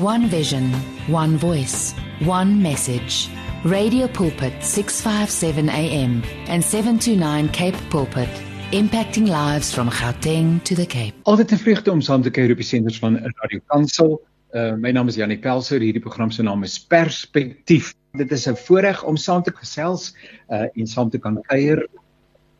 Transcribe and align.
One 0.00 0.28
vision, 0.28 0.72
one 1.08 1.36
voice, 1.36 1.92
one 2.24 2.62
message. 2.62 3.28
Radio 3.64 4.08
Pulpit 4.08 4.64
657 4.64 5.68
AM 5.68 6.22
and 6.48 6.64
729 6.64 7.50
Cape 7.50 7.76
Pulpit, 7.90 8.30
impacting 8.72 9.28
lives 9.28 9.74
from 9.74 9.90
Gauteng 9.90 10.64
to 10.64 10.74
the 10.74 10.86
Cape. 10.86 11.12
Altyd 11.24 11.52
'n 11.52 11.58
vreugde 11.58 11.90
om 11.92 12.00
saam 12.00 12.22
te 12.22 12.30
kuier 12.30 12.50
op 12.50 12.56
die 12.56 12.64
senders 12.64 12.98
van 12.98 13.20
Radio 13.42 13.60
Kansel. 13.66 14.22
Uh 14.54 14.72
my 14.72 14.90
naam 14.90 15.08
is 15.08 15.16
Janie 15.16 15.38
Pelser, 15.38 15.80
hierdie 15.80 16.00
program 16.00 16.30
se 16.30 16.42
naam 16.42 16.62
is 16.62 16.78
Perspektief. 16.78 17.94
Dit 18.16 18.32
is 18.32 18.48
'n 18.48 18.56
voorreg 18.56 19.04
om 19.04 19.16
saam 19.16 19.42
te 19.42 19.52
gesels 19.52 20.14
uh 20.48 20.64
en 20.74 20.86
saam 20.86 21.10
te 21.10 21.18
kan 21.18 21.42
kuier. 21.42 21.86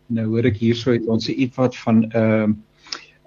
Nou 0.06 0.26
hoor 0.26 0.44
ek 0.44 0.56
hierso 0.56 0.92
het 0.92 1.06
ons 1.06 1.28
iets 1.28 1.56
wat 1.56 1.76
van 1.76 2.04
'n 2.04 2.12
uh, 2.14 2.48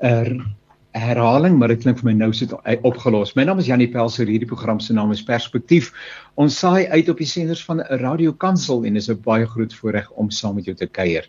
'n 0.01 0.37
uh, 0.37 0.45
herhaling, 0.93 1.57
maar 1.57 1.71
dit 1.73 1.81
klink 1.81 1.97
vir 2.01 2.11
my 2.11 2.13
nou 2.17 2.29
sit 2.37 2.51
opgelos. 2.85 3.33
My 3.37 3.47
naam 3.47 3.57
is 3.61 3.67
Janie 3.69 3.89
Pelser, 3.89 4.29
hierdie 4.29 4.49
program 4.49 4.79
se 4.79 4.93
naam 4.93 5.11
is 5.13 5.23
Perspektief. 5.25 5.89
Ons 6.37 6.55
saai 6.61 6.85
uit 6.89 7.09
op 7.09 7.19
die 7.21 7.27
senders 7.29 7.63
van 7.65 7.81
'n 7.81 7.97
Radio 8.01 8.33
Kansel 8.33 8.85
en 8.85 8.95
is 8.95 9.09
'n 9.09 9.21
baie 9.21 9.45
groot 9.45 9.73
voorreg 9.73 10.09
om 10.11 10.29
saam 10.29 10.55
met 10.55 10.65
jou 10.65 10.75
te 10.75 10.85
kuier. 10.85 11.25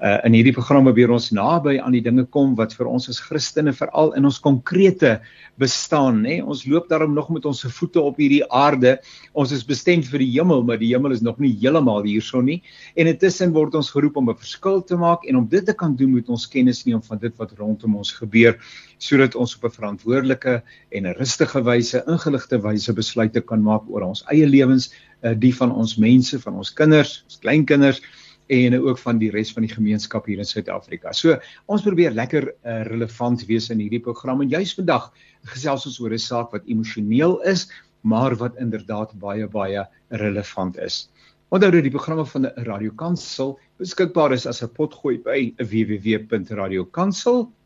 Uh 0.00 0.18
in 0.24 0.32
hierdie 0.32 0.52
program 0.52 0.84
probeer 0.84 1.10
ons 1.10 1.30
naby 1.30 1.78
aan 1.80 1.92
die 1.92 2.02
dinge 2.02 2.24
kom 2.24 2.54
wat 2.54 2.74
vir 2.74 2.86
ons 2.86 3.08
as 3.08 3.20
Christene 3.20 3.72
veral 3.72 4.12
in 4.14 4.24
ons 4.24 4.38
konkrete 4.38 5.20
bestaan, 5.58 6.22
nê. 6.22 6.42
Ons 6.44 6.66
loop 6.66 6.88
daarom 6.88 7.14
nog 7.14 7.30
met 7.30 7.44
ons 7.44 7.62
voete 7.62 8.00
op 8.00 8.16
hierdie 8.16 8.44
aarde. 8.52 8.98
Ons 9.32 9.52
is 9.52 9.64
bestem 9.64 10.02
vir 10.02 10.18
die 10.18 10.32
hemel, 10.32 10.62
maar 10.62 10.78
die 10.78 10.94
hemel 10.94 11.12
is 11.12 11.22
nog 11.22 11.38
nie 11.38 11.56
heeltemal 11.60 12.02
hierson 12.02 12.44
nie. 12.44 12.62
En 12.96 13.06
intussen 13.06 13.52
word 13.52 13.74
ons 13.74 13.90
geroep 13.90 14.16
om 14.16 14.30
'n 14.30 14.36
verskil 14.36 14.82
te 14.82 14.96
maak 14.96 15.24
en 15.24 15.36
om 15.36 15.48
dit 15.48 15.64
te 15.64 15.72
kan 15.72 15.96
doen 15.96 16.10
moet 16.10 16.28
ons 16.28 16.46
kennis 16.46 16.84
neem 16.84 17.02
van 17.02 17.18
dit 17.18 17.36
wat 17.38 17.52
rondom 17.58 17.96
ons 17.96 18.12
gebeur 18.12 18.58
sodat 18.98 19.34
ons 19.34 19.56
op 19.56 19.64
'n 19.64 19.74
verantwoordelike 19.74 20.62
en 20.90 21.06
'n 21.06 21.14
rustige 21.18 21.62
wyse, 21.62 22.02
ingeligte 22.06 22.60
wyse 22.60 22.92
besluite 22.92 23.40
kan 23.40 23.62
maak 23.62 23.82
oor 23.88 24.02
ons 24.02 24.24
eie 24.30 24.46
lewens, 24.46 24.92
uh, 25.22 25.34
die 25.34 25.54
van 25.54 25.72
ons 25.72 25.96
mense, 25.96 26.40
van 26.40 26.54
ons 26.54 26.72
kinders, 26.72 27.22
ons 27.24 27.38
kleinkinders 27.38 28.00
en 28.48 28.80
ook 28.80 28.98
van 28.98 29.18
die 29.18 29.30
res 29.30 29.52
van 29.52 29.62
die 29.62 29.74
gemeenskap 29.74 30.26
hier 30.26 30.38
in 30.38 30.44
Suid-Afrika. 30.44 31.12
So, 31.12 31.38
ons 31.66 31.82
probeer 31.82 32.10
lekker 32.10 32.48
uh, 32.48 32.82
relevant 32.88 33.46
wees 33.46 33.70
in 33.70 33.78
hierdie 33.78 34.00
program 34.00 34.40
en 34.40 34.48
juis 34.48 34.74
vandag 34.74 35.12
gesels 35.44 35.86
ons 35.86 36.00
oor 36.00 36.12
'n 36.12 36.18
saak 36.18 36.52
wat 36.52 36.62
emosioneel 36.66 37.42
is, 37.42 37.68
maar 38.02 38.36
wat 38.36 38.56
inderdaad 38.56 39.18
baie 39.18 39.46
baie 39.46 39.86
relevant 40.10 40.78
is. 40.78 41.10
Onthou 41.50 41.70
dat 41.70 41.82
die 41.82 41.90
programme 41.90 42.26
van 42.26 42.42
die 42.42 42.50
Radio 42.64 42.90
Kansel 42.90 43.58
beskikbaar 43.78 44.32
is 44.32 44.46
as 44.46 44.62
'n 44.62 44.68
potgooi 44.68 45.18
by 45.18 45.54
www.radiokansel.com 45.58 47.57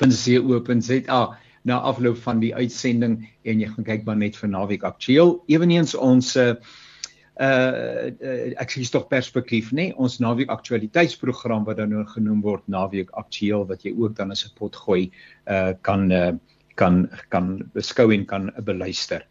www.co.za 0.00 1.22
na 1.68 1.80
afloop 1.80 2.16
van 2.24 2.40
die 2.40 2.54
uitsending 2.54 3.18
en 3.44 3.60
jy 3.60 3.68
gaan 3.68 3.84
kyk 3.84 4.06
maar 4.06 4.16
net 4.16 4.38
vir 4.40 4.48
naweek 4.48 4.84
aktueel. 4.88 5.36
Eweneens 5.52 5.94
ons 5.94 6.36
uh 6.36 6.54
uh 7.40 8.08
ek 8.60 8.72
sê 8.72 8.84
tog 8.92 9.08
perspektief 9.08 9.70
nê 9.72 9.90
nee? 9.90 9.96
ons 9.96 10.18
naweek 10.20 10.50
aktualiteitsprogram 10.52 11.64
wat 11.64 11.78
dan 11.80 11.92
nou 11.94 12.04
genoem 12.04 12.42
word 12.44 12.66
naweek 12.68 13.12
aktueel 13.16 13.64
wat 13.68 13.84
jy 13.84 13.94
ook 13.96 14.16
dan 14.16 14.32
as 14.32 14.44
'n 14.44 14.56
pot 14.56 14.76
gooi 14.76 15.10
uh 15.48 15.72
kan 15.82 16.10
uh 16.12 16.32
kan 16.76 17.08
kan 17.28 17.70
beskou 17.74 18.12
en 18.12 18.26
kan 18.26 18.50
beluister. 18.64 19.26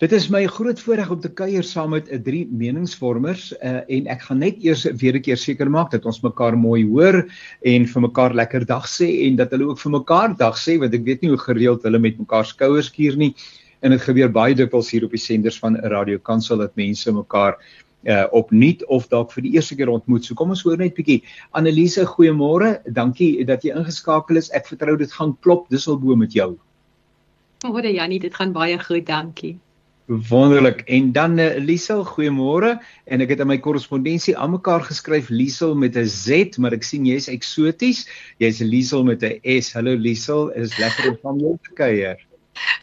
Dit 0.00 0.14
is 0.16 0.30
my 0.32 0.46
groot 0.48 0.78
voorreg 0.80 1.10
om 1.12 1.18
te 1.20 1.28
kuier 1.28 1.66
saam 1.68 1.90
met 1.92 2.06
'n 2.08 2.14
uh, 2.16 2.20
drie 2.24 2.46
meningsvormers 2.48 3.52
uh, 3.52 3.84
en 3.84 4.06
ek 4.08 4.22
gaan 4.22 4.38
net 4.40 4.56
eers 4.64 4.86
weer 4.96 5.16
'n 5.18 5.20
keer 5.20 5.36
seker 5.36 5.68
maak 5.68 5.90
dat 5.92 6.06
ons 6.08 6.22
mekaar 6.24 6.56
mooi 6.56 6.88
hoor 6.88 7.28
en 7.60 7.84
vir 7.86 8.02
mekaar 8.02 8.34
lekker 8.34 8.64
dag 8.64 8.88
sê 8.88 9.28
en 9.28 9.36
dat 9.36 9.52
hulle 9.52 9.68
ook 9.68 9.78
vir 9.78 9.92
mekaar 9.92 10.36
dag 10.38 10.56
sê 10.56 10.78
want 10.80 10.94
ek 10.94 11.04
weet 11.04 11.20
nie 11.20 11.28
hoe 11.28 11.44
gereeld 11.44 11.84
hulle 11.84 11.98
met 12.00 12.16
mekaar 12.18 12.48
skouers 12.48 12.88
skuur 12.88 13.16
nie 13.16 13.34
en 13.82 13.90
dit 13.90 14.00
gebeur 14.00 14.32
baie 14.32 14.54
dikwels 14.54 14.90
hier 14.90 15.04
op 15.04 15.12
die 15.12 15.20
senders 15.20 15.60
van 15.60 15.76
radio 15.76 16.18
kansel 16.18 16.56
dat 16.64 16.76
mense 16.76 17.12
mekaar 17.12 17.60
uh 18.08 18.24
opnuut 18.32 18.80
of 18.88 19.08
dalk 19.08 19.36
vir 19.36 19.42
die 19.42 19.52
eerste 19.60 19.76
keer 19.76 19.92
ontmoet. 19.92 20.24
So 20.24 20.34
kom 20.34 20.48
ons 20.48 20.64
hoor 20.64 20.78
net 20.78 20.96
bietjie. 20.96 21.20
Annelise, 21.52 22.08
goeiemôre. 22.08 22.80
Dankie 22.88 23.44
dat 23.44 23.62
jy 23.64 23.76
ingeskakel 23.76 24.40
is. 24.40 24.48
Ek 24.56 24.64
vertrou 24.66 24.96
dit 24.96 25.12
gaan 25.12 25.36
klop. 25.44 25.68
Dis 25.68 25.88
al 25.88 26.00
bo 26.00 26.16
met 26.16 26.32
jou. 26.32 26.56
Môre 27.68 27.92
Jannie, 27.92 28.18
dit 28.18 28.34
gaan 28.34 28.56
baie 28.56 28.78
goed, 28.80 29.04
dankie. 29.04 29.58
Wonderlik. 30.10 30.80
En 30.80 31.12
dan 31.12 31.38
uh, 31.38 31.56
Liesel, 31.56 32.04
goeiemôre. 32.04 32.72
En 33.06 33.22
ek 33.22 33.30
het 33.30 33.42
in 33.44 33.46
my 33.46 33.60
korrespondensie 33.62 34.34
aan 34.34 34.56
mekaar 34.56 34.82
geskryf 34.82 35.28
Liesel 35.30 35.76
met 35.78 35.94
'n 35.94 36.08
Z, 36.10 36.58
maar 36.58 36.74
ek 36.74 36.82
sien 36.82 37.06
jy's 37.06 37.28
eksoties. 37.30 38.08
Jy's 38.42 38.58
Liesel 38.58 39.04
met 39.06 39.22
'n 39.22 39.38
S. 39.60 39.70
Hallo 39.72 39.94
Liesel, 39.94 40.50
is 40.50 40.74
lekker 40.82 41.12
om 41.12 41.18
saam 41.22 41.38
jou 41.38 41.54
te 41.62 41.70
kuier. 41.78 42.18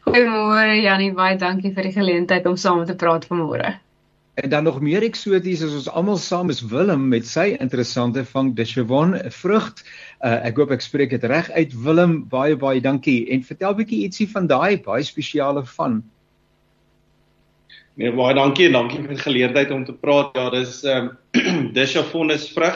Goeiemôre 0.07 0.79
Janie, 0.79 1.11
baie 1.11 1.35
dankie 1.35 1.73
vir 1.75 1.83
die 1.83 1.91
geleentheid 1.99 2.47
om 2.47 2.55
saam 2.55 2.85
te 2.85 2.95
praat 2.95 3.27
vanmôre. 3.27 3.75
En 4.39 4.49
dan 4.49 4.63
nog 4.63 4.79
meer 4.81 5.03
eksoties 5.03 5.63
as 5.63 5.73
ons 5.73 5.89
almal 5.89 6.17
saam 6.17 6.49
is 6.49 6.61
Willem 6.61 7.07
met 7.11 7.27
sy 7.27 7.57
interessante 7.59 8.23
vang 8.23 8.55
de 8.55 8.63
Chevon 8.65 9.17
vrug. 9.29 9.73
Uh, 10.23 10.47
ek 10.47 10.55
hoop 10.55 10.71
ek 10.71 10.81
spreek 10.81 11.09
dit 11.09 11.23
reg 11.23 11.51
uit 11.51 11.73
Willem. 11.83 12.21
Baie 12.29 12.55
baie 12.55 12.79
dankie. 12.79 13.27
En 13.27 13.43
vertel 13.43 13.71
'n 13.73 13.83
bietjie 13.83 14.05
ietsie 14.07 14.29
van 14.31 14.47
daai 14.47 14.79
baie 14.79 15.03
spesiale 15.03 15.65
van. 15.65 16.05
Nee, 17.97 18.11
baie 18.13 18.35
dankie 18.37 18.67
en 18.67 18.75
dankie 18.75 18.99
vir 19.01 19.15
die 19.15 19.23
geleentheid 19.23 19.71
om 19.73 19.81
te 19.85 19.93
praat. 19.97 20.35
Ja, 20.37 20.51
dis 20.53 20.83
ehm 20.85 21.07
um, 21.33 21.69
dis 21.77 21.95
Chafonus 21.95 22.43
vrug. 22.53 22.75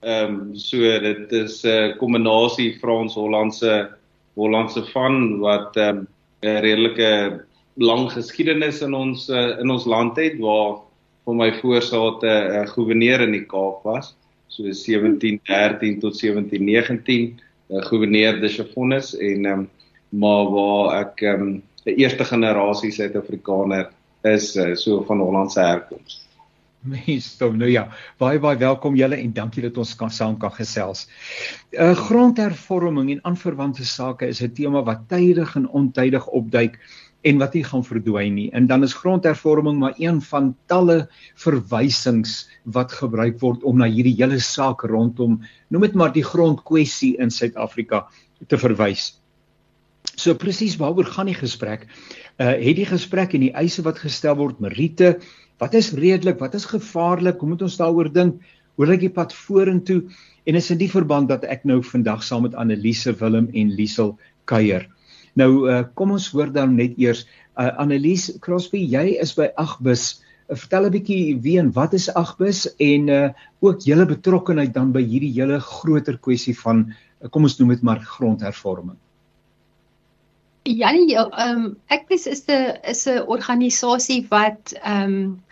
Ehm 0.00 0.36
um, 0.38 0.54
so 0.56 0.78
dit 1.04 1.32
is 1.36 1.58
'n 1.64 1.68
uh, 1.68 1.90
kombinasie 2.00 2.70
Frans-Hollandse 2.80 3.74
Hollandse 4.40 4.82
van 4.94 5.18
wat 5.42 5.76
ehm 5.76 5.98
um, 5.98 6.06
'n 6.48 6.62
redelike 6.64 7.10
lang 7.76 8.08
geskiedenis 8.12 8.80
in 8.80 8.94
ons 8.94 9.28
uh, 9.28 9.58
in 9.60 9.70
ons 9.70 9.84
land 9.84 10.16
het 10.16 10.38
waar 10.40 10.80
vir 11.26 11.36
my 11.42 11.50
voorsaate 11.60 12.32
'n 12.32 12.62
uh, 12.62 12.66
goewerneur 12.72 13.20
in 13.20 13.36
die 13.36 13.44
Kaap 13.44 13.84
was. 13.84 14.14
So 14.48 14.62
1713 14.62 16.00
tot 16.00 16.16
1719 16.16 17.36
'n 17.68 17.76
uh, 17.76 17.84
goewerneur 17.84 18.40
de 18.40 18.48
Chafonus 18.48 19.12
en 19.12 19.44
ehm 19.44 19.58
um, 19.58 19.68
maar 20.08 20.48
waar 20.56 21.04
ek 21.04 21.22
ehm 21.22 21.42
um, 21.42 21.62
'n 21.84 22.00
eerste 22.00 22.24
generasie 22.24 22.90
Suid-Afrikaner 22.90 23.92
is 24.24 24.54
uh, 24.56 24.74
so 24.74 25.02
van 25.08 25.20
Hollandse 25.20 25.60
herkoms. 25.60 26.22
Mens, 26.84 27.30
dan 27.40 27.56
nou 27.56 27.70
ja, 27.70 27.86
baie 28.20 28.40
baie 28.40 28.58
welkom 28.60 28.96
julle 28.98 29.16
en 29.16 29.32
dankie 29.32 29.62
dat 29.64 29.78
ons 29.80 29.94
kan 29.96 30.10
saam 30.12 30.36
kan 30.40 30.52
gesels. 30.52 31.06
uh, 31.72 31.94
Grondhervorming 31.96 33.10
en 33.14 33.24
aanverwante 33.30 33.84
sake 33.88 34.28
is 34.28 34.42
'n 34.42 34.52
tema 34.52 34.82
wat 34.84 35.08
tydig 35.08 35.56
en 35.56 35.68
ontydig 35.68 36.26
opduik 36.26 36.78
en 37.24 37.40
wat 37.40 37.54
nie 37.56 37.64
gaan 37.64 37.84
verdwyn 37.84 38.34
nie. 38.36 38.50
En 38.52 38.66
dan 38.66 38.84
is 38.84 38.92
grondhervorming 38.92 39.78
maar 39.78 39.94
een 39.96 40.20
van 40.20 40.54
talle 40.68 41.08
verwysings 41.40 42.44
wat 42.64 42.92
gebruik 42.92 43.40
word 43.40 43.64
om 43.64 43.80
na 43.80 43.88
hierdie 43.88 44.16
hele 44.18 44.40
saak 44.40 44.84
rondom 44.84 45.40
noem 45.68 45.82
dit 45.88 45.94
maar 45.94 46.12
die 46.12 46.24
grondkwessie 46.24 47.16
in 47.16 47.30
Suid-Afrika 47.30 48.06
te 48.46 48.58
verwys. 48.60 49.14
So 50.16 50.34
presies 50.34 50.76
waaroor 50.76 51.08
gaan 51.16 51.32
die 51.32 51.38
gesprek? 51.38 51.88
Uh 52.42 52.54
het 52.58 52.76
die 52.76 52.88
gesprek 52.88 53.34
en 53.36 53.44
die 53.46 53.54
eise 53.54 53.82
wat 53.86 54.00
gestel 54.02 54.34
word 54.40 54.58
Marite 54.58 55.20
wat 55.62 55.74
is 55.78 55.92
redelik 55.94 56.40
wat 56.42 56.54
is 56.54 56.66
gevaarlik? 56.66 57.38
Hoe 57.38 57.48
moet 57.48 57.62
ons 57.62 57.76
daaroor 57.78 58.10
dink? 58.12 58.42
Hoe 58.74 58.86
lyk 58.86 59.04
die 59.04 59.12
pad 59.12 59.34
vorentoe? 59.34 60.02
En 60.44 60.58
is 60.58 60.70
in 60.70 60.80
die 60.80 60.90
verband 60.90 61.30
dat 61.30 61.44
ek 61.46 61.62
nou 61.64 61.78
vandag 61.82 62.24
saam 62.26 62.42
met 62.42 62.56
Annelise 62.58 63.14
Willem 63.20 63.46
en 63.54 63.70
Liesel 63.70 64.16
kuier. 64.50 64.88
Nou 65.38 65.70
uh 65.70 65.84
kom 65.94 66.16
ons 66.18 66.26
hoor 66.34 66.50
dan 66.50 66.74
net 66.74 66.98
eers 66.98 67.22
uh 67.54 67.70
Annelise 67.78 68.38
Crosby 68.40 68.82
jy 68.82 69.14
is 69.22 69.36
by 69.38 69.52
Agbus. 69.54 70.24
Uh, 70.50 70.58
vertel 70.58 70.90
'n 70.90 70.94
bietjie 70.98 71.38
wie 71.38 71.58
en 71.62 71.70
wat 71.72 71.94
is 71.94 72.10
Agbus 72.10 72.66
en 72.78 73.08
uh 73.08 73.30
ook 73.60 73.86
julle 73.86 74.06
betrokkeheid 74.10 74.74
dan 74.74 74.92
by 74.92 75.06
hierdie 75.06 75.32
hele 75.38 75.60
groter 75.60 76.18
kwessie 76.18 76.58
van 76.66 76.90
uh, 76.90 77.30
kom 77.30 77.46
ons 77.46 77.58
noem 77.58 77.78
dit 77.78 77.82
maar 77.82 78.02
grondhervorming 78.02 78.98
Janie, 80.66 81.14
ehm 81.14 81.30
um, 81.36 81.76
Ekbis 81.92 82.26
is 82.26 82.46
'n 82.48 82.78
is 82.90 83.06
'n 83.06 83.24
organisasie 83.34 84.26
wat 84.30 84.72
ehm 84.82 85.42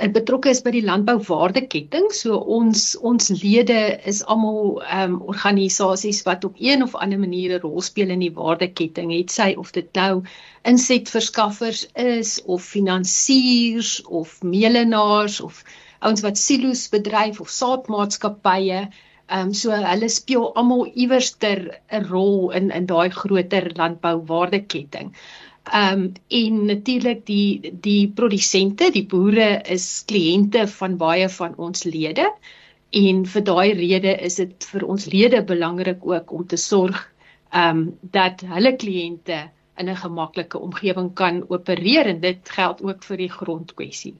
um, 0.00 0.12
betrokke 0.12 0.50
is 0.50 0.60
by 0.66 0.70
die 0.74 0.82
landbouwaardeketting. 0.84 2.10
So 2.12 2.36
ons 2.56 2.96
ons 2.96 3.30
lede 3.42 3.78
is 4.12 4.20
almal 4.24 4.82
ehm 4.82 5.14
um, 5.14 5.22
organisasies 5.32 6.20
wat 6.28 6.44
op 6.44 6.60
een 6.60 6.82
of 6.82 6.94
ander 6.94 7.18
manier 7.18 7.56
'n 7.56 7.62
rol 7.62 7.80
speel 7.80 8.10
in 8.10 8.20
die 8.26 8.34
waardeketting. 8.34 9.16
Het 9.16 9.30
sy 9.30 9.54
of 9.64 9.72
dit 9.72 9.88
nou 9.94 10.22
insetverskaffers 10.62 11.86
is 11.94 12.42
of 12.44 12.62
finansiers 12.62 14.02
of 14.02 14.42
meelenaars 14.42 15.40
of 15.40 15.64
ouens 16.00 16.20
wat 16.20 16.38
silo's 16.38 16.88
bedryf 16.88 17.40
of 17.40 17.48
saadmaatskappye. 17.48 18.80
Ehm 18.80 18.92
um, 19.28 19.54
so 19.54 19.70
hulle 19.70 20.08
speel 20.08 20.50
almal 20.60 20.84
iewerster 20.94 21.60
'n 21.98 22.04
rol 22.10 22.50
in 22.58 22.70
in 22.70 22.86
daai 22.86 23.08
groter 23.10 23.70
landbouwaardeketting. 23.80 25.14
Ehm 25.72 26.02
um, 26.02 26.12
en 26.28 26.64
natuurlik 26.66 27.24
die 27.26 27.72
die 27.86 28.08
produsente, 28.08 28.90
die 28.90 29.06
boere 29.06 29.62
is 29.76 29.86
kliënte 30.12 30.66
van 30.76 30.96
baie 30.96 31.28
van 31.38 31.56
ons 31.56 31.84
lede 31.84 32.28
en 33.02 33.24
vir 33.26 33.44
daai 33.50 33.72
rede 33.80 34.12
is 34.28 34.36
dit 34.42 34.68
vir 34.72 34.84
ons 34.94 35.06
lede 35.14 35.42
belangrik 35.42 36.04
ook 36.06 36.32
om 36.32 36.46
te 36.46 36.56
sorg 36.56 37.00
ehm 37.50 37.78
um, 37.78 37.84
dat 38.18 38.44
hulle 38.54 38.76
kliënte 38.76 39.38
in 39.78 39.88
'n 39.90 39.96
gemaklike 39.96 40.58
omgewing 40.58 41.14
kan 41.14 41.44
opereer 41.48 42.06
en 42.06 42.20
dit 42.20 42.50
geld 42.58 42.82
ook 42.82 43.02
vir 43.02 43.16
die 43.16 43.32
grondkwessie. 43.38 44.14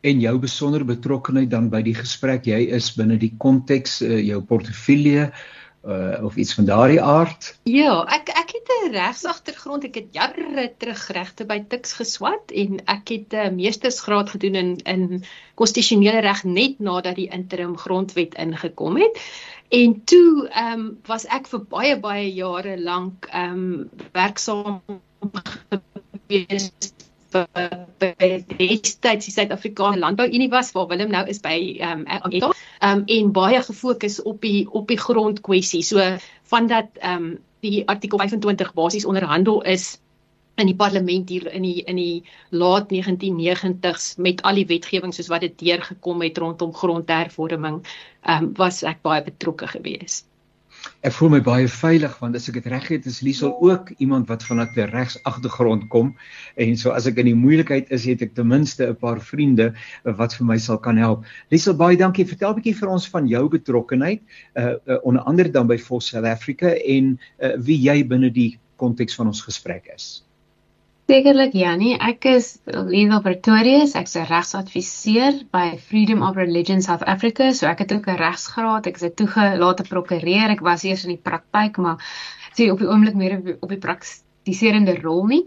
En 0.00 0.20
jou 0.20 0.38
besondere 0.40 0.84
betrokkenheid 0.88 1.50
dan 1.50 1.68
by 1.72 1.82
die 1.84 1.94
gesprek, 1.94 2.46
jy 2.48 2.70
is 2.76 2.92
binne 2.96 3.18
die 3.20 3.34
konteks 3.38 4.00
uh, 4.00 4.16
jou 4.24 4.40
portefeulje 4.48 5.26
uh, 5.28 6.24
of 6.24 6.36
iets 6.40 6.54
van 6.56 6.64
daardie 6.64 7.02
aard? 7.02 7.50
Ja, 7.68 8.00
ek 8.08 8.32
ek 8.32 8.54
het 8.56 8.72
'n 8.76 8.92
regsagtergrond. 8.94 9.84
Ek 9.84 9.94
het 9.94 10.08
jare 10.16 10.72
terug 10.78 11.06
regte 11.12 11.44
by 11.44 11.60
Tuks 11.68 11.92
geswat 12.00 12.50
en 12.50 12.80
ek 12.86 13.08
het 13.08 13.32
'n 13.32 13.36
uh, 13.36 13.52
meestersgraad 13.52 14.30
gedoen 14.30 14.54
in 14.54 14.70
in 14.84 15.24
konstitusionele 15.54 16.20
reg 16.20 16.44
net 16.44 16.78
nadat 16.78 17.16
die 17.16 17.28
interim 17.28 17.76
grondwet 17.76 18.34
ingekom 18.34 18.96
het. 18.96 19.20
En 19.68 20.04
toe 20.04 20.48
ehm 20.48 20.80
um, 20.80 20.98
was 21.06 21.26
ek 21.26 21.46
vir 21.46 21.60
baie 21.68 22.00
baie 22.00 22.32
jare 22.34 22.80
lank 22.80 23.28
ehm 23.32 23.52
um, 23.52 23.90
werksaam 24.12 24.82
gewees 26.26 26.72
by 27.32 28.10
destyds 28.58 29.28
die 29.28 29.34
Suid-Afrikaanse 29.34 30.00
Landbouunie 30.02 30.50
was 30.52 30.72
waar 30.76 30.88
Willem 30.90 31.10
nou 31.14 31.26
is 31.30 31.40
by 31.44 31.56
ehm 31.78 32.04
um, 32.06 32.52
um, 32.88 33.02
en 33.06 33.32
baie 33.32 33.62
gefokus 33.62 34.20
op 34.22 34.40
die 34.42 34.66
op 34.70 34.88
die 34.88 34.98
grondkwessie. 34.98 35.82
So 35.82 36.04
van 36.52 36.66
dat 36.66 37.00
ehm 37.00 37.24
um, 37.24 37.38
die 37.60 37.82
artikel 37.88 38.18
25 38.18 38.72
basies 38.74 39.04
onderhandel 39.04 39.62
is 39.62 39.98
in 40.56 40.66
die 40.66 40.76
parlement 40.76 41.28
hier 41.28 41.52
in 41.52 41.62
die 41.62 41.82
in 41.84 41.96
die 41.96 42.24
laat 42.50 42.90
1990s 42.92 44.16
met 44.16 44.42
al 44.42 44.60
die 44.60 44.66
wetgewing 44.66 45.14
soos 45.14 45.28
wat 45.32 45.44
dit 45.46 45.58
deurgekom 45.58 46.22
het 46.22 46.38
rondom 46.38 46.74
grondhervorming, 46.74 47.84
ehm 48.22 48.50
um, 48.50 48.52
was 48.56 48.82
ek 48.82 49.02
baie 49.06 49.22
betrokke 49.24 49.68
geweest 49.76 50.29
ek 51.00 51.14
voel 51.16 51.30
my 51.32 51.38
baie 51.40 51.68
veilig 51.72 52.12
want 52.20 52.36
as 52.36 52.48
ek 52.50 52.58
dit 52.58 52.66
reg 52.68 52.88
het 52.92 53.06
is 53.08 53.22
Liesel 53.24 53.54
ook 53.64 53.88
iemand 54.04 54.28
wat 54.28 54.44
vanuit 54.44 54.76
'n 54.76 54.90
regs 54.92 55.16
agtergrond 55.24 55.88
kom 55.88 56.12
en 56.56 56.76
so 56.76 56.90
as 56.90 57.06
ek 57.06 57.16
in 57.16 57.30
die 57.30 57.34
moeilikheid 57.34 57.88
is 57.90 58.04
het 58.04 58.20
ek 58.22 58.34
ten 58.34 58.48
minste 58.48 58.84
'n 58.86 58.96
paar 58.96 59.20
vriende 59.20 59.72
wat 60.04 60.34
vir 60.36 60.46
my 60.46 60.58
sal 60.58 60.78
kan 60.78 60.96
help. 60.96 61.24
Liesel 61.48 61.74
baie 61.74 61.96
dankie. 61.96 62.26
Vertel 62.26 62.52
'n 62.52 62.60
bietjie 62.60 62.76
vir 62.76 62.88
ons 62.88 63.08
van 63.08 63.26
jou 63.26 63.48
betrokkeheid 63.48 64.20
uh, 64.56 64.76
uh 64.86 64.98
onder 65.02 65.22
andere 65.22 65.50
dan 65.50 65.66
by 65.66 65.78
Fos 65.78 66.08
South 66.08 66.26
Africa 66.26 66.68
en 66.68 67.18
uh, 67.40 67.56
wie 67.56 67.80
jy 67.80 68.04
binne 68.04 68.30
die 68.30 68.58
konteks 68.76 69.14
van 69.14 69.26
ons 69.26 69.40
gesprek 69.40 69.88
is. 69.94 70.29
Sekerlik 71.10 71.56
Jannie, 71.58 71.96
ek 71.98 72.26
is 72.30 72.48
Lena 72.70 73.16
Pretorius, 73.18 73.96
ek's 73.98 74.12
'n 74.14 74.28
regsadviseur 74.28 75.40
by 75.50 75.64
Freedom 75.88 76.22
of 76.22 76.36
Religion 76.38 76.84
South 76.86 77.02
Africa, 77.02 77.48
so 77.50 77.66
ek 77.66 77.82
het 77.82 77.94
ook 77.96 78.06
'n 78.06 78.20
regsgraad. 78.20 78.86
Ek 78.86 78.94
is 78.94 79.02
'n 79.02 79.16
toegelate 79.18 79.82
prokureur. 79.88 80.54
Ek 80.54 80.62
was 80.62 80.84
eers 80.84 81.02
in 81.02 81.10
die 81.16 81.24
praktyk, 81.30 81.82
maar 81.82 81.98
sê 82.54 82.70
op 82.70 82.78
die 82.78 82.86
oomblik 82.86 83.16
meer 83.18 83.58
op 83.58 83.68
die 83.68 83.82
praktiserende 83.82 84.94
rol 85.02 85.26
nie 85.26 85.42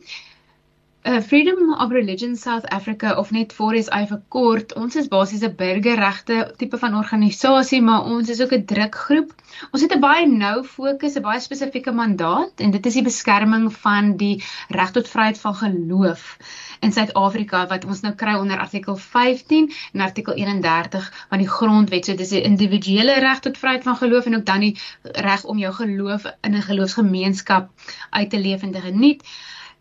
uh, 1.04 1.22
Freedom 1.22 1.74
of 1.74 1.92
Religion 1.92 2.36
South 2.36 2.66
Africa 2.70 3.18
of 3.18 3.32
net 3.32 3.54
voor 3.54 3.76
is 3.76 3.90
ewe 3.92 4.22
kort. 4.28 4.74
Ons 4.80 4.96
is 4.96 5.08
basies 5.12 5.44
'n 5.44 5.56
burgerregte 5.56 6.54
tipe 6.58 6.78
van 6.78 6.96
organisasie, 6.96 7.82
maar 7.82 8.06
ons 8.06 8.30
is 8.30 8.42
ook 8.42 8.54
'n 8.54 8.66
drukgroep. 8.66 9.34
Ons 9.72 9.82
het 9.82 9.96
'n 9.96 10.00
baie 10.00 10.28
nou 10.28 10.64
fokus, 10.64 11.16
'n 11.16 11.22
baie 11.22 11.40
spesifieke 11.40 11.92
mandaat 11.92 12.52
en 12.60 12.72
dit 12.72 12.86
is 12.86 12.94
die 12.94 13.04
beskerming 13.04 13.74
van 13.74 14.18
die 14.18 14.44
reg 14.70 14.92
tot 14.92 15.08
vryheid 15.08 15.40
van 15.40 15.56
geloof 15.56 16.38
in 16.80 16.92
Suid-Afrika 16.92 17.68
wat 17.68 17.86
ons 17.86 18.02
nou 18.02 18.14
kry 18.16 18.34
onder 18.34 18.60
artikel 18.60 18.96
15 18.96 19.72
en 19.94 20.02
artikel 20.02 20.34
31 20.34 21.26
van 21.30 21.38
die 21.38 21.50
grondwet. 21.50 22.06
So 22.06 22.16
dis 22.16 22.32
'n 22.32 22.44
individuele 22.44 23.20
reg 23.20 23.40
tot 23.40 23.58
vryheid 23.58 23.84
van 23.84 23.96
geloof 23.96 24.26
en 24.26 24.36
ook 24.36 24.46
dan 24.46 24.60
die 24.60 24.78
reg 25.02 25.44
om 25.44 25.58
jou 25.58 25.74
geloof 25.74 26.24
in 26.42 26.56
'n 26.56 26.62
geloofsgemeenskap 26.62 27.70
uit 28.10 28.30
te 28.30 28.40
leef 28.40 28.62
en 28.62 28.72
te 28.72 28.82
geniet. 28.82 29.24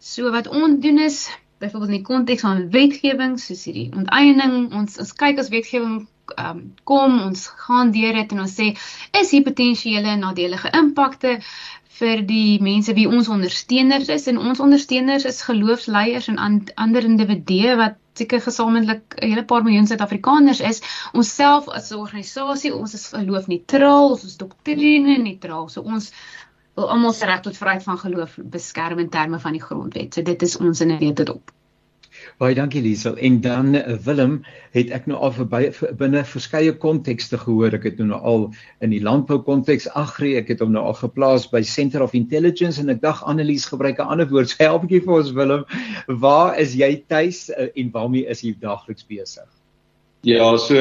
So 0.02 0.31
wat 0.34 0.49
ons 0.50 0.81
doen 0.82 0.99
is 0.99 1.28
byvoorbeeld 1.62 1.93
in 1.93 1.96
die 2.00 2.06
konteks 2.06 2.43
van 2.43 2.64
wetgewing 2.75 3.37
soos 3.38 3.60
hierdie 3.69 3.87
onteiening, 3.94 4.72
ons 4.75 4.99
ons 4.99 5.12
kyk 5.14 5.38
as 5.38 5.50
wetgewing 5.52 6.00
um, 6.43 6.62
kom, 6.90 7.20
ons 7.28 7.44
gaan 7.66 7.93
deur 7.94 8.19
dit 8.19 8.34
en 8.34 8.43
ons 8.43 8.56
sê 8.58 8.72
is 9.20 9.31
hier 9.31 9.46
potensiële 9.46 10.16
nadelige 10.19 10.72
impakte 10.75 11.37
vir 12.00 12.25
die 12.26 12.58
mense 12.64 12.96
wie 12.99 13.06
ons 13.06 13.31
ondersteuners 13.31 14.10
is 14.10 14.26
en 14.32 14.43
ons 14.43 14.64
ondersteuners 14.64 15.28
is 15.31 15.43
geloofsleiers 15.46 16.26
en 16.32 16.43
an, 16.48 16.58
ander 16.82 17.06
individue 17.06 17.78
wat 17.78 18.00
seker 18.19 18.43
gesamentlik 18.44 19.14
'n 19.20 19.31
hele 19.31 19.46
paar 19.46 19.62
miljoen 19.62 19.87
Suid-Afrikaners 19.87 20.60
is. 20.60 20.82
Ons 21.14 21.31
self 21.34 21.69
as 21.69 21.93
'n 21.93 22.02
organisasie, 22.02 22.75
ons 22.75 22.94
is 22.94 23.06
geloof 23.14 23.46
neutraal, 23.46 24.10
ons 24.10 24.25
is 24.25 24.37
doktrine 24.37 25.19
neutraal. 25.22 25.69
So 25.69 25.82
ons 25.82 26.10
wil 26.82 26.90
almal 26.90 27.12
se 27.14 27.26
reg 27.26 27.43
tot 27.46 27.56
vryheid 27.56 27.82
van 27.87 27.99
geloof 27.99 28.38
beskerm 28.43 28.99
in 28.99 29.11
terme 29.11 29.38
van 29.40 29.55
die 29.55 29.62
grondwet. 29.62 30.14
So 30.14 30.23
dit 30.23 30.43
is 30.43 30.56
ons 30.58 30.81
in 30.81 30.90
'n 30.93 30.99
rede 30.99 31.25
dop. 31.25 31.52
Baie 32.38 32.55
dankie 32.55 32.82
Liesel. 32.82 33.17
En 33.17 33.40
dan 33.40 33.75
uh, 33.75 33.96
Willem, 34.05 34.44
het 34.70 34.90
ek 34.90 35.06
nou 35.06 35.19
al 35.19 35.32
verby 35.32 35.70
binne 35.99 36.25
verskeie 36.25 36.75
kontekste 36.84 37.38
gehoor. 37.38 37.75
Ek 37.75 37.87
het 37.88 37.99
nou 37.99 38.19
al 38.19 38.44
in 38.81 38.90
die 38.90 39.02
landbou 39.02 39.38
konteks 39.46 39.88
agri, 39.99 40.37
ek 40.37 40.49
het 40.49 40.61
hom 40.61 40.73
nou 40.73 40.84
al 40.90 40.99
geplaas 40.99 41.49
by 41.50 41.62
Center 41.62 42.02
of 42.02 42.14
Intelligence 42.14 42.81
en 42.81 42.90
ek 42.94 43.02
dag 43.02 43.25
Annelies 43.25 43.67
gebruik 43.70 43.99
'n 43.99 44.14
ander 44.14 44.29
woord. 44.29 44.50
Sy 44.55 44.64
help 44.64 44.87
bietjie 44.87 45.05
vir 45.06 45.14
ons 45.14 45.32
Willem. 45.32 45.64
Waar 46.06 46.58
is 46.58 46.75
jy 46.75 47.05
tuis 47.08 47.50
uh, 47.50 47.69
en 47.75 47.90
waarmee 47.90 48.26
is 48.26 48.43
jy 48.43 48.55
daagliks 48.61 49.06
besig? 49.06 49.49
Ja, 50.23 50.56
so 50.56 50.76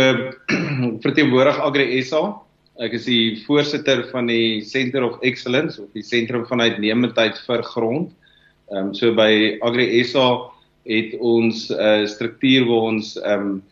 verteenwoordig 1.05 1.57
Agri 1.59 2.03
SA 2.03 2.41
Ek 2.79 2.93
is 2.95 3.05
die 3.05 3.41
voorsitter 3.43 4.05
van 4.11 4.29
die 4.31 4.61
Center 4.63 5.03
of 5.03 5.19
Excellence 5.27 5.81
of 5.81 5.91
die 5.91 6.05
sentrum 6.05 6.45
van 6.47 6.63
uitnemendheid 6.63 7.37
vir 7.47 7.63
grond. 7.67 8.11
Ehm 8.71 8.87
um, 8.87 8.93
so 8.95 9.11
by 9.11 9.59
Agri 9.61 10.03
SA 10.07 10.47
het 10.87 11.17
ons 11.19 11.69
'n 11.69 11.75
uh, 11.75 12.07
struktuur 12.07 12.65
waar 12.69 12.87
ons 12.93 13.17
ehm 13.19 13.41
um, 13.41 13.63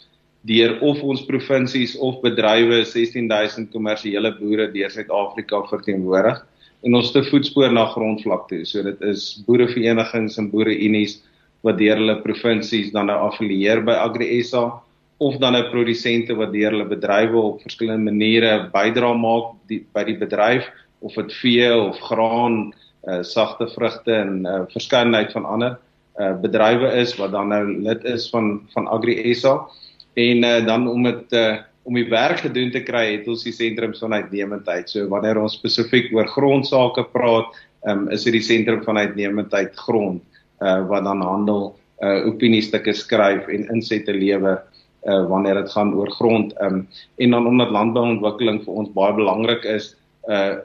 deur 0.47 0.79
of 0.81 1.01
ons 1.03 1.25
provinsies 1.25 1.95
of 1.97 2.21
bedrywe 2.21 2.83
16000 2.85 3.71
kommersiële 3.71 4.31
boere 4.39 4.71
deur 4.71 4.91
Suid-Afrika 4.91 5.63
verteenwoordig 5.67 6.45
en 6.83 6.95
ons 6.95 7.11
te 7.11 7.23
voetspoor 7.23 7.71
na 7.71 7.85
grondvlak 7.91 8.47
toe. 8.47 8.65
So 8.65 8.83
dit 8.83 9.01
is 9.01 9.43
boereverenigings 9.47 10.37
en 10.39 10.51
boereunies 10.51 11.19
wat 11.63 11.77
deur 11.77 11.99
hulle 11.99 12.21
provinsies 12.23 12.91
dan 12.91 13.07
nou 13.11 13.17
affilieer 13.27 13.81
by 13.83 13.97
Agri 13.99 14.43
SA 14.43 14.81
of 15.19 15.37
dan 15.37 15.55
'n 15.55 15.69
produsente 15.69 16.35
wat 16.35 16.53
deur 16.53 16.71
hulle 16.71 16.87
bedrywe 16.87 17.37
op 17.37 17.61
verskillende 17.61 18.11
maniere 18.11 18.69
bydra 18.71 19.13
maak 19.13 19.55
die, 19.67 19.85
by 19.93 20.03
die 20.03 20.17
bedryf 20.17 20.65
of 20.99 21.13
dit 21.13 21.33
vee 21.41 21.69
of 21.75 21.99
graan, 21.99 22.73
uh, 23.07 23.21
sagte 23.23 23.67
vrugte 23.67 24.13
en 24.13 24.45
uh, 24.45 24.63
verskeidenheid 24.71 25.31
van 25.31 25.45
ander 25.45 25.77
uh, 26.19 26.33
bedrywe 26.41 26.91
is 26.99 27.15
wat 27.19 27.31
dan 27.31 27.51
nou 27.51 27.63
lid 27.83 28.03
is 28.03 28.29
van 28.29 28.61
van 28.73 28.87
Agri 28.87 29.33
SA 29.35 29.67
en 30.15 30.43
uh, 30.43 30.65
dan 30.65 30.87
om 30.87 31.03
dit 31.03 31.33
uh, 31.33 31.57
om 31.83 31.95
die 31.97 32.09
werk 32.09 32.43
gedoen 32.45 32.71
te 32.71 32.83
kry 32.85 33.05
het 33.15 33.27
ons 33.27 33.43
die 33.43 33.55
sentrums 33.55 34.01
van 34.03 34.13
uitnemendheid. 34.13 34.89
So 34.91 35.07
wanneer 35.09 35.39
ons 35.41 35.55
spesifiek 35.57 36.11
oor 36.13 36.27
grondsake 36.29 37.07
praat, 37.13 37.55
um, 37.89 38.07
is 38.13 38.27
dit 38.27 38.35
die 38.37 38.45
sentrum 38.45 38.83
van 38.85 38.99
uitnemendheid 38.99 39.73
grond 39.87 40.21
uh, 40.61 40.83
wat 40.89 41.07
dan 41.07 41.23
handel 41.25 41.63
uh, 42.03 42.27
opiniestukke 42.29 42.93
skryf 42.93 43.47
en 43.49 43.65
insette 43.73 44.13
lewer 44.13 44.61
uh, 45.05 45.23
wanneer 45.27 45.53
dit 45.53 45.71
gaan 45.71 45.93
oor 45.95 46.11
grond 46.11 46.53
um, 46.61 46.87
en 47.15 47.31
dan 47.31 47.47
omdat 47.47 47.71
landbouontwikkeling 47.71 48.63
vir 48.65 48.73
ons 48.83 48.91
baie 48.97 49.13
belangrik 49.13 49.63
is 49.63 49.95
uh 50.27 50.57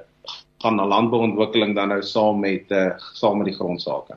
gaan 0.65 0.79
na 0.81 0.87
landbouontwikkeling 0.89 1.75
dan 1.77 1.91
nou 1.93 2.01
saam 2.03 2.39
met 2.41 2.71
uh 2.73 2.95
saam 3.13 3.37
met 3.39 3.51
die 3.51 3.57
grondsake. 3.57 4.17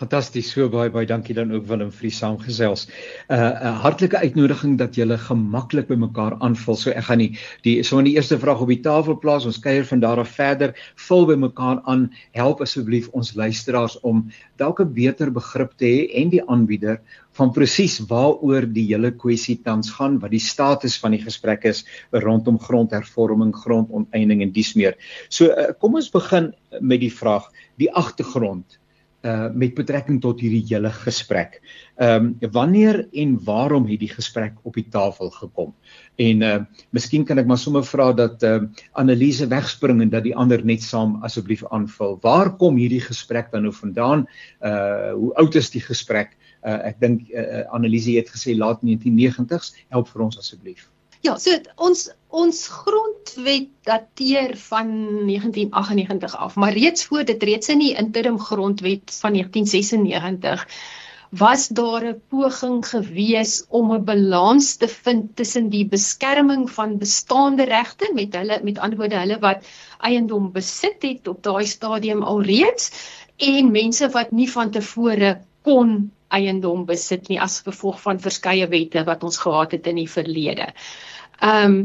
Fantasties, 0.00 0.48
so 0.54 0.64
baie 0.72 0.88
baie 0.88 1.04
dankie 1.04 1.34
dan 1.36 1.50
ook 1.52 1.66
Willem 1.68 1.90
vir 1.92 2.06
die 2.06 2.14
saamgesels. 2.16 2.86
'n 2.86 3.34
uh, 3.36 3.48
'n 3.70 3.80
hartlike 3.82 4.16
uitnodiging 4.16 4.78
dat 4.80 4.96
julle 4.96 5.18
gemaklik 5.20 5.90
by 5.90 5.98
mekaar 6.00 6.38
aanvul. 6.40 6.78
So 6.82 6.90
ek 6.90 7.04
gaan 7.08 7.20
die 7.20 7.36
die 7.66 7.82
sommer 7.84 8.06
die 8.08 8.14
eerste 8.16 8.38
vraag 8.40 8.62
op 8.64 8.72
die 8.72 8.80
tafel 8.80 9.18
plaas. 9.20 9.44
Ons 9.44 9.60
kuier 9.60 9.84
van 9.84 10.00
daar 10.00 10.22
af 10.24 10.32
verder. 10.38 10.72
Vul 10.96 11.26
by 11.28 11.36
mekaar 11.36 11.82
aan. 11.84 12.08
Help 12.32 12.64
asseblief 12.64 13.12
ons 13.12 13.34
luisteraars 13.34 14.00
om 14.00 14.24
dalk 14.56 14.80
'n 14.80 14.94
beter 14.94 15.30
begrip 15.30 15.76
te 15.76 15.84
hê 15.84 16.08
en 16.22 16.30
die 16.30 16.42
aanbieder 16.48 17.02
van 17.36 17.52
presies 17.52 18.00
waaroor 18.00 18.72
die 18.72 18.88
hele 18.88 19.12
kwessie 19.12 19.60
tans 19.62 19.90
gaan, 19.90 20.18
wat 20.18 20.30
die 20.30 20.40
status 20.40 20.96
van 20.96 21.12
die 21.12 21.24
gesprek 21.28 21.64
is 21.64 21.84
rondom 22.10 22.58
grondhervorming, 22.58 23.52
grondonteiening 23.52 24.40
en 24.42 24.52
dies 24.52 24.74
meer. 24.74 24.96
So 25.28 25.52
uh, 25.52 25.72
kom 25.78 25.94
ons 25.94 26.08
begin 26.10 26.54
met 26.80 27.00
die 27.00 27.12
vraag, 27.12 27.52
die 27.76 27.92
agtergrond 27.92 28.79
uh 29.22 29.48
met 29.52 29.74
betrekking 29.74 30.20
tot 30.20 30.40
hierdie 30.40 30.64
hele 30.70 30.90
gesprek. 30.90 31.60
Ehm 31.96 32.30
um, 32.40 32.50
wanneer 32.52 33.06
en 33.12 33.36
waarom 33.44 33.86
het 33.86 34.00
die 34.00 34.12
gesprek 34.12 34.54
op 34.62 34.74
die 34.74 34.88
tafel 34.88 35.30
gekom? 35.30 35.74
En 36.16 36.42
uh 36.42 36.58
miskien 36.90 37.24
kan 37.24 37.38
ek 37.38 37.46
maar 37.46 37.58
sommer 37.58 37.84
vra 37.84 38.12
dat 38.12 38.42
uh 38.42 38.60
Annelise 38.92 39.46
wegspring 39.46 40.00
en 40.00 40.10
dat 40.10 40.24
die 40.24 40.36
ander 40.36 40.64
net 40.64 40.82
saam 40.82 41.18
asseblief 41.22 41.64
aanvul. 41.70 42.18
Waar 42.22 42.56
kom 42.56 42.76
hierdie 42.76 43.04
gesprek 43.04 43.50
dan 43.52 43.62
nou 43.62 43.74
vandaan? 43.74 44.26
Uh 44.60 45.12
hoe 45.12 45.34
oud 45.34 45.54
is 45.54 45.70
die 45.70 45.84
gesprek? 45.84 46.36
uh, 46.66 46.78
ek 46.90 47.00
dink 47.00 47.28
uh, 47.32 47.64
Annelise 47.74 48.16
het 48.18 48.30
gesê 48.32 48.56
laat 48.56 48.82
1990s 48.84 49.74
help 49.88 50.10
vir 50.12 50.26
ons 50.28 50.40
asseblief 50.40 50.88
Ja, 51.26 51.34
so 51.36 51.52
ons 51.76 52.06
ons 52.40 52.58
grondwet 52.72 53.66
dateer 53.84 54.54
van 54.56 54.92
1998 55.26 56.36
af, 56.36 56.54
maar 56.54 56.72
reeds 56.72 57.04
voor 57.04 57.24
dit 57.28 57.42
reeds 57.42 57.68
in 57.74 57.82
die 57.82 57.92
interim 57.98 58.38
grondwet 58.40 59.12
van 59.20 59.34
1996 59.36 60.64
was 61.42 61.68
daar 61.68 62.04
'n 62.04 62.22
poging 62.28 62.78
gewees 62.86 63.64
om 63.68 63.92
'n 63.92 64.04
balans 64.04 64.76
te 64.76 64.88
vind 64.88 65.36
tussen 65.36 65.68
die 65.68 65.84
beskerming 65.86 66.70
van 66.70 66.98
bestaande 66.98 67.64
regte 67.64 68.10
met 68.14 68.34
hulle 68.34 68.60
met 68.62 68.78
ander 68.78 68.98
woorde 68.98 69.18
hulle 69.18 69.38
wat 69.38 69.66
eiendom 69.98 70.52
besit 70.52 71.02
het 71.02 71.28
op 71.28 71.42
daai 71.42 71.66
stadium 71.66 72.22
alreeds 72.22 72.90
en 73.36 73.70
mense 73.70 74.08
wat 74.16 74.30
nie 74.30 74.50
van 74.50 74.70
tevore 74.70 75.40
kon 75.62 76.10
eiendom 76.30 76.84
besit 76.88 77.28
nie 77.28 77.40
as 77.40 77.60
gevolg 77.66 78.00
van 78.04 78.22
verskeie 78.22 78.68
wette 78.70 79.04
wat 79.08 79.24
ons 79.26 79.40
gehad 79.42 79.72
het 79.76 79.86
in 79.86 80.02
die 80.04 80.10
verlede. 80.10 80.72
Ehm 81.40 81.64
um, 81.64 81.82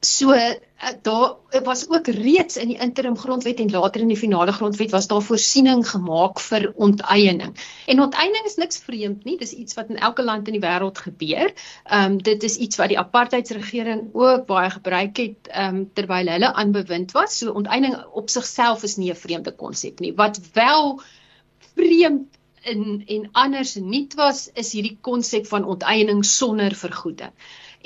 so 0.00 0.32
uh, 0.32 0.54
daar 1.02 1.36
was 1.64 1.88
ook 1.88 2.06
reeds 2.06 2.56
in 2.56 2.68
die 2.68 2.78
interim 2.78 3.16
grondwet 3.18 3.58
en 3.60 3.70
later 3.70 4.00
in 4.00 4.12
die 4.12 4.16
finale 4.16 4.52
grondwet 4.52 4.90
was 4.90 5.06
daar 5.06 5.22
voorsiening 5.22 5.82
gemaak 5.88 6.40
vir 6.40 6.72
onteiening. 6.76 7.56
En 7.86 8.00
onteiening 8.00 8.46
is 8.46 8.54
niks 8.54 8.78
vreemd 8.78 9.24
nie, 9.24 9.36
dis 9.38 9.52
iets 9.52 9.74
wat 9.74 9.88
in 9.88 9.98
elke 9.98 10.22
land 10.22 10.46
in 10.46 10.54
die 10.54 10.62
wêreld 10.62 11.02
gebeur. 11.02 11.52
Ehm 11.84 12.12
um, 12.12 12.22
dit 12.22 12.42
is 12.42 12.56
iets 12.56 12.78
wat 12.78 12.88
die 12.88 12.98
apartheidsregering 12.98 14.08
ook 14.12 14.46
baie 14.46 14.70
gebruik 14.70 15.16
het 15.16 15.50
ehm 15.50 15.76
um, 15.76 15.84
terwyl 15.92 16.30
hulle 16.30 16.52
aan 16.52 16.72
bewind 16.72 17.12
was. 17.12 17.38
So 17.38 17.52
onteiening 17.52 17.98
op 18.12 18.30
sigself 18.30 18.82
is 18.82 18.96
nie 18.96 19.10
'n 19.10 19.16
vreemde 19.16 19.52
konsep 19.52 19.98
nie. 20.00 20.14
Wat 20.14 20.40
wel 20.52 21.00
vreemd 21.74 22.37
en 22.72 23.02
en 23.06 23.28
anders 23.32 23.74
nuut 23.74 24.14
was 24.18 24.48
is 24.54 24.74
hierdie 24.76 24.98
konsep 25.00 25.46
van 25.46 25.64
onteiening 25.74 26.24
sonder 26.24 26.74
vergoeding. 26.74 27.32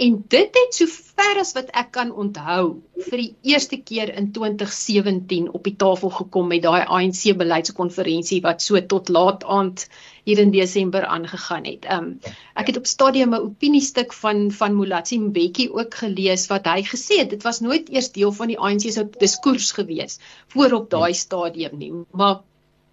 En 0.01 0.15
dit 0.29 0.55
het 0.57 0.75
so 0.75 0.89
ver 0.89 1.39
as 1.41 1.51
wat 1.53 1.69
ek 1.77 1.91
kan 1.93 2.12
onthou 2.23 2.62
vir 3.09 3.21
die 3.21 3.53
eerste 3.53 3.77
keer 3.91 4.09
in 4.17 4.31
2017 4.33 5.51
op 5.53 5.67
die 5.69 5.75
tafel 5.83 6.12
gekom 6.17 6.49
met 6.49 6.62
daai 6.65 6.87
ANC 6.87 7.35
beleidskonferensie 7.43 8.41
wat 8.47 8.65
so 8.65 8.81
tot 8.95 9.12
laat 9.12 9.45
aand 9.45 9.85
hier 10.25 10.41
in 10.41 10.55
Desember 10.55 11.05
aangegaan 11.05 11.69
het. 11.69 11.85
Um 11.97 12.09
ek 12.57 12.73
het 12.73 12.81
op 12.81 12.89
stadium 12.89 13.37
'n 13.37 13.45
opiniestuk 13.51 14.17
van 14.23 14.49
van 14.61 14.79
Molatsi 14.81 15.19
Mbeki 15.19 15.69
ook 15.71 15.95
gelees 16.05 16.47
wat 16.55 16.67
hy 16.73 16.81
gesê 16.89 17.21
het 17.21 17.37
dit 17.37 17.43
was 17.43 17.61
nooit 17.61 17.93
eers 17.93 18.12
deel 18.17 18.33
van 18.33 18.49
die 18.49 18.59
ANC 18.59 18.89
se 18.89 19.05
diskurs 19.19 19.73
gewees 19.77 20.19
voor 20.57 20.73
op 20.81 20.91
daai 20.91 21.12
stadium 21.15 21.79
nie. 21.79 21.93
Maar 22.11 22.41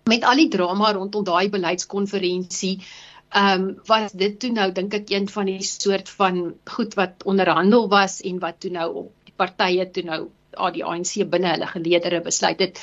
met 0.10 0.25
al 0.25 0.42
die 0.44 0.50
drama 0.58 0.92
rondom 0.98 1.24
daai 1.24 1.50
beleidskonferensie 1.54 2.75
Ehm 3.30 3.62
um, 3.62 3.82
was 3.86 4.12
dit 4.18 4.39
toe 4.42 4.50
nou 4.51 4.72
dink 4.74 4.94
ek 4.98 5.12
een 5.13 5.28
van 5.30 5.46
die 5.46 5.62
soort 5.62 6.08
van 6.10 6.38
goed 6.66 6.96
wat 6.98 7.25
onderhandel 7.30 7.86
was 7.89 8.22
en 8.25 8.39
wat 8.42 8.58
toe 8.63 8.72
nou 8.74 8.88
op 9.04 9.12
die 9.28 9.34
partye 9.38 9.86
toe 9.94 10.04
nou 10.08 10.18
ah, 10.58 10.72
die 10.74 10.82
ANC 10.84 11.12
binne 11.30 11.51
hulle 11.51 11.68
geleedere 11.70 12.22
besluit 12.25 12.63
het 12.66 12.82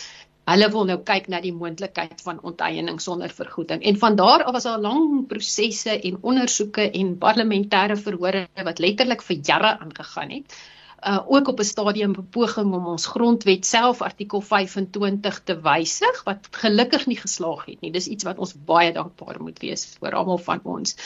hulle 0.52 0.68
wil 0.70 0.86
nou 0.86 0.98
kyk 1.08 1.26
na 1.32 1.40
die 1.42 1.52
moontlikheid 1.52 2.22
van 2.22 2.38
onteiening 2.46 3.00
sonder 3.02 3.34
vergoeding. 3.34 3.82
En 3.82 3.98
van 3.98 4.16
daar 4.16 4.44
af 4.44 4.54
was 4.54 4.68
daar 4.70 4.78
lang 4.78 5.26
prosesse 5.26 5.98
en 5.98 6.22
ondersoeke 6.22 6.90
en 6.90 7.16
parlementêre 7.18 7.98
verhore 7.98 8.46
wat 8.70 8.78
letterlik 8.78 9.26
vir 9.26 9.42
jare 9.50 9.78
aangegaan 9.78 10.30
het 10.30 10.60
uh 11.06 11.22
ook 11.26 11.48
op 11.48 11.58
'n 11.58 11.64
stadium 11.64 12.12
bepoging 12.12 12.74
om 12.74 12.86
ons 12.86 13.06
grondwet 13.06 13.66
self 13.66 14.02
artikel 14.02 14.40
25 14.40 15.40
te 15.44 15.60
wysig 15.60 16.22
wat 16.24 16.48
gelukkig 16.50 17.06
nie 17.06 17.16
geslaag 17.16 17.64
het 17.64 17.80
nie. 17.80 17.90
Dis 17.90 18.06
iets 18.06 18.24
wat 18.24 18.38
ons 18.38 18.54
baie 18.64 18.92
dankbaar 18.92 19.42
moet 19.42 19.58
wees 19.58 19.86
vir 20.00 20.14
almal 20.14 20.38
van 20.38 20.60
ons. 20.64 20.96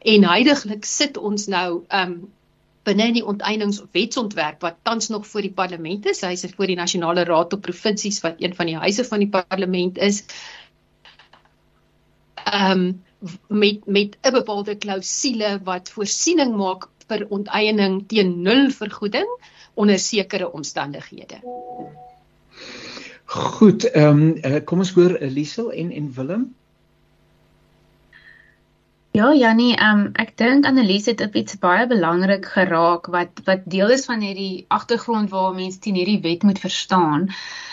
En 0.00 0.24
heidaglik 0.24 0.84
sit 0.84 1.16
ons 1.16 1.46
nou 1.46 1.84
um 1.88 2.32
binne 2.82 3.12
die 3.12 3.26
onteieningswetsontwerp 3.26 4.60
wat 4.60 4.80
tans 4.82 5.08
nog 5.08 5.26
voor 5.26 5.40
die 5.40 5.52
parlement 5.52 6.06
is. 6.06 6.20
Hy 6.20 6.32
is 6.32 6.46
voor 6.56 6.66
die 6.66 6.76
nasionale 6.76 7.24
raad 7.24 7.52
op 7.52 7.62
provinsies 7.62 8.20
wat 8.20 8.40
een 8.42 8.54
van 8.54 8.66
die 8.66 8.76
huise 8.76 9.04
van 9.04 9.18
die 9.18 9.28
parlement 9.28 9.98
is. 9.98 10.24
Um 12.52 13.02
met 13.48 13.86
met 13.86 14.16
'n 14.22 14.32
bepaalde 14.32 14.74
klousule 14.76 15.60
wat 15.64 15.90
voorsiening 15.90 16.56
maak 16.56 16.88
vir 17.08 17.26
onteiening 17.28 18.02
teen 18.08 18.40
nul 18.42 18.70
vergoeding 18.70 19.28
onder 19.74 19.98
sekere 19.98 20.52
omstandighede. 20.52 21.40
Goed, 23.32 23.84
ehm 23.90 24.24
um, 24.44 24.64
kom 24.64 24.84
ons 24.84 24.92
hoor 24.92 25.16
Liesel 25.20 25.72
en 25.72 25.90
en 25.90 26.12
Willem. 26.12 26.50
Ja, 29.12 29.34
Jannie, 29.34 29.76
ehm 29.76 29.98
um, 30.00 30.10
ek 30.16 30.30
dink 30.40 30.64
Annelies 30.64 31.06
het 31.10 31.20
op 31.20 31.34
iets 31.36 31.58
baie 31.60 31.86
belangrik 31.86 32.46
geraak 32.54 33.10
wat 33.12 33.42
wat 33.44 33.64
deel 33.74 33.90
is 33.96 34.06
van 34.08 34.24
hierdie 34.24 34.64
agtergrond 34.68 35.28
waar 35.30 35.52
mense 35.52 35.78
teen 35.84 35.98
hierdie 36.00 36.20
wet 36.24 36.46
moet 36.48 36.60
verstaan, 36.60 37.26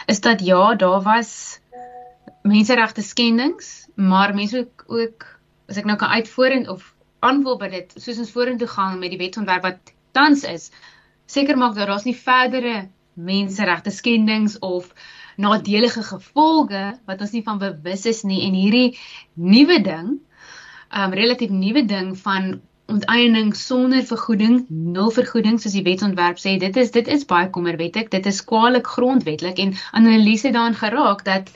is 0.05 0.19
dat 0.19 0.43
ja, 0.43 0.75
daar 0.75 1.01
was 1.05 1.31
menseregte 2.43 3.01
skendings, 3.01 3.87
maar 3.95 4.35
mense 4.35 4.59
ook, 4.59 4.83
ook 4.87 5.25
as 5.71 5.79
ek 5.79 5.87
nou 5.87 5.95
kan 6.01 6.11
uitvoer 6.19 6.57
of 6.71 6.93
aanvul 7.19 7.57
by 7.57 7.69
dit 7.69 7.93
soos 7.97 8.21
ons 8.23 8.31
vorentoe 8.31 8.67
gaan 8.67 8.99
met 8.99 9.11
die 9.13 9.21
wetsontwerp 9.21 9.65
wat 9.67 9.93
tans 10.11 10.43
is 10.43 10.69
seker 11.29 11.57
maak 11.57 11.75
dat 11.75 11.87
daar's 11.87 12.07
nie 12.07 12.17
verdere 12.17 12.87
menseregte 13.13 13.91
skendings 13.91 14.57
of 14.59 14.93
nadelige 15.39 16.03
gevolge 16.03 16.83
wat 17.07 17.21
ons 17.21 17.35
nie 17.35 17.43
van 17.43 17.59
bewus 17.59 18.05
is 18.09 18.23
nie. 18.27 18.41
En 18.47 18.55
hierdie 18.57 18.97
nuwe 19.35 19.79
ding 19.83 20.17
um 20.89 21.13
relatief 21.13 21.51
nuwe 21.53 21.85
ding 21.85 22.15
van 22.17 22.59
onteiening 22.89 23.53
sonder 23.55 24.01
vergoeding 24.01 24.63
nul 24.69 25.11
vergoeding 25.13 25.59
soos 25.61 25.75
die 25.77 25.85
wetsontwerp 25.85 26.39
sê 26.41 26.55
dit 26.61 26.77
is 26.81 26.91
dit 26.95 27.11
is 27.15 27.27
baie 27.29 27.49
kommerwettig 27.53 28.09
dit 28.09 28.25
is 28.31 28.41
kwaliek 28.51 28.87
grondwetlik. 28.87 29.59
En 29.59 29.75
analise 29.91 30.51
daarin 30.55 30.79
geraak 30.79 31.23
dat 31.25 31.51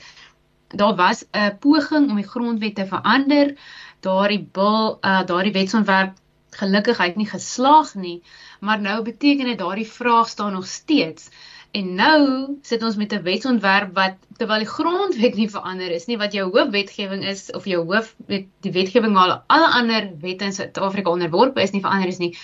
daar 0.73 0.95
was 0.95 1.25
'n 1.31 1.57
poging 1.59 2.09
om 2.09 2.15
die 2.21 2.29
grondwet 2.29 2.75
te 2.75 2.85
verander 2.85 3.55
daardie 4.03 4.43
bil 4.57 4.97
uh 5.01 5.21
daardie 5.29 5.55
wetsontwerp 5.55 6.19
gelukkig 6.57 6.99
het 7.01 7.15
nie 7.17 7.27
geslaag 7.29 7.95
nie, 7.95 8.21
maar 8.59 8.81
nou 8.81 9.01
beteken 9.03 9.49
dit 9.49 9.57
daardie 9.57 9.89
vraag 9.89 10.29
staan 10.29 10.53
nog 10.53 10.67
steeds. 10.67 11.29
En 11.73 11.95
nou 11.97 12.19
sit 12.61 12.83
ons 12.83 12.95
met 12.95 13.13
'n 13.13 13.23
wetsontwerp 13.25 13.95
wat 13.95 14.17
terwyl 14.37 14.61
die 14.61 14.73
grondwet 14.73 15.35
nie 15.35 15.49
verander 15.49 15.91
is 15.91 16.05
nie, 16.05 16.17
wat 16.17 16.33
jou 16.33 16.51
hoofwetgewing 16.51 17.23
is 17.25 17.51
of 17.51 17.65
jou 17.65 17.85
hoof 17.85 18.15
die 18.27 18.71
wetgewing 18.71 19.13
waar 19.13 19.43
alle 19.47 19.71
ander 19.79 20.11
wette 20.21 20.45
in 20.45 20.53
Suid-Afrika 20.53 21.09
onderworpe 21.09 21.61
is 21.61 21.71
nie 21.71 21.81
verander 21.81 22.07
is 22.07 22.21
nie. 22.21 22.37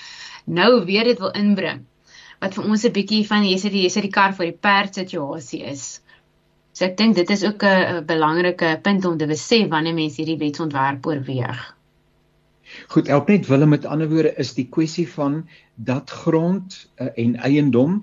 Nou 0.46 0.86
weer 0.86 1.04
dit 1.04 1.20
wil 1.20 1.32
inbring. 1.32 1.86
Wat 2.40 2.54
vir 2.54 2.64
ons 2.64 2.86
'n 2.86 2.92
bietjie 2.92 3.28
van 3.28 3.46
jy 3.46 3.70
die 3.70 3.84
jy 3.84 3.90
sê 3.90 4.02
die 4.02 4.16
kar 4.18 4.34
vir 4.34 4.46
die 4.46 4.58
perd 4.58 4.96
situasie 4.96 5.64
is. 5.64 6.02
So 6.80 6.88
ek 6.88 6.94
dink 6.96 7.18
dit 7.18 7.32
is 7.34 7.42
ook 7.44 7.64
'n 7.68 8.06
belangrike 8.08 8.68
punt 8.82 9.06
om 9.06 9.18
te 9.20 9.26
besef 9.28 9.66
wanneer 9.68 9.94
mense 9.94 10.22
hierdie 10.22 10.38
wetsontwerp 10.40 11.08
oorweeg. 11.12 11.58
Goed, 12.94 13.10
help 13.12 13.28
net 13.28 13.50
Willem 13.50 13.70
met 13.70 13.86
ander 13.86 14.08
woorde 14.08 14.32
is 14.40 14.54
die 14.56 14.70
kwessie 14.72 15.08
van 15.16 15.50
dat 15.76 16.10
grond 16.10 16.78
uh, 16.96 17.10
en 17.16 17.36
eiendom 17.36 17.98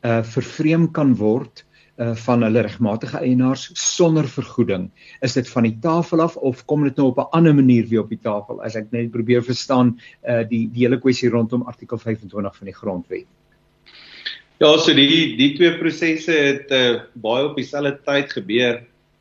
uh 0.00 0.22
vervreem 0.24 0.88
kan 0.90 1.12
word 1.20 1.66
uh 2.00 2.14
van 2.24 2.42
hulle 2.42 2.64
regmatige 2.64 3.20
eienaars 3.20 3.68
sonder 3.74 4.24
vergoeding. 4.24 4.88
Is 5.20 5.36
dit 5.36 5.48
van 5.48 5.68
die 5.68 5.76
tafel 5.84 6.24
af 6.24 6.36
of 6.36 6.64
kom 6.64 6.88
dit 6.88 6.96
nou 6.96 7.10
op 7.12 7.18
'n 7.18 7.36
ander 7.36 7.54
manier 7.54 7.84
weer 7.92 8.00
op 8.00 8.08
die 8.08 8.22
tafel? 8.22 8.62
As 8.64 8.80
ek 8.80 8.88
net 8.96 9.10
probeer 9.10 9.44
verstaan 9.44 9.98
uh 10.24 10.40
die 10.48 10.70
die 10.72 10.86
hele 10.86 11.00
kwessie 11.04 11.28
rondom 11.28 11.68
artikel 11.68 11.98
25 11.98 12.56
van 12.56 12.66
die 12.66 12.78
grondwet. 12.80 13.28
Ja, 14.62 14.76
so 14.78 14.92
die 14.94 15.34
die 15.34 15.48
twee 15.56 15.72
prosesse 15.74 16.34
het 16.38 16.68
uh, 16.70 17.00
baie 17.18 17.48
op 17.48 17.56
dieselfde 17.58 17.96
tyd 18.06 18.28
gebeur 18.30 18.76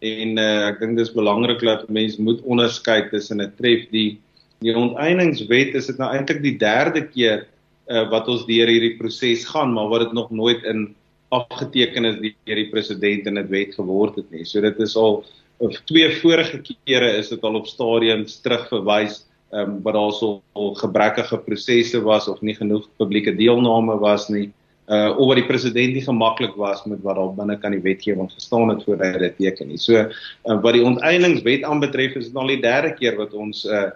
en 0.05 0.35
uh, 0.37 0.67
ek 0.67 0.83
dink 0.83 0.99
dis 0.99 1.09
belangrik 1.15 1.63
dat 1.65 1.87
mense 1.89 2.21
moet 2.21 2.43
onderskei 2.45 2.99
tussen 3.09 3.41
'n 3.41 3.49
tref 3.57 3.87
die 3.89 4.19
die 4.61 4.75
onteieningswet 4.77 5.73
is 5.79 5.89
dit 5.89 5.97
nou 5.97 6.11
eintlik 6.13 6.43
die 6.45 6.53
derde 6.61 7.01
keer 7.07 7.47
uh, 7.89 8.05
wat 8.13 8.29
ons 8.29 8.45
deur 8.45 8.69
hierdie 8.69 8.93
proses 9.01 9.47
gaan, 9.49 9.73
maar 9.73 9.89
wat 9.89 10.05
dit 10.05 10.13
nog 10.13 10.29
nooit 10.29 10.61
in 10.61 10.91
afgeteken 11.33 12.05
is 12.11 12.21
deur 12.21 12.61
die 12.61 12.69
president 12.69 13.25
en 13.25 13.41
dit 13.41 13.49
wet 13.49 13.73
geword 13.81 14.21
het 14.21 14.29
nie. 14.29 14.45
So 14.45 14.61
dit 14.61 14.77
is 14.77 14.93
al 14.93 15.23
of 15.57 15.73
twee 15.89 16.13
vorige 16.21 16.61
kere 16.85 17.17
is 17.17 17.33
dit 17.33 17.41
al 17.41 17.57
op 17.57 17.65
stadiums 17.65 18.37
terugverwys 18.45 19.23
ehm 19.49 19.73
um, 19.73 19.77
wat 19.81 19.97
daar 19.97 20.13
so 20.13 20.41
gebrekkige 20.85 21.41
prosesse 21.49 22.05
was 22.05 22.29
of 22.29 22.45
nie 22.45 22.53
genoeg 22.53 22.85
publieke 23.01 23.33
deelname 23.33 23.97
was 23.97 24.29
nie 24.29 24.51
uh 24.91 25.11
of 25.15 25.29
wat 25.29 25.39
die 25.39 25.47
president 25.47 25.93
nie 25.95 26.03
gemaklik 26.03 26.55
was 26.59 26.83
met 26.89 26.99
wat 27.05 27.15
daar 27.15 27.35
binne 27.35 27.55
kan 27.59 27.71
die 27.71 27.83
wetgewing 27.83 28.27
gestaan 28.31 28.73
het 28.73 28.83
voordat 28.83 29.15
hy 29.15 29.21
dit 29.27 29.37
teken 29.37 29.71
nie. 29.71 29.79
So 29.79 29.95
uh, 29.95 30.57
wat 30.65 30.75
die 30.75 30.83
onteieningswet 30.83 31.63
aanbetref 31.63 32.17
is 32.19 32.27
dit 32.27 32.35
al 32.35 32.51
die 32.51 32.59
derde 32.63 32.91
keer 32.97 33.15
wat 33.19 33.33
ons 33.33 33.63
uh 33.65 33.89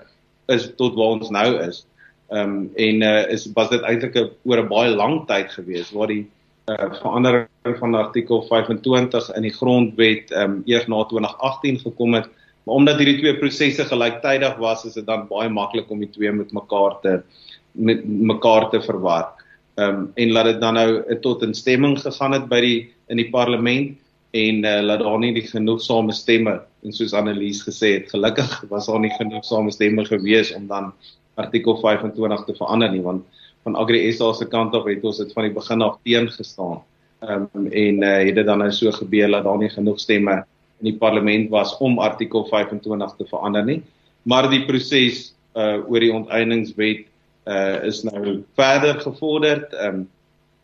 is 0.53 0.69
tot 0.77 0.93
waar 0.93 1.17
ons 1.17 1.31
nou 1.33 1.49
is. 1.65 1.83
Ehm 2.31 2.55
um, 2.55 2.55
en 2.75 3.01
uh 3.01 3.27
is 3.33 3.47
was 3.57 3.69
dit 3.73 3.83
eintlik 3.83 4.15
oor 4.45 4.61
'n 4.63 4.71
baie 4.71 4.95
lang 4.95 5.25
tyd 5.27 5.51
gewees 5.57 5.91
waar 5.91 6.07
die 6.07 6.23
uh 6.71 6.89
verandering 7.01 7.77
van 7.81 7.95
artikel 7.95 8.45
25 8.47 9.29
in 9.35 9.41
die 9.41 9.53
grondwet 9.59 10.31
ehm 10.31 10.51
um, 10.51 10.63
eers 10.65 10.87
na 10.87 11.03
2018 11.03 11.79
gekom 11.79 12.13
het. 12.13 12.29
Maar 12.63 12.75
omdat 12.75 12.97
hierdie 12.97 13.19
twee 13.19 13.37
prosesse 13.37 13.85
gelyktydig 13.85 14.55
was, 14.57 14.85
is 14.85 14.93
dit 14.93 15.05
dan 15.05 15.27
baie 15.27 15.49
maklik 15.49 15.89
om 15.89 15.99
die 15.99 16.09
twee 16.09 16.31
met 16.31 16.53
mekaar 16.53 16.99
te 17.01 17.21
met 17.75 18.05
mekaar 18.07 18.69
te 18.69 18.81
verwar. 18.81 19.34
Ehm 19.75 19.89
um, 19.89 20.11
en 20.15 20.31
laat 20.31 20.45
dit 20.45 20.59
dan 20.61 20.73
nou 20.73 21.19
tot 21.19 21.41
instemming 21.43 21.99
gegaan 21.99 22.31
het 22.31 22.47
by 22.47 22.61
die 22.63 22.77
in 23.11 23.19
die 23.19 23.29
parlement 23.29 23.97
en 24.31 24.63
uh, 24.63 24.79
laat 24.81 25.01
daar 25.03 25.19
nie 25.19 25.33
die 25.35 25.47
genoegsame 25.47 26.13
stemme 26.15 26.61
en 26.83 26.93
soos 26.95 27.13
Annelies 27.13 27.59
gesê 27.63 27.91
het 27.97 28.09
gelukkig 28.13 28.53
was 28.71 28.87
daar 28.87 29.01
nie 29.03 29.11
genoegsame 29.17 29.71
stemme 29.71 30.05
gewees 30.07 30.53
om 30.55 30.67
dan 30.67 30.93
artikel 31.35 31.75
25 31.81 32.45
te 32.45 32.55
verander 32.55 32.91
nie 32.91 33.03
want 33.03 33.25
van 33.65 33.75
Agri 33.75 34.11
SA 34.13 34.31
se 34.33 34.47
kant 34.47 34.75
af 34.77 34.85
het 34.87 35.03
ons 35.03 35.19
dit 35.19 35.31
van 35.33 35.47
die 35.47 35.53
begin 35.53 35.81
af 35.81 35.97
teen 36.05 36.29
gestaan. 36.31 36.81
Ehm 37.25 37.47
um, 37.53 37.67
en 37.71 38.03
uh, 38.03 38.17
het 38.27 38.35
dit 38.35 38.45
dan 38.45 38.61
nou 38.61 38.71
so 38.71 38.91
gebeur 38.91 39.31
dat 39.31 39.43
daar 39.43 39.57
nie 39.57 39.69
genoeg 39.69 39.99
stemme 39.99 40.35
in 40.79 40.91
die 40.91 40.97
parlement 40.97 41.49
was 41.49 41.77
om 41.77 41.99
artikel 41.99 42.45
25 42.45 43.15
te 43.17 43.25
verander 43.25 43.65
nie. 43.65 43.81
Maar 44.23 44.49
die 44.49 44.65
proses 44.65 45.33
uh 45.55 45.79
oor 45.89 45.99
die 45.99 46.13
onteieningswet 46.13 47.05
uh 47.45 47.83
is 47.85 48.03
nou 48.03 48.41
verder 48.57 48.99
gevorderd 49.01 49.73
um, 49.77 50.07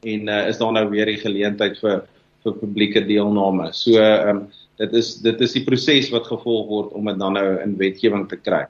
en 0.01 0.27
uh, 0.27 0.47
is 0.49 0.57
daar 0.57 0.71
nou 0.73 0.87
weer 0.89 1.05
die 1.05 1.21
geleentheid 1.21 1.77
vir 1.81 2.01
vir 2.41 2.57
publieke 2.57 3.03
deelname. 3.05 3.69
So 3.73 4.01
ehm 4.01 4.29
um, 4.29 4.41
dit 4.81 4.93
is 4.97 5.15
dit 5.21 5.41
is 5.45 5.53
die 5.53 5.63
proses 5.65 6.09
wat 6.09 6.25
gevolg 6.25 6.69
word 6.69 6.93
om 6.97 7.05
dit 7.05 7.19
dan 7.21 7.35
nou 7.37 7.47
in 7.61 7.77
wetgewing 7.77 8.27
te 8.29 8.39
kry. 8.39 8.63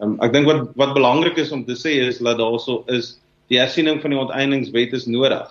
Ehm 0.00 0.14
um, 0.14 0.16
ek 0.24 0.34
dink 0.34 0.48
wat 0.50 0.74
wat 0.80 0.96
belangrik 0.96 1.40
is 1.40 1.52
om 1.56 1.64
te 1.64 1.76
sê 1.78 1.96
is 2.04 2.20
dat 2.20 2.38
daarso 2.38 2.82
is 2.92 3.14
die 3.52 3.60
hersiening 3.60 4.00
van 4.02 4.12
die 4.12 4.20
onteieningswet 4.20 4.92
is 4.92 5.08
nodig. 5.08 5.48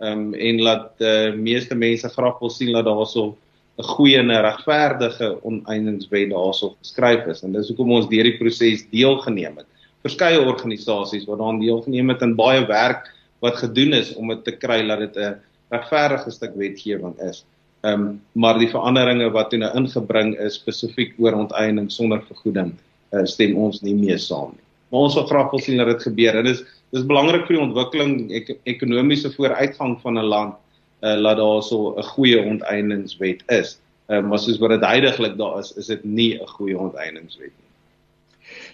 Ehm 0.00 0.30
um, 0.30 0.34
en 0.34 0.64
laat 0.64 0.90
die 1.02 1.12
uh, 1.28 1.36
meeste 1.36 1.76
mense 1.76 2.08
graag 2.16 2.40
wil 2.40 2.52
sien 2.52 2.72
dat 2.72 2.88
daarso 2.88 3.36
'n 3.80 3.88
goeie 3.96 4.18
en 4.18 4.32
regverdige 4.32 5.28
onteieningswet 5.42 6.30
daarso 6.30 6.76
geskryf 6.80 7.26
is. 7.26 7.42
En 7.42 7.52
dis 7.52 7.68
hoekom 7.68 7.92
ons 7.92 8.08
deur 8.08 8.24
die 8.24 8.38
proses 8.38 8.86
deelgeneem 8.90 9.56
het. 9.56 9.69
Verskeie 10.02 10.40
organisasies 10.40 11.26
wat 11.28 11.38
daaraan 11.38 11.60
deelgeneem 11.60 12.08
het 12.08 12.22
en 12.22 12.36
baie 12.36 12.66
werk 12.66 13.10
wat 13.44 13.56
gedoen 13.60 13.92
is 13.92 14.14
om 14.14 14.28
dit 14.28 14.44
te 14.44 14.56
kry 14.56 14.80
dat 14.86 14.98
dit 14.98 15.16
'n 15.16 15.36
regverdige 15.70 16.30
stuk 16.30 16.54
wetgewing 16.56 17.18
is. 17.30 17.44
Ehm 17.80 18.00
um, 18.00 18.20
maar 18.32 18.58
die 18.58 18.68
veranderinge 18.68 19.30
wat 19.32 19.50
toe 19.50 19.58
nou 19.58 19.70
ingebring 19.76 20.34
is 20.38 20.58
spesifiek 20.60 21.14
oor 21.18 21.32
onteiening 21.32 21.90
sonder 21.92 22.20
vergoeding, 22.28 22.74
uh, 23.12 23.24
stem 23.24 23.56
ons 23.56 23.80
nie 23.80 23.94
mee 23.94 24.18
saam 24.18 24.50
nie. 24.52 24.66
Maar 24.90 25.06
ons 25.06 25.14
wil 25.14 25.26
graag 25.30 25.50
wil 25.50 25.62
sien 25.64 25.80
dat 25.80 25.86
dit 25.86 26.02
gebeur. 26.02 26.42
Dit 26.42 26.58
is 26.58 26.64
dis 26.92 27.06
belangrik 27.06 27.46
vir 27.46 27.56
die 27.56 27.62
ontwikkeling 27.62 28.14
ek, 28.34 28.50
ekonomiese 28.68 29.30
vooruitgang 29.32 29.96
van 30.02 30.18
'n 30.18 30.28
land 30.28 30.54
uh, 31.00 31.16
laat 31.16 31.40
daar 31.40 31.62
so 31.62 31.94
'n 31.96 32.02
goeie 32.12 32.42
onteieningswet 32.42 33.42
is. 33.48 33.78
Ehm 34.08 34.24
um, 34.24 34.28
maar 34.28 34.38
soos 34.38 34.58
wat 34.58 34.76
dit 34.76 34.84
heidaglik 34.84 35.38
daar 35.38 35.58
is, 35.58 35.72
is 35.76 35.86
dit 35.86 36.04
nie 36.04 36.34
'n 36.36 36.46
goeie 36.46 36.78
onteieningswet 36.78 37.54
nie. 37.56 37.69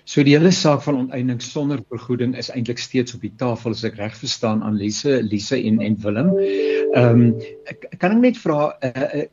So 0.06 0.22
die 0.22 0.36
hele 0.36 0.52
saak 0.54 0.84
van 0.84 1.00
onteiening 1.00 1.40
sonder 1.42 1.80
vergoeding 1.90 2.36
is 2.38 2.46
eintlik 2.54 2.78
steeds 2.78 3.16
op 3.16 3.25
die 3.26 3.32
tafel 3.40 3.75
as 3.75 3.82
ek 3.88 3.96
reg 3.98 4.14
verstaan 4.14 4.62
aan 4.62 4.78
Lise, 4.78 5.18
Lise 5.26 5.58
en 5.58 5.80
en 5.82 5.96
Willem. 6.04 6.30
Ehm 6.38 7.25
um, 7.25 7.25
kan 7.98 8.14
ek 8.14 8.20
net 8.22 8.38
vra 8.38 8.70
uh, 8.86 8.92
uh, 8.92 9.25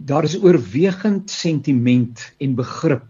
daar 0.00 0.24
is 0.24 0.38
oorwegend 0.40 1.28
sentiment 1.28 2.24
en 2.40 2.56
begrip 2.56 3.04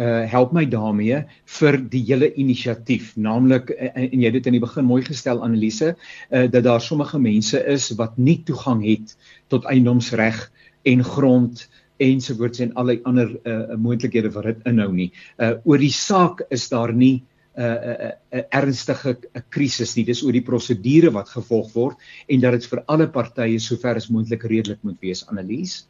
uh 0.00 0.24
help 0.32 0.56
my 0.56 0.64
daarmee 0.68 1.22
vir 1.58 1.76
die 1.92 2.02
hele 2.08 2.32
inisiatief 2.40 3.12
naamlik 3.16 3.70
uh, 3.76 3.92
en 3.92 4.16
jy 4.16 4.28
het 4.28 4.38
dit 4.40 4.48
in 4.48 4.56
die 4.56 4.64
begin 4.64 4.88
mooi 4.88 5.02
gestel 5.04 5.44
Annelise 5.44 5.94
uh 5.96 6.46
dat 6.48 6.64
daar 6.64 6.80
sommige 6.84 7.20
mense 7.20 7.60
is 7.76 7.92
wat 8.00 8.16
nie 8.16 8.40
toegang 8.48 8.84
het 8.88 9.16
tot 9.52 9.68
eiendomsreg 9.68 10.46
en 10.88 11.04
grond 11.04 11.60
uh 11.60 11.85
ensovoorts 12.02 12.60
en 12.60 12.74
allerlei 12.74 13.00
ander 13.04 13.32
uh, 13.44 13.76
moontlikhede 13.80 14.32
wat 14.34 14.50
dit 14.50 14.68
inhou 14.68 14.90
nie. 14.92 15.10
Uh 15.40 15.56
oor 15.64 15.80
die 15.80 15.92
saak 15.92 16.42
is 16.50 16.68
daar 16.68 16.92
nie 16.92 17.22
'n 17.56 17.62
uh, 17.62 17.92
uh, 17.92 18.10
uh, 18.36 18.42
ernstige 18.52 19.16
krisis 19.48 19.96
nie. 19.96 20.04
Dis 20.04 20.22
oor 20.22 20.32
die 20.32 20.44
prosedure 20.44 21.10
wat 21.10 21.28
gevolg 21.28 21.72
word 21.72 21.96
en 22.28 22.40
dat 22.40 22.52
dit 22.52 22.66
vir 22.66 22.82
alle 22.86 23.08
partye 23.08 23.58
sover 23.58 23.96
as 23.96 24.10
moontlik 24.12 24.44
redelik 24.44 24.82
moet 24.82 25.00
wees, 25.00 25.24
Annelies. 25.28 25.86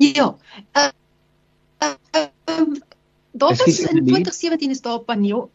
Ja. 0.00 0.36
Uh, 0.76 0.88
uh, 1.84 2.26
um, 2.48 2.80
daar 3.32 3.52
is 3.52 3.80
in 3.80 4.04
2017 4.06 4.70
is 4.70 4.80
daar 4.80 4.98
'n 4.98 5.04
paneel. 5.04 5.50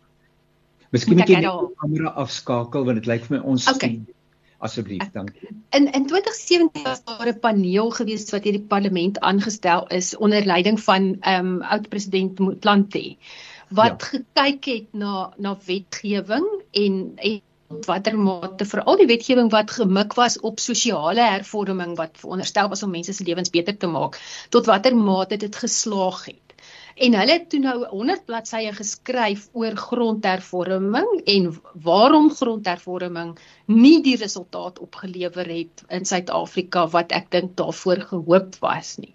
Miskien 0.91 1.17
moet 1.17 1.29
jy 1.29 1.41
die 1.41 1.75
kamera 1.81 2.13
afskakel 2.13 2.85
want 2.85 3.01
dit 3.01 3.07
lyk 3.09 3.25
vir 3.25 3.37
my 3.37 3.44
ons 3.44 3.65
okay. 3.68 4.00
Asseblief 4.68 5.10
dankie. 5.14 5.50
In 5.78 5.88
in 5.92 6.08
2017 6.10 6.84
was 6.84 7.04
daar 7.06 7.32
'n 7.32 7.40
paneel 7.40 7.90
gewees 7.98 8.30
wat 8.34 8.44
deur 8.44 8.58
die 8.58 8.70
parlement 8.75 9.20
aangestel 9.20 9.88
is 9.88 10.16
onder 10.18 10.46
leiding 10.46 10.80
van 10.80 11.18
ehm 11.22 11.46
um, 11.46 11.62
oud 11.62 11.90
president 11.90 12.40
Motlanthe 12.40 13.18
wat 13.70 14.01
ja. 14.01 14.08
gekyk 14.12 14.66
het 14.66 14.88
na 14.94 15.34
na 15.38 15.58
wetgewing 15.66 16.48
en 16.72 17.12
en 17.16 17.42
watter 17.86 18.18
mate 18.18 18.66
vir 18.70 18.82
al 18.84 18.98
die 19.01 19.08
wetgewing 19.10 19.50
wat 19.51 19.72
gemik 19.72 20.14
was 20.14 20.38
op 20.40 20.60
sosiale 20.62 21.22
hervorming 21.22 21.96
wat 21.98 22.20
veronderstel 22.22 22.70
was 22.70 22.84
om 22.84 22.92
mense 22.94 23.14
se 23.14 23.24
lewens 23.24 23.50
beter 23.50 23.78
te 23.78 23.88
maak 23.88 24.20
tot 24.50 24.70
watter 24.70 24.96
mate 24.96 25.38
dit 25.38 25.56
geslaag 25.56 26.25
het 26.25 26.45
en 26.96 27.18
hulle 27.20 27.34
het 27.36 27.50
toe 27.51 27.60
nou 27.60 27.75
100 27.92 28.24
bladsye 28.27 28.72
geskryf 28.75 29.50
oor 29.53 29.75
grondhervorming 29.79 31.10
en 31.34 31.50
waarom 31.84 32.29
grondhervorming 32.31 33.34
nie 33.68 33.98
die 34.05 34.16
resultaat 34.22 34.79
opgelewer 34.79 35.50
het 35.51 35.84
in 35.90 36.08
Suid-Afrika 36.08 36.86
wat 36.94 37.12
ek 37.12 37.27
dink 37.36 37.58
daarvoor 37.60 38.05
gehoop 38.14 38.55
was 38.64 38.96
nie. 39.01 39.14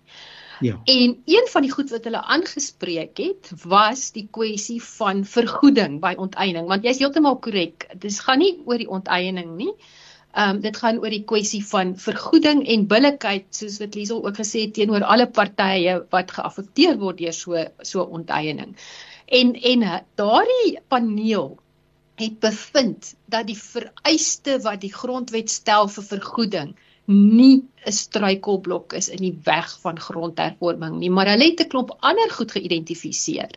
Ja. 0.60 0.76
En 0.84 1.16
een 1.24 1.46
van 1.48 1.64
die 1.64 1.72
goed 1.72 1.90
wat 1.90 2.04
hulle 2.04 2.20
aangespreek 2.20 3.16
het, 3.16 3.52
was 3.64 4.10
die 4.12 4.26
kwessie 4.30 4.82
van 4.84 5.24
vergoeding 5.24 6.02
by 6.04 6.12
onteiening, 6.20 6.68
want 6.68 6.84
jy's 6.84 7.00
heeltemal 7.00 7.38
korrek. 7.40 7.88
Dit 7.96 8.20
gaan 8.20 8.44
nie 8.44 8.58
oor 8.68 8.76
die 8.76 8.90
onteiening 8.92 9.54
nie. 9.56 9.72
Ehm 10.32 10.56
um, 10.56 10.60
dit 10.62 10.76
gaan 10.76 10.98
oor 11.02 11.10
die 11.10 11.24
kwessie 11.26 11.62
van 11.66 11.96
vergoeding 11.98 12.60
en 12.74 12.86
billikheid 12.90 13.46
soos 13.60 13.78
wat 13.82 13.96
Liesel 13.98 14.20
ook 14.26 14.36
gesê 14.38 14.60
het 14.66 14.74
teenoor 14.76 15.02
alle 15.14 15.26
partye 15.38 15.96
wat 16.14 16.30
geaffekteer 16.36 17.00
word 17.00 17.18
deur 17.18 17.34
so 17.38 17.64
so 17.92 18.04
onteiening. 18.18 18.76
En 19.40 19.54
en 19.72 19.82
daardie 20.22 20.78
paneel 20.88 21.48
het 22.22 22.38
bevind 22.40 23.14
dat 23.34 23.46
die 23.46 23.58
vereiste 23.58 24.60
wat 24.62 24.80
die 24.84 24.92
grondwet 24.94 25.50
stel 25.50 25.88
vir 25.88 26.06
vergoeding 26.12 26.72
nie 27.10 27.62
'n 27.86 27.92
struikelblok 27.96 28.92
is 28.98 29.08
in 29.08 29.22
die 29.24 29.36
weg 29.44 29.70
van 29.82 29.98
grondhervorming 29.98 30.98
nie, 31.00 31.10
maar 31.10 31.30
hulle 31.32 31.48
het 31.48 31.60
'n 31.64 31.70
klomp 31.72 31.90
ander 32.10 32.30
goed 32.30 32.52
geïdentifiseer 32.56 33.56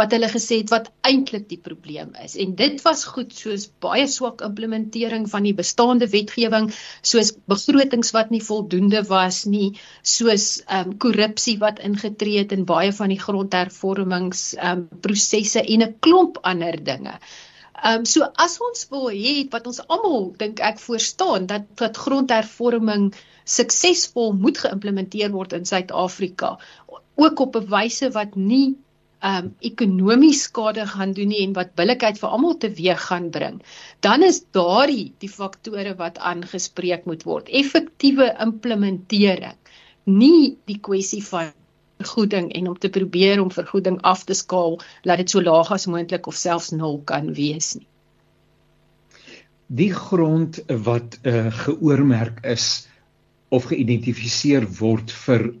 wat 0.00 0.12
hulle 0.14 0.28
gesê 0.32 0.58
het 0.60 0.70
wat 0.72 0.90
eintlik 1.08 1.48
die 1.48 1.60
probleem 1.68 2.14
is. 2.24 2.36
En 2.36 2.54
dit 2.56 2.82
was 2.86 3.04
goed 3.04 3.34
soos 3.36 3.66
baie 3.84 4.06
swak 4.08 4.40
implementering 4.46 5.28
van 5.34 5.42
die 5.48 5.54
bestaande 5.54 6.08
wetgewing, 6.14 6.70
soos 7.02 7.32
begrotings 7.52 8.12
wat 8.16 8.30
nie 8.30 8.42
voldoende 8.42 9.02
was 9.10 9.44
nie, 9.44 9.72
soos 10.02 10.62
ehm 10.66 10.92
um, 10.92 10.98
korrupsie 10.98 11.58
wat 11.58 11.80
ingetree 11.90 12.38
het 12.38 12.52
in 12.52 12.64
baie 12.64 12.92
van 12.92 13.08
die 13.08 13.20
grondhervormings 13.20 14.54
ehm 14.54 14.84
um, 14.84 15.00
prosesse 15.00 15.62
en 15.62 15.82
'n 15.88 15.96
klomp 16.00 16.38
ander 16.42 16.84
dinge. 16.84 17.18
Ehm 17.80 17.98
um, 17.98 18.04
so 18.04 18.26
as 18.36 18.58
ons 18.60 18.86
wil 18.92 19.08
hê 19.10 19.34
wat 19.52 19.66
ons 19.70 19.80
almal 19.88 20.26
dink 20.40 20.60
ek 20.60 20.80
verstaan 20.80 21.46
dat 21.52 21.64
dat 21.80 22.00
grondhervorming 22.04 23.06
suksesvol 23.56 24.34
moet 24.44 24.60
geïmplementeer 24.64 25.32
word 25.32 25.56
in 25.58 25.64
Suid-Afrika. 25.70 26.58
Ook 27.24 27.40
op 27.46 27.56
'n 27.56 27.70
wyse 27.72 28.10
wat 28.18 28.36
nie 28.36 28.76
ehm 29.22 29.46
um, 29.46 29.48
ekonomies 29.70 30.42
skade 30.48 30.84
gaan 30.92 31.12
doen 31.16 31.32
nie 31.32 31.42
en 31.46 31.56
wat 31.58 31.74
billikheid 31.80 32.20
vir 32.20 32.28
almal 32.36 32.56
teweeg 32.66 33.02
gaan 33.08 33.30
bring. 33.30 33.62
Dan 34.00 34.22
is 34.28 34.42
daardie 34.58 35.14
die 35.24 35.32
faktore 35.38 35.94
wat 36.04 36.18
aangespreek 36.18 37.04
moet 37.06 37.22
word. 37.24 37.48
Effektiewe 37.62 38.28
implementering. 38.46 39.58
Nie 40.04 40.58
die 40.66 40.80
kwessie 40.88 41.22
van 41.24 41.52
vergoeding 42.02 42.52
en 42.52 42.68
om 42.68 42.78
te 42.78 42.90
probeer 42.90 43.40
om 43.40 43.50
vergoeding 43.50 44.00
af 44.02 44.24
te 44.24 44.34
skaal 44.34 44.80
laat 45.02 45.22
dit 45.22 45.30
so 45.30 45.42
laag 45.42 45.72
as 45.72 45.86
moontlik 45.86 46.26
of 46.26 46.38
selfs 46.38 46.70
nul 46.70 47.00
kan 47.04 47.32
wees 47.34 47.74
nie. 47.78 47.86
Die 49.72 49.92
grond 49.94 50.60
wat 50.84 51.18
uh, 51.22 51.48
geoormerk 51.64 52.42
is 52.44 52.86
of 53.48 53.68
geïdentifiseer 53.70 54.66
word 54.80 55.12
vir 55.24 55.52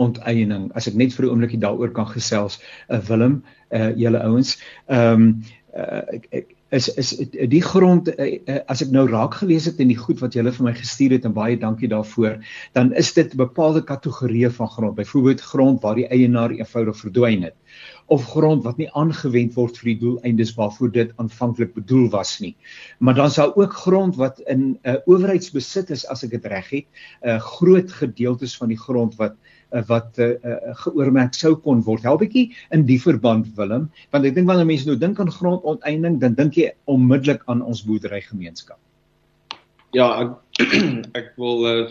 onteiening. 0.00 0.70
As 0.74 0.88
ek 0.88 0.96
net 0.98 1.14
vir 1.14 1.26
'n 1.26 1.30
oombliekie 1.34 1.60
daaroor 1.60 1.92
kan 1.94 2.08
gesels, 2.10 2.58
uh, 2.88 2.98
Willem, 3.08 3.42
uh, 3.70 3.90
julle 3.96 4.22
ouens, 4.26 4.56
ehm 4.88 5.22
um, 5.22 5.42
uh, 5.76 6.02
ek, 6.16 6.26
ek 6.30 6.56
is 6.70 6.88
is 6.94 7.10
die 7.50 7.62
grond 7.62 8.08
eh, 8.14 8.40
eh, 8.46 8.60
as 8.70 8.82
ek 8.84 8.92
nou 8.94 9.06
raak 9.10 9.34
gelees 9.40 9.66
het 9.66 9.80
in 9.82 9.90
die 9.90 9.98
goed 9.98 10.20
wat 10.22 10.36
julle 10.38 10.52
vir 10.54 10.66
my 10.68 10.74
gestuur 10.76 11.16
het 11.16 11.26
en 11.26 11.34
baie 11.34 11.58
dankie 11.58 11.90
daarvoor 11.90 12.38
dan 12.78 12.92
is 12.94 13.12
dit 13.16 13.34
bepaalde 13.36 13.82
kategorieë 13.86 14.52
van 14.54 14.70
grond. 14.70 14.94
Byvoorbeeld 14.94 15.40
grond 15.40 15.82
waar 15.82 15.98
die 15.98 16.06
eienaar 16.06 16.54
eenvoudig 16.54 17.00
verdwyn 17.00 17.48
het 17.48 17.56
of 18.10 18.26
grond 18.26 18.64
wat 18.66 18.78
nie 18.78 18.88
aangewend 18.98 19.54
word 19.54 19.76
vir 19.78 19.92
die 19.92 19.98
doeleindes 20.00 20.54
waarvoor 20.56 20.90
dit 20.94 21.12
aanvanklik 21.22 21.74
bedoel 21.76 22.08
was 22.10 22.38
nie. 22.42 22.56
Maar 22.98 23.14
dan 23.14 23.30
sal 23.30 23.54
ook 23.54 23.76
grond 23.84 24.18
wat 24.18 24.40
in 24.46 24.60
'n 24.60 24.78
uh, 24.82 24.96
owerheidsbesit 25.06 25.90
is 25.90 26.06
as 26.06 26.24
ek 26.24 26.30
dit 26.30 26.46
reg 26.46 26.70
het 26.70 26.86
'n 26.86 27.28
uh, 27.28 27.38
groot 27.38 27.92
gedeeltes 27.92 28.56
van 28.56 28.68
die 28.68 28.78
grond 28.78 29.14
wat 29.16 29.34
wat 29.88 30.18
uh, 30.18 30.32
uh, 30.42 30.74
geoormerk 30.84 31.34
sou 31.38 31.54
kon 31.64 31.82
word. 31.86 32.04
Help 32.06 32.24
bietjie 32.24 32.50
in 32.74 32.84
die 32.88 32.98
verband 33.02 33.48
Willem, 33.58 33.88
want 34.14 34.26
ek 34.26 34.36
dink 34.36 34.50
wanneer 34.50 34.68
mense 34.68 34.88
nou 34.88 34.98
dink 34.98 35.20
aan 35.22 35.32
grondonteiening, 35.32 36.20
dan 36.22 36.36
dink 36.38 36.58
jy 36.58 36.70
onmiddellik 36.90 37.44
aan 37.52 37.62
ons 37.62 37.84
boerderygemeenskap. 37.86 38.78
Ja, 39.96 40.10
ek 40.24 40.70
ek 41.20 41.32
wil 41.40 41.66
uh, 41.66 41.88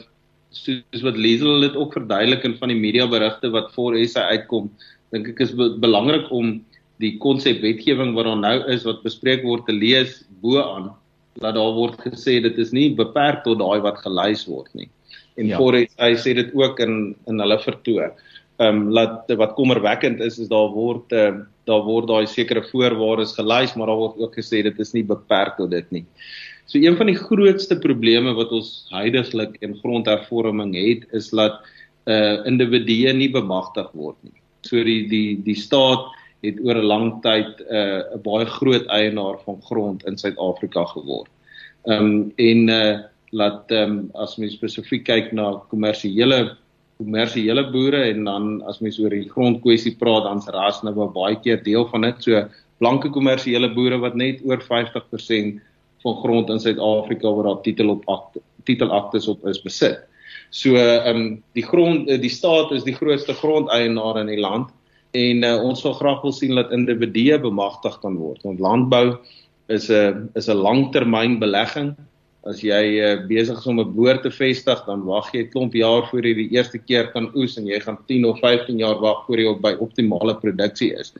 soos 0.55 1.03
wat 1.05 1.17
Liesel 1.19 1.65
dit 1.65 1.75
ook 1.79 1.95
verduidelik 1.97 2.45
in 2.47 2.57
van 2.59 2.73
die 2.73 2.79
media 2.79 3.07
berigte 3.09 3.51
wat 3.53 3.71
voor 3.75 3.97
SA 4.07 4.27
uitkom, 4.33 4.69
dink 5.13 5.31
ek 5.33 5.43
is 5.45 5.55
be 5.57 5.71
belangrik 5.81 6.29
om 6.35 6.57
die 6.99 7.15
konsep 7.23 7.61
wetgewing 7.63 8.11
wat 8.17 8.27
daar 8.27 8.39
nou 8.39 8.55
is 8.71 8.83
wat 8.87 9.05
bespreek 9.05 9.45
word 9.47 9.65
te 9.69 9.75
lees 9.75 10.19
bo 10.43 10.59
aan 10.59 10.91
dat 11.39 11.55
daar 11.55 11.75
word 11.77 11.99
gesê 12.03 12.39
dit 12.43 12.57
is 12.59 12.73
nie 12.75 12.89
beperk 12.95 13.45
tot 13.45 13.61
daai 13.61 13.79
wat 13.85 14.01
gelys 14.03 14.43
word 14.49 14.67
nie. 14.75 14.89
En 15.35 15.47
ja. 15.47 15.57
voor 15.57 15.73
hy 15.79 16.11
sê 16.19 16.33
dit 16.35 16.51
ook 16.53 16.79
in 16.79 17.15
in 17.27 17.39
hulle 17.39 17.59
vertoon. 17.59 18.11
Ehm 18.59 18.75
um, 18.75 18.91
laat 18.91 19.31
wat 19.39 19.55
kommerwekkend 19.55 20.19
is 20.19 20.39
is 20.39 20.51
daar 20.51 20.71
word 20.75 21.13
uh, 21.15 21.31
daar 21.69 21.83
word 21.85 22.07
daai 22.07 22.27
sekere 22.27 22.63
voorwaardes 22.71 23.37
gelys, 23.37 23.75
maar 23.75 23.87
daar 23.87 24.01
word 24.01 24.19
ook 24.19 24.35
gesê 24.35 24.63
dit 24.65 24.79
is 24.79 24.93
nie 24.93 25.03
beperk 25.03 25.55
tot 25.57 25.71
dit 25.71 25.91
nie. 25.91 26.05
So 26.69 26.77
een 26.77 26.97
van 26.97 27.07
die 27.09 27.17
grootste 27.17 27.79
probleme 27.79 28.35
wat 28.37 28.51
ons 28.53 28.85
heidaglik 28.91 29.55
in 29.65 29.77
grondhervorming 29.81 30.75
het 30.75 31.07
is 31.17 31.31
dat 31.33 31.61
uh 32.05 32.45
individue 32.49 33.13
nie 33.13 33.31
bemagtig 33.31 33.89
word 33.93 34.17
nie. 34.27 34.35
So 34.67 34.83
die 34.83 35.07
die 35.07 35.39
die 35.45 35.55
staat 35.55 36.05
het 36.43 36.59
oor 36.63 36.77
'n 36.77 36.89
lang 36.91 37.07
tyd 37.23 37.63
uh 37.69 38.01
'n 38.15 38.21
baie 38.23 38.45
groot 38.45 38.85
eienaar 38.87 39.39
van 39.45 39.61
grond 39.61 40.05
in 40.05 40.17
Suid-Afrika 40.17 40.85
geword. 40.85 41.31
Ehm 41.87 42.05
um, 42.05 42.33
en 42.35 42.69
uh 42.69 42.97
laat 43.31 43.71
ehm 43.71 43.91
um, 43.91 44.11
as 44.15 44.37
mens 44.37 44.55
spesifiek 44.57 45.05
kyk 45.05 45.33
na 45.37 45.51
kommersiële 45.69 46.57
kommersiële 46.99 47.63
boere 47.71 48.01
en 48.09 48.25
dan 48.27 48.47
as 48.67 48.81
mens 48.83 48.97
oor 48.99 49.13
die 49.13 49.29
grondkwessie 49.29 49.95
praat 49.99 50.25
dan's 50.27 50.49
ras 50.51 50.81
nou 50.83 51.07
baie 51.13 51.37
keer 51.39 51.61
deel 51.63 51.87
van 51.91 52.07
dit. 52.07 52.25
So 52.25 52.43
blanke 52.79 53.11
kommersiële 53.15 53.71
boere 53.75 53.99
wat 54.01 54.17
net 54.19 54.41
oor 54.43 54.59
50% 54.59 55.59
van 56.03 56.15
grond 56.23 56.49
in 56.49 56.59
Suid-Afrika 56.59 57.31
waar 57.35 57.51
daar 57.51 57.61
titel 57.63 57.89
op 57.89 58.03
akte, 58.07 58.41
titelaktes 58.67 59.27
op 59.27 59.45
is 59.47 59.61
besit. 59.63 60.05
So 60.49 60.75
ehm 60.75 61.15
um, 61.15 61.43
die 61.53 61.63
grond 61.63 62.07
die 62.09 62.33
staat 62.33 62.71
is 62.71 62.83
die 62.83 62.97
grootste 62.97 63.33
grondeienaar 63.33 64.19
in 64.19 64.33
die 64.33 64.41
land 64.41 64.73
en 65.17 65.43
uh, 65.43 65.57
ons 65.63 65.81
wil 65.85 65.93
graag 65.97 66.21
wil 66.21 66.33
sien 66.33 66.55
dat 66.55 66.71
individue 66.75 67.39
bemagtig 67.39 67.95
kan 68.01 68.17
word. 68.17 68.41
Want 68.43 68.59
landbou 68.59 69.17
is 69.69 69.89
'n 69.89 70.29
is 70.35 70.49
'n 70.49 70.57
langtermynbelegging. 70.57 71.95
As 72.47 72.61
jy 72.63 72.83
uh, 73.03 73.15
besig 73.27 73.57
is 73.59 73.67
om 73.67 73.79
'n 73.79 73.91
boer 73.95 74.21
te 74.23 74.31
vestig, 74.31 74.79
dan 74.87 75.03
wag 75.03 75.31
jy 75.33 75.43
'n 75.43 75.51
klomp 75.51 75.73
jaar 75.73 76.07
voor 76.07 76.23
jy 76.23 76.33
die 76.33 76.51
eerste 76.55 76.79
keer 76.79 77.11
kan 77.11 77.27
oes 77.35 77.57
en 77.57 77.67
jy 77.67 77.79
gaan 77.83 77.97
10 78.07 78.25
of 78.25 78.39
15 78.39 78.79
jaar 78.79 78.99
wag 78.99 79.25
voor 79.25 79.37
jy 79.37 79.47
op 79.47 79.61
by 79.61 79.73
optimale 79.79 80.35
produksie 80.39 80.93
is. 80.95 81.13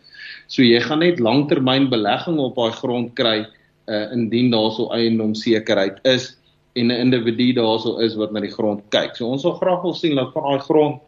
So 0.48 0.64
jy 0.64 0.80
gaan 0.80 1.00
net 1.00 1.20
langtermynbelegging 1.20 2.40
op 2.40 2.56
daai 2.56 2.72
grond 2.72 3.16
kry 3.16 3.46
uh, 3.88 4.08
indien 4.14 4.52
daarso 4.52 4.88
eiendomssekerheid 4.96 6.00
is 6.06 6.38
en 6.76 6.88
'n 6.88 7.02
individu 7.12 7.54
daarso 7.54 8.00
is 8.00 8.16
wat 8.16 8.32
na 8.32 8.40
die 8.40 8.56
grond 8.56 8.82
kyk. 8.90 9.16
So 9.16 9.28
ons 9.28 9.44
wil 9.44 9.58
graag 9.60 9.82
wil 9.82 9.94
sien 9.94 10.16
dat 10.16 10.32
van 10.34 10.44
daai 10.44 10.60
grond 10.60 11.02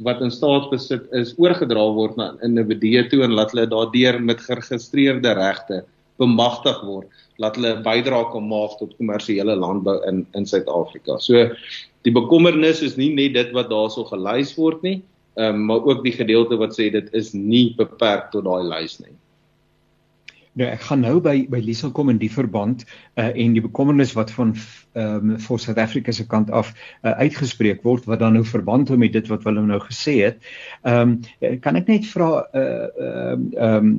wat 0.00 0.20
in 0.22 0.30
staatsbesit 0.30 1.12
is 1.12 1.34
oorgedra 1.36 1.84
word 1.92 2.16
na 2.16 2.36
individue 2.42 3.04
toe 3.10 3.22
en 3.22 3.34
laat 3.34 3.52
hulle 3.52 3.66
daardeur 3.66 4.20
met 4.22 4.40
geregistreerde 4.40 5.32
regte 5.34 5.84
bemagtig 6.18 6.80
word, 6.86 7.08
laat 7.38 7.56
hulle 7.56 7.76
'n 7.76 7.84
bydrae 7.84 8.30
kan 8.32 8.48
maak 8.48 8.78
tot 8.78 8.96
kommersiële 8.98 9.54
landbou 9.56 9.98
in 10.08 10.26
in 10.34 10.46
Suid-Afrika. 10.46 11.18
So 11.18 11.50
die 12.02 12.14
bekommernis 12.14 12.82
is 12.82 12.96
nie 12.96 13.12
net 13.14 13.34
dit 13.34 13.52
wat 13.52 13.70
daarso 13.70 14.04
gelys 14.04 14.56
word 14.56 14.82
nie, 14.82 15.02
um, 15.36 15.64
maar 15.66 15.84
ook 15.84 16.04
die 16.04 16.12
gedeelte 16.12 16.58
wat 16.58 16.74
sê 16.78 16.90
dit 16.90 17.08
is 17.14 17.32
nie 17.32 17.74
beperk 17.78 18.30
tot 18.32 18.44
daai 18.44 18.64
lys 18.66 18.98
nie. 19.00 19.14
Nou 20.58 20.66
ek 20.66 20.80
gaan 20.88 21.04
nou 21.04 21.18
by 21.22 21.44
by 21.50 21.60
Liesel 21.62 21.92
kom 21.94 22.08
in 22.10 22.18
die 22.18 22.30
verband 22.32 22.82
uh, 23.14 23.28
en 23.28 23.52
die 23.54 23.62
bekommernis 23.62 24.14
wat 24.18 24.32
van 24.34 24.56
ehm 24.98 25.34
um, 25.34 25.36
vir 25.38 25.60
South 25.62 25.78
Africa 25.78 26.12
se 26.12 26.26
kant 26.26 26.50
af 26.50 26.72
uh, 27.04 27.12
uitgespreek 27.22 27.84
word 27.86 28.08
wat 28.10 28.18
dan 28.24 28.34
nou 28.34 28.42
verband 28.44 28.90
hou 28.90 28.98
met 28.98 29.12
dit 29.14 29.30
wat 29.30 29.44
hulle 29.46 29.62
nou 29.62 29.78
gesê 29.84 30.16
het. 30.24 30.42
Ehm 30.82 31.18
um, 31.42 31.60
kan 31.62 31.78
ek 31.78 31.86
net 31.92 32.10
vra 32.10 32.42
uh 32.42 32.64
ehm 32.64 33.46
um, 33.54 33.54
um, 33.68 33.94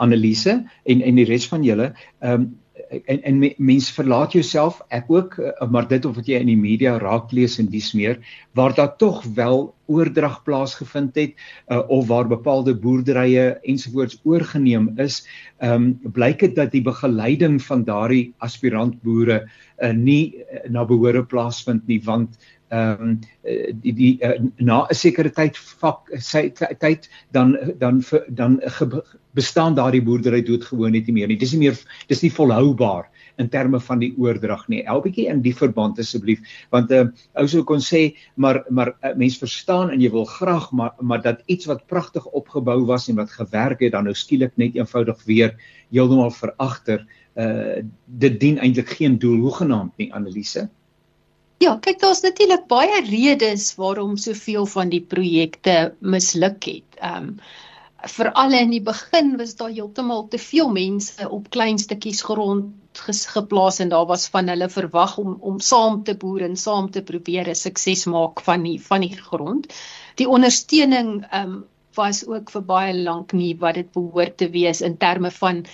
Annelise 0.00 0.62
en 0.84 1.04
en 1.04 1.22
die 1.22 1.28
res 1.28 1.48
van 1.52 1.66
julle 1.66 1.92
ehm 2.20 2.40
um, 2.40 2.50
en 2.90 3.22
en 3.22 3.38
mens 3.56 3.90
verlaat 3.94 4.32
jouself 4.34 4.80
ek 4.94 5.10
ook 5.12 5.36
eh, 5.38 5.68
maar 5.70 5.86
dit 5.88 6.04
of 6.04 6.16
wat 6.18 6.28
jy 6.28 6.40
in 6.42 6.50
die 6.50 6.58
media 6.58 6.96
raak 6.98 7.32
lees 7.36 7.58
en 7.62 7.68
dis 7.70 7.92
meer 7.94 8.18
waar 8.58 8.74
daar 8.74 8.96
tog 8.98 9.22
wel 9.36 9.68
oordrag 9.90 10.40
plaasgevind 10.46 11.16
het 11.18 11.32
uh, 11.68 11.80
of 11.88 12.06
waar 12.06 12.28
bepaalde 12.30 12.74
boerderye 12.78 13.58
ensovoorts 13.62 14.20
oorgeneem 14.24 14.90
is 14.98 15.22
ehm 15.58 15.90
um, 15.90 16.12
blyk 16.16 16.40
dit 16.46 16.54
dat 16.56 16.72
die 16.72 16.84
begeleiding 16.86 17.60
van 17.62 17.84
daardie 17.84 18.32
aspirant 18.38 18.98
boere 19.02 19.42
uh, 19.44 19.92
nie 19.92 20.42
na 20.68 20.84
behoore 20.84 21.24
plaasvind 21.24 21.86
nie 21.86 22.00
want 22.04 22.38
ehm 22.70 23.02
um, 23.02 23.14
die 23.82 23.92
die 23.98 24.10
uh, 24.22 24.36
na 24.58 24.86
'n 24.86 24.94
sekere 24.94 25.30
tyd 25.34 25.56
vak 25.80 26.10
sy 26.22 26.50
tyd 26.54 27.08
dan 27.32 27.56
dan 27.78 28.02
dan, 28.28 28.60
dan 28.60 28.60
bestaan 29.34 29.74
daardie 29.74 30.02
boerdery 30.02 30.42
doodgewoon 30.42 30.92
net 30.92 31.06
nie 31.06 31.14
meer 31.14 31.28
nie. 31.28 31.38
Dis 31.38 31.52
nie 31.52 31.66
meer 31.66 31.78
dis 32.08 32.22
nie 32.22 32.30
volhoubaar 32.30 33.08
in 33.38 33.48
terme 33.48 33.80
van 33.80 33.98
die 33.98 34.12
oordrag 34.18 34.68
nie. 34.68 34.84
Help 34.86 35.08
bietjie 35.08 35.28
in 35.32 35.42
die 35.42 35.54
verband 35.56 35.98
asseblief 35.98 36.40
want 36.70 36.90
'n 36.90 36.94
uh, 36.94 37.10
ou 37.34 37.46
sou 37.48 37.64
kon 37.64 37.82
sê 37.82 38.14
maar 38.36 38.64
maar 38.70 38.94
uh, 39.02 39.14
mens 39.16 39.38
verstaan 39.38 39.90
en 39.90 40.00
jy 40.00 40.10
wil 40.10 40.24
graag 40.24 40.70
maar 40.72 40.94
maar 41.00 41.22
dat 41.22 41.42
iets 41.46 41.66
wat 41.66 41.86
pragtig 41.86 42.26
opgebou 42.26 42.84
was 42.86 43.08
en 43.08 43.16
wat 43.16 43.30
gewerk 43.30 43.80
het 43.80 43.92
dan 43.92 44.04
nou 44.04 44.14
skielik 44.14 44.56
net 44.56 44.74
eenvoudig 44.74 45.24
weer 45.24 45.56
heeltemal 45.90 46.30
veragter. 46.30 47.06
Uh 47.34 47.82
dit 48.06 48.40
dien 48.40 48.58
eintlik 48.58 48.88
geen 48.88 49.18
doel 49.18 49.38
hoegenaamd 49.38 49.96
nie 49.96 50.12
Annelise. 50.14 50.68
Ja, 51.60 51.74
kyk 51.84 51.98
daar's 52.00 52.22
natuurlik 52.24 52.62
baie 52.72 53.02
redes 53.04 53.74
waarom 53.76 54.14
soveel 54.16 54.64
van 54.74 54.88
die 54.88 55.02
projekte 55.04 55.74
misluk 56.00 56.64
het. 56.64 57.00
Ehm 57.00 57.26
um, 57.32 57.34
veral 58.08 58.54
in 58.56 58.70
die 58.72 58.80
begin 58.80 59.34
was 59.36 59.50
daar 59.58 59.74
heeltemal 59.76 60.22
te 60.32 60.38
veel 60.40 60.70
mense 60.72 61.26
op 61.28 61.50
klein 61.52 61.78
stukkies 61.78 62.22
grond 62.24 63.02
geplaas 63.34 63.82
en 63.84 63.92
daar 63.92 64.06
was 64.08 64.24
van 64.32 64.48
hulle 64.48 64.68
verwag 64.72 65.18
om 65.20 65.36
om 65.50 65.58
saam 65.60 66.00
te 66.04 66.14
boer 66.22 66.46
en 66.48 66.56
saam 66.56 66.88
te 66.90 67.02
probeer 67.02 67.52
'n 67.52 67.54
sukses 67.64 68.06
maak 68.06 68.40
van 68.40 68.62
die 68.62 68.80
van 68.86 69.00
die 69.00 69.16
grond. 69.16 69.68
Die 70.16 70.28
ondersteuning 70.28 71.12
ehm 71.28 71.52
um, 71.52 71.64
was 71.94 72.26
ook 72.26 72.50
vir 72.50 72.62
baie 72.62 72.94
lank 72.94 73.32
nie 73.32 73.54
wat 73.58 73.74
dit 73.74 73.92
behoort 73.92 74.36
te 74.36 74.48
wees 74.50 74.80
in 74.80 74.96
terme 74.96 75.30
van 75.30 75.64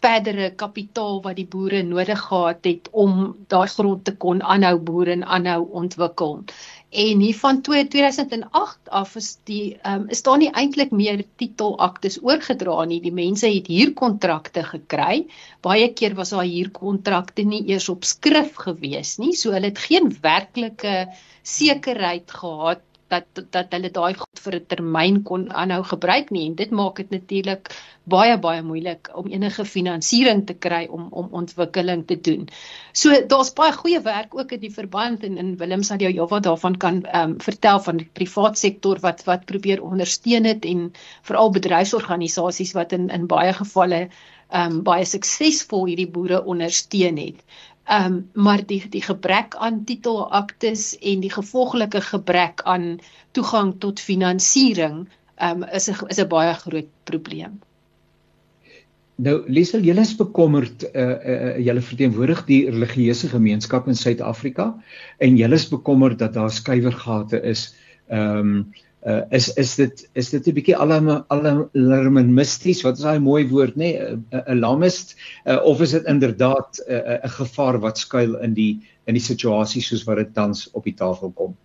verdere 0.00 0.50
kapitaal 0.60 1.20
wat 1.24 1.36
die 1.38 1.46
boere 1.48 1.82
nodig 1.82 2.20
gehad 2.28 2.66
het 2.68 2.88
om 2.92 3.36
daai 3.52 3.68
grond 3.72 4.04
te 4.04 4.14
kon 4.24 4.42
aanhou 4.42 4.76
boer 4.90 5.10
en 5.14 5.24
aanhou 5.24 5.62
ontwikkel. 5.80 6.42
En 6.88 7.20
hier 7.20 7.36
van 7.36 7.60
2008 7.62 8.90
af 9.00 9.16
is 9.20 9.30
die 9.44 9.76
ehm 9.82 10.02
um, 10.02 10.08
is 10.08 10.22
daar 10.22 10.38
nie 10.40 10.50
eintlik 10.50 10.90
meer 10.90 11.24
titelaktes 11.36 12.18
oorgedra 12.22 12.84
nie. 12.84 13.00
Die 13.04 13.12
mense 13.12 13.48
het 13.48 13.68
huurkontrakte 13.68 14.64
gekry. 14.64 15.26
Baie 15.60 15.92
keer 15.92 16.16
was 16.16 16.32
daai 16.32 16.48
huurkontrakte 16.48 17.44
nie 17.44 17.64
eers 17.68 17.88
op 17.92 18.04
skrif 18.04 18.56
gewees 18.64 19.18
nie. 19.18 19.34
So 19.36 19.52
hulle 19.52 19.72
het 19.72 19.84
geen 19.84 20.08
werklike 20.22 21.08
sekerheid 21.42 22.30
gehad 22.30 22.87
dat 23.12 23.44
dat 23.50 23.72
hulle 23.76 23.90
daai 23.90 24.14
goed 24.14 24.40
vir 24.44 24.54
'n 24.58 24.66
termyn 24.72 25.22
kon 25.30 25.46
aanhou 25.62 25.82
gebruik 25.92 26.30
nie 26.30 26.46
en 26.48 26.54
dit 26.54 26.70
maak 26.70 26.96
dit 26.96 27.10
natuurlik 27.10 27.70
baie 28.14 28.36
baie 28.38 28.62
moeilik 28.62 29.10
om 29.20 29.26
enige 29.32 29.64
finansiering 29.64 30.46
te 30.46 30.54
kry 30.66 30.86
om 30.98 31.08
om 31.10 31.28
ontwikkeling 31.40 32.06
te 32.06 32.16
doen. 32.28 32.48
So 32.92 33.20
daar's 33.32 33.52
baie 33.60 33.72
goeie 33.72 34.00
werk 34.00 34.34
ook 34.38 34.52
in 34.52 34.60
die 34.60 34.72
verband 34.74 35.24
en 35.24 35.36
in 35.38 35.56
Willem 35.56 35.82
sal 35.82 35.98
jou 36.04 36.12
heelwat 36.12 36.48
daarvan 36.48 36.76
kan 36.76 37.02
ehm 37.04 37.30
um, 37.30 37.36
vertel 37.40 37.80
van 37.80 37.96
die 37.96 38.10
privaat 38.20 38.58
sektor 38.58 39.00
wat 39.00 39.24
wat 39.24 39.44
probeer 39.44 39.82
ondersteun 39.82 40.44
het 40.44 40.64
en 40.64 40.92
veral 41.22 41.50
bedryfsorganisasies 41.50 42.72
wat 42.72 42.92
in 42.92 43.08
in 43.08 43.26
baie 43.26 43.52
gevalle 43.52 44.08
ehm 44.48 44.72
um, 44.72 44.82
baie 44.82 45.04
suksesvol 45.04 45.86
hierdie 45.86 46.10
boere 46.10 46.44
ondersteun 46.44 47.16
het. 47.20 47.40
Ehm 47.88 48.04
um, 48.12 48.16
maar 48.32 48.60
die 48.66 48.82
die 48.92 49.02
gebrek 49.02 49.54
aan 49.56 49.84
titelaktes 49.84 50.98
en 50.98 51.20
die 51.24 51.32
gevolglike 51.32 52.00
gebrek 52.00 52.60
aan 52.62 52.98
toegang 53.32 53.74
tot 53.80 54.00
finansiering 54.00 55.06
ehm 55.36 55.62
um, 55.62 55.68
is 55.72 55.88
'n 55.90 56.06
is 56.12 56.20
'n 56.20 56.28
baie 56.28 56.54
groot 56.54 56.90
probleem. 57.04 57.60
Nou 59.16 59.42
Liesel, 59.50 59.80
julle 59.80 60.00
is 60.00 60.16
bekommerd 60.16 60.84
uh, 60.94 61.02
uh 61.32 61.56
julle 61.64 61.80
verteenwoordig 61.80 62.44
die 62.44 62.70
religieuse 62.70 63.28
gemeenskap 63.28 63.88
in 63.88 63.96
Suid-Afrika 63.96 64.68
en 65.18 65.36
julle 65.36 65.54
is 65.54 65.68
bekommerd 65.68 66.18
dat 66.18 66.34
daar 66.34 66.50
skuiwergate 66.50 67.40
is 67.42 67.74
ehm 68.06 68.38
um, 68.38 68.72
uh, 69.06 69.22
is 69.30 69.54
is 69.54 69.74
dit 69.74 70.08
is 70.12 70.30
dit 70.30 70.46
'n 70.46 70.54
bietjie 70.54 70.76
alarmisties 70.76 72.82
wat 72.82 72.96
is 72.98 73.04
daai 73.06 73.20
mooi 73.20 73.48
woord 73.48 73.76
nê 73.76 73.78
nee? 73.78 74.18
'n 74.32 74.42
alarmist? 74.46 75.16
Uh, 75.44 75.62
of 75.62 75.80
is 75.80 75.90
dit 75.90 76.04
inderdaad 76.04 76.82
'n 76.86 76.92
uh, 76.92 77.24
'n 77.24 77.30
gevaar 77.38 77.78
wat 77.78 77.98
skuil 77.98 78.36
in 78.42 78.54
die 78.54 78.80
in 79.06 79.14
die 79.14 79.22
situasie 79.22 79.82
soos 79.82 80.04
wat 80.04 80.16
dit 80.16 80.34
tans 80.34 80.70
op 80.72 80.84
die 80.84 80.94
tafel 80.94 81.30
kom? 81.30 81.56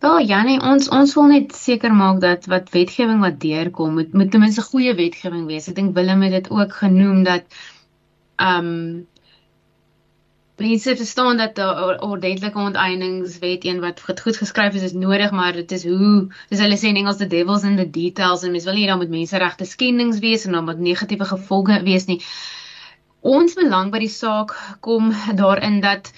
Wel 0.00 0.26
Janie 0.28 0.60
ons 0.60 0.88
ons 0.88 1.14
wil 1.14 1.26
net 1.26 1.54
seker 1.54 1.94
maak 1.94 2.20
dat 2.20 2.46
wat 2.52 2.70
wetgewing 2.70 3.20
wat 3.20 3.40
deurkom 3.40 3.94
moet 3.94 4.12
moet 4.12 4.30
ten 4.30 4.40
minste 4.40 4.62
goeie 4.62 4.94
wetgewing 4.94 5.46
wees. 5.46 5.68
Ek 5.68 5.74
dink 5.74 5.94
Willem 5.94 6.22
het 6.22 6.32
dit 6.32 6.50
ook 6.50 6.72
genoem 6.72 7.24
dat 7.24 7.44
ehm 8.36 8.66
um, 8.66 9.06
mense 10.56 10.96
verstaan 10.96 11.36
dat 11.36 11.58
'n 11.58 12.00
ordentlike 12.00 12.58
onteieningswet 12.58 13.64
een 13.64 13.80
wat 13.80 14.00
goed, 14.00 14.36
geskryf 14.36 14.74
is 14.74 14.82
is 14.82 14.92
nodig, 14.92 15.30
maar 15.30 15.52
dit 15.52 15.72
is 15.72 15.84
hoe 15.84 16.28
dis 16.48 16.58
hulle 16.58 16.76
sê 16.76 16.88
in 16.88 16.96
Engels 16.96 17.16
the 17.16 17.26
devil's 17.26 17.62
in 17.62 17.76
the 17.76 17.90
details 17.90 18.42
en 18.42 18.50
mens 18.50 18.64
wil 18.64 18.74
nie 18.74 18.86
dan 18.86 18.98
met 18.98 19.08
menseregte 19.08 19.64
skendings 19.64 20.18
wees 20.18 20.44
en 20.44 20.52
dan 20.52 20.64
met 20.64 20.78
negatiewe 20.78 21.24
gevolge 21.24 21.82
wees 21.82 22.04
nie. 22.06 22.22
Ons 23.20 23.54
belang 23.54 23.90
by 23.90 23.98
die 23.98 24.08
saak 24.08 24.56
kom 24.80 25.12
daarin 25.42 25.80
dat 25.80 26.12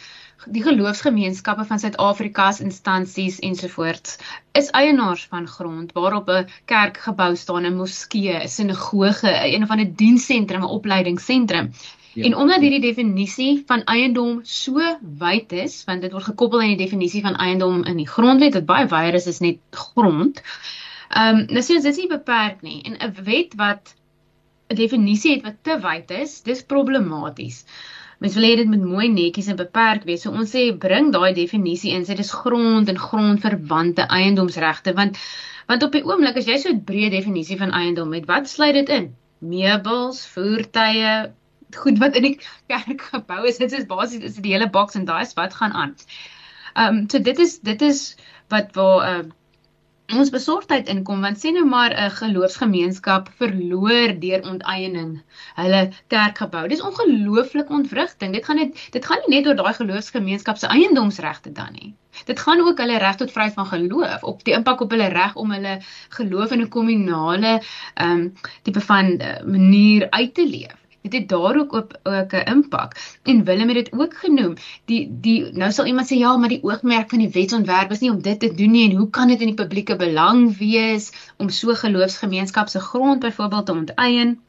die 0.46 0.62
geloofsgemeenskappe 0.62 1.64
van 1.64 1.78
Suid-Afrika 1.78 2.52
se 2.52 2.62
instansies 2.64 3.38
ensovoorts 3.38 4.18
is 4.52 4.70
eienaars 4.70 5.26
van 5.30 5.48
grond 5.48 5.92
waarop 5.92 6.28
'n 6.30 6.46
kerk 6.64 6.96
gebou 6.96 7.36
staan, 7.36 7.66
'n 7.66 7.76
moskee, 7.76 8.38
'n 8.38 8.48
sinagoge, 8.48 9.32
een 9.54 9.62
of 9.62 9.70
ander 9.70 9.96
dienssentrum, 9.96 10.60
'n 10.60 10.74
opleidingsentrum. 10.78 11.72
Ja. 12.18 12.24
En 12.24 12.34
omdat 12.34 12.64
hierdie 12.64 12.80
definisie 12.82 13.62
van 13.66 13.84
eiendom 13.84 14.40
so 14.42 14.82
wyd 15.18 15.52
is, 15.54 15.84
want 15.86 16.02
dit 16.02 16.14
word 16.14 16.26
gekoppel 16.26 16.64
aan 16.64 16.72
die 16.72 16.80
definisie 16.80 17.20
van 17.22 17.36
eiendom 17.38 17.84
in 17.86 18.00
die 18.00 18.08
grondwet 18.10 18.56
wat 18.58 18.66
baie 18.66 18.88
wyer 18.90 19.14
is, 19.14 19.28
is 19.30 19.38
net 19.44 19.60
grond. 19.70 20.40
Ehm 21.08 21.36
um, 21.36 21.44
nou 21.54 21.62
sien 21.62 21.78
ons 21.78 21.86
dit 21.86 21.94
is 21.94 22.00
nie 22.02 22.10
beperk 22.10 22.64
nie 22.66 22.80
en 22.82 22.98
'n 23.06 23.14
wet 23.28 23.54
wat 23.60 23.94
'n 24.66 24.80
definisie 24.80 25.36
het 25.36 25.46
wat 25.46 25.62
te 25.62 25.78
wyd 25.84 26.10
is, 26.10 26.40
dis 26.42 26.64
problematies. 26.74 27.62
Mens 28.18 28.34
wil 28.34 28.48
hê 28.48 28.56
dit 28.56 28.66
moet 28.66 28.82
mooi 28.82 29.08
netjies 29.08 29.46
en 29.46 29.62
beperk 29.62 30.02
wees. 30.04 30.22
So 30.26 30.34
ons 30.34 30.50
sê 30.50 30.76
bring 30.76 31.12
daai 31.14 31.32
definisie 31.38 31.94
in, 31.94 32.04
sê 32.04 32.16
dis 32.18 32.34
grond 32.34 32.88
en 32.88 32.98
grondverwante 32.98 34.10
eiendomsregte 34.10 34.94
want 34.98 35.22
want 35.68 35.82
op 35.82 35.92
die 35.92 36.02
oomblik 36.02 36.36
as 36.36 36.46
jy 36.50 36.58
so 36.58 36.74
'n 36.74 36.84
breë 36.90 37.10
definisie 37.14 37.58
van 37.62 37.70
eiendom 37.70 38.12
het, 38.12 38.26
wat 38.26 38.48
sluit 38.48 38.74
dit 38.74 38.88
in? 38.88 39.14
Meubels, 39.38 40.26
voertuie, 40.26 41.30
goed 41.76 41.98
wat 41.98 42.14
in 42.16 42.22
die 42.22 42.40
kerk 42.72 43.02
gebou 43.02 43.46
is. 43.46 43.58
Dit 43.58 43.72
is 43.72 43.86
basies 43.86 44.22
is 44.22 44.40
die 44.44 44.52
hele 44.52 44.70
boks 44.70 44.94
en 44.94 45.04
daai 45.04 45.22
is 45.22 45.34
wat 45.34 45.54
gaan 45.54 45.72
aan. 45.72 45.96
Ehm 46.74 46.96
um, 46.96 47.08
so 47.10 47.18
dit 47.18 47.38
is 47.38 47.58
dit 47.60 47.82
is 47.82 48.16
wat 48.48 48.74
waar 48.74 49.04
ehm 49.08 49.26
uh, 49.26 49.32
ons 50.16 50.30
besorgdheid 50.32 50.88
inkom 50.88 51.20
want 51.20 51.36
sê 51.40 51.50
nou 51.52 51.66
maar 51.68 51.92
'n 51.92 52.10
geloofsgemeenskap 52.20 53.28
verloor 53.40 54.14
deur 54.20 54.40
onteiening 54.52 55.10
hulle 55.60 55.82
kerkgebou. 56.14 56.68
Dis 56.68 56.80
ongelooflik 56.80 57.70
ontwrigting. 57.70 58.32
Dit 58.32 58.44
gaan 58.44 58.56
net 58.56 58.88
dit 58.92 59.04
gaan 59.04 59.20
nie 59.26 59.36
net 59.36 59.46
oor 59.46 59.58
daai 59.60 59.74
geloofsgemeenskap 59.80 60.56
se 60.56 60.66
eiendomsregte 60.66 61.52
dan 61.52 61.72
nie. 61.72 61.94
Dit 62.24 62.40
gaan 62.40 62.60
ook 62.60 62.78
hulle 62.78 62.98
reg 62.98 63.16
tot 63.16 63.32
vryheid 63.32 63.54
van 63.54 63.66
geloof 63.66 64.24
op 64.24 64.44
die 64.44 64.54
impak 64.54 64.80
op 64.80 64.90
hulle 64.90 65.12
reg 65.12 65.36
om 65.36 65.52
hulle 65.52 65.78
geloof 66.08 66.50
in 66.56 66.62
'n 66.62 66.68
kommunale 66.68 67.60
ehm 67.94 68.10
um, 68.10 68.32
tipe 68.62 68.80
van 68.80 69.06
uh, 69.20 69.40
manier 69.44 70.10
uit 70.10 70.34
te 70.34 70.46
leef 70.46 70.77
dit 71.02 71.12
het 71.12 71.28
daar 71.28 71.58
ook 71.58 71.72
op 71.72 71.98
ook 72.02 72.32
'n 72.32 72.48
impak. 72.54 72.92
En 73.22 73.44
Willem 73.44 73.68
het 73.68 73.76
dit 73.76 73.92
ook 73.92 74.14
genoem. 74.16 74.54
Die 74.84 75.18
die 75.20 75.52
nou 75.52 75.72
sal 75.72 75.86
iemand 75.86 76.12
sê 76.12 76.16
ja 76.16 76.36
maar 76.36 76.48
die 76.48 76.62
oogmerk 76.62 77.08
van 77.10 77.18
die 77.18 77.28
wetsontwerp 77.28 77.90
is 77.90 78.00
nie 78.00 78.10
om 78.10 78.22
dit 78.22 78.40
te 78.40 78.54
doen 78.54 78.70
nie 78.70 78.90
en 78.90 78.96
hoe 78.96 79.10
kan 79.10 79.28
dit 79.28 79.40
in 79.40 79.46
die 79.46 79.64
publieke 79.64 79.96
belang 79.96 80.58
wees 80.58 81.12
om 81.36 81.48
so 81.48 81.74
geloofsgemeenskap 81.74 82.68
se 82.68 82.80
grond 82.80 83.20
byvoorbeeld 83.20 83.66
te 83.66 83.72
onteien? 83.72 84.40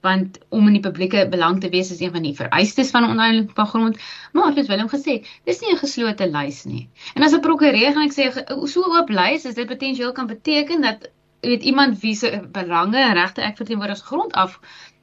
Want 0.00 0.38
om 0.48 0.66
in 0.66 0.72
die 0.72 0.82
publieke 0.82 1.26
belang 1.30 1.60
te 1.60 1.68
wees 1.68 1.90
is 1.90 2.00
een 2.00 2.12
van 2.12 2.22
die 2.22 2.34
vereistes 2.34 2.90
van 2.90 3.10
oneindige 3.10 3.64
grond. 3.64 3.98
Maar 4.32 4.54
het 4.54 4.66
Willem 4.66 4.88
gesê 4.88 5.26
dis 5.44 5.60
nie 5.60 5.72
'n 5.72 5.76
geslote 5.76 6.30
lys 6.30 6.64
nie. 6.64 6.88
En 7.14 7.22
as 7.22 7.32
'n 7.32 7.40
prokureur 7.40 7.92
gaan 7.92 8.08
ek 8.08 8.12
sê 8.12 8.24
so 8.66 8.80
oop 8.80 9.08
lys 9.08 9.44
is 9.44 9.54
dit 9.54 9.66
potensieel 9.66 10.12
kan 10.12 10.26
beteken 10.26 10.80
dat 10.80 11.10
weet 11.40 11.62
iemand 11.62 12.00
wie 12.00 12.14
se 12.14 12.48
belange 12.52 12.98
en 12.98 13.12
regte 13.12 13.42
ek 13.42 13.56
verteenwoordig 13.56 13.96
as 13.96 14.06
grond 14.06 14.32
af 14.32 14.58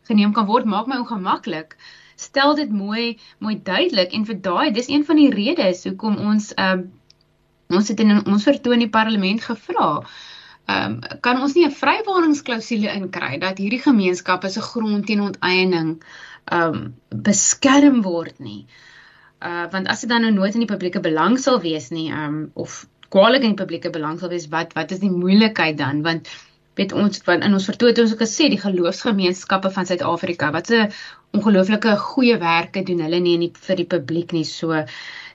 geneem 0.07 0.33
kan 0.33 0.47
word 0.49 0.65
maak 0.65 0.87
my 0.87 0.99
ongemaklik. 1.03 1.75
Stel 2.15 2.55
dit 2.55 2.71
mooi 2.71 3.17
mooi 3.43 3.57
duidelik 3.63 4.13
en 4.13 4.25
vir 4.29 4.39
daai 4.41 4.71
dis 4.75 4.89
een 4.89 5.03
van 5.05 5.19
die 5.21 5.31
redes 5.33 5.83
hoekom 5.89 6.17
ons 6.17 6.53
ehm 6.53 6.79
um, 6.79 6.85
ons 7.75 7.87
het 7.89 7.99
in 7.99 8.13
ons 8.21 8.43
vertoon 8.45 8.79
die 8.83 8.91
parlement 8.93 9.41
gevra. 9.41 9.89
Ehm 10.65 10.97
um, 10.97 11.19
kan 11.21 11.41
ons 11.41 11.53
nie 11.57 11.65
'n 11.65 11.77
vrywaringsklousule 11.81 12.93
inkry 12.93 13.37
dat 13.41 13.57
hierdie 13.57 13.81
gemeenskappe 13.81 14.49
se 14.49 14.61
grond 14.61 15.05
teen 15.05 15.21
onteiening 15.21 15.91
ehm 16.45 16.73
um, 16.73 16.95
beskerm 17.29 18.01
word 18.01 18.39
nie. 18.39 18.65
Uh 19.41 19.65
want 19.71 19.87
as 19.87 20.01
dit 20.01 20.09
dan 20.09 20.21
nou 20.21 20.31
nooit 20.33 20.53
in 20.53 20.63
die 20.63 20.73
publieke 20.73 20.99
belang 20.99 21.39
sal 21.39 21.59
wees 21.61 21.89
nie, 21.89 22.09
ehm 22.11 22.35
um, 22.35 22.51
of 22.53 22.85
kwaliek 23.09 23.43
in 23.43 23.53
die 23.53 23.61
publieke 23.61 23.89
belang 23.89 24.19
sal 24.19 24.29
wees, 24.29 24.47
wat 24.49 24.73
wat 24.73 24.91
is 24.91 24.99
die 25.03 25.11
moeilikheid 25.11 25.77
dan? 25.77 26.01
Want 26.01 26.29
weet 26.79 26.93
ons 26.93 27.21
van 27.27 27.43
in 27.47 27.53
ons 27.57 27.67
vertoon 27.69 27.89
het 27.89 27.99
ons 28.03 28.13
ook 28.13 28.23
gesê 28.23 28.49
die 28.51 28.61
geloofsgemeenskappe 28.61 29.71
van 29.71 29.85
Suid-Afrika 29.85 30.51
wat 30.51 30.71
'n 30.71 30.91
ongelooflike 31.37 31.97
goeie 31.97 32.37
werke 32.37 32.83
doen 32.83 33.03
hulle 33.05 33.19
nie 33.19 33.33
in 33.33 33.45
die, 33.47 33.53
vir 33.67 33.75
die 33.75 33.91
publiek 33.95 34.31
nie 34.31 34.45
so 34.45 34.85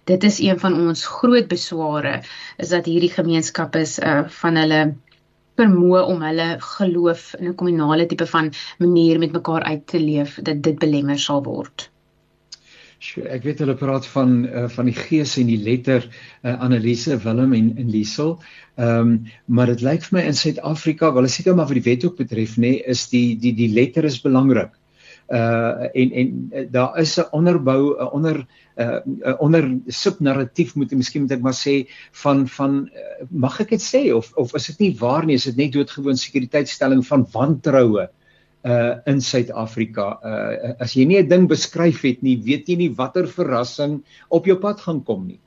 dit 0.05 0.24
is 0.24 0.40
een 0.40 0.59
van 0.59 0.74
ons 0.74 1.05
groot 1.07 1.48
besware 1.48 2.22
is 2.59 2.68
dat 2.68 2.87
hierdie 2.87 3.12
gemeenskappe 3.12 3.81
is 3.81 3.98
uh, 3.98 4.24
van 4.40 4.57
hulle 4.57 4.81
vermoë 5.61 6.03
om 6.09 6.22
hulle 6.24 6.48
geloof 6.76 7.35
in 7.38 7.48
'n 7.48 7.55
kommunale 7.55 8.07
tipe 8.07 8.26
van 8.26 8.53
manier 8.79 9.18
met 9.18 9.33
mekaar 9.33 9.62
uit 9.62 9.87
te 9.87 10.00
leef 10.00 10.38
dat 10.42 10.62
dit 10.62 10.79
belemmer 10.79 11.18
sal 11.18 11.42
word. 11.44 11.89
Ek 13.00 13.46
weet 13.46 13.62
hulle 13.62 13.78
praat 13.80 14.04
van 14.12 14.32
uh, 14.44 14.66
van 14.68 14.88
die 14.90 14.96
gees 14.96 15.38
en 15.40 15.48
die 15.48 15.60
letter 15.64 16.02
uh, 16.04 16.52
Annelise 16.60 17.16
Willem 17.22 17.54
en 17.56 17.70
en 17.80 17.88
Liesel. 17.88 18.34
Ehm 18.76 18.98
um, 18.98 19.14
maar 19.46 19.72
dit 19.72 19.80
lyk 19.86 20.04
vir 20.04 20.18
my 20.18 20.24
in 20.28 20.36
Suid-Afrika, 20.36 21.08
wel 21.16 21.28
seker 21.32 21.56
maar 21.56 21.70
vir 21.70 21.80
die 21.80 21.86
wet 21.88 22.04
ook 22.04 22.18
betref 22.20 22.58
nê, 22.58 22.74
nee, 22.74 22.82
is 22.92 23.06
die 23.08 23.38
die 23.40 23.54
die 23.56 23.70
letter 23.72 24.04
is 24.04 24.20
belangrik. 24.20 24.76
Uh 25.32 25.88
en 25.96 26.12
en 26.22 26.36
uh, 26.52 26.66
daar 26.76 27.00
is 27.00 27.16
'n 27.16 27.28
onderbou 27.40 27.96
'n 27.96 28.12
onder 28.20 28.36
'n 28.76 29.20
uh, 29.24 29.34
onder 29.40 29.64
subnarratief 29.86 30.74
moet 30.74 30.92
ek 30.92 31.00
miskien 31.00 31.22
moet 31.22 31.36
ek 31.38 31.44
maar 31.48 31.56
sê 31.56 31.88
van 32.22 32.48
van 32.48 32.84
uh, 32.84 33.26
mag 33.30 33.60
ek 33.60 33.70
dit 33.70 33.82
sê 33.82 34.12
of 34.12 34.32
of 34.36 34.54
is 34.54 34.66
dit 34.66 34.78
nie 34.78 34.96
waar 35.00 35.24
nie, 35.24 35.40
is 35.40 35.48
dit 35.48 35.56
net 35.56 35.72
doodgewoon 35.72 36.16
sekuriteitstelling 36.16 37.06
van 37.06 37.26
wantroue 37.32 38.10
uh 38.64 39.01
in 39.07 39.20
Suid-Afrika. 39.20 40.07
Uh 40.25 40.75
as 40.81 40.96
jy 40.96 41.05
nie 41.05 41.20
'n 41.23 41.29
ding 41.29 41.49
beskryf 41.49 42.03
het 42.03 42.23
nie, 42.23 42.37
weet 42.37 42.68
jy 42.68 42.77
nie 42.77 42.94
watter 42.94 43.29
verrassing 43.29 44.03
op 44.29 44.46
jou 44.46 44.57
pad 44.57 44.81
gaan 44.81 45.05
kom 45.05 45.27
nie. 45.27 45.40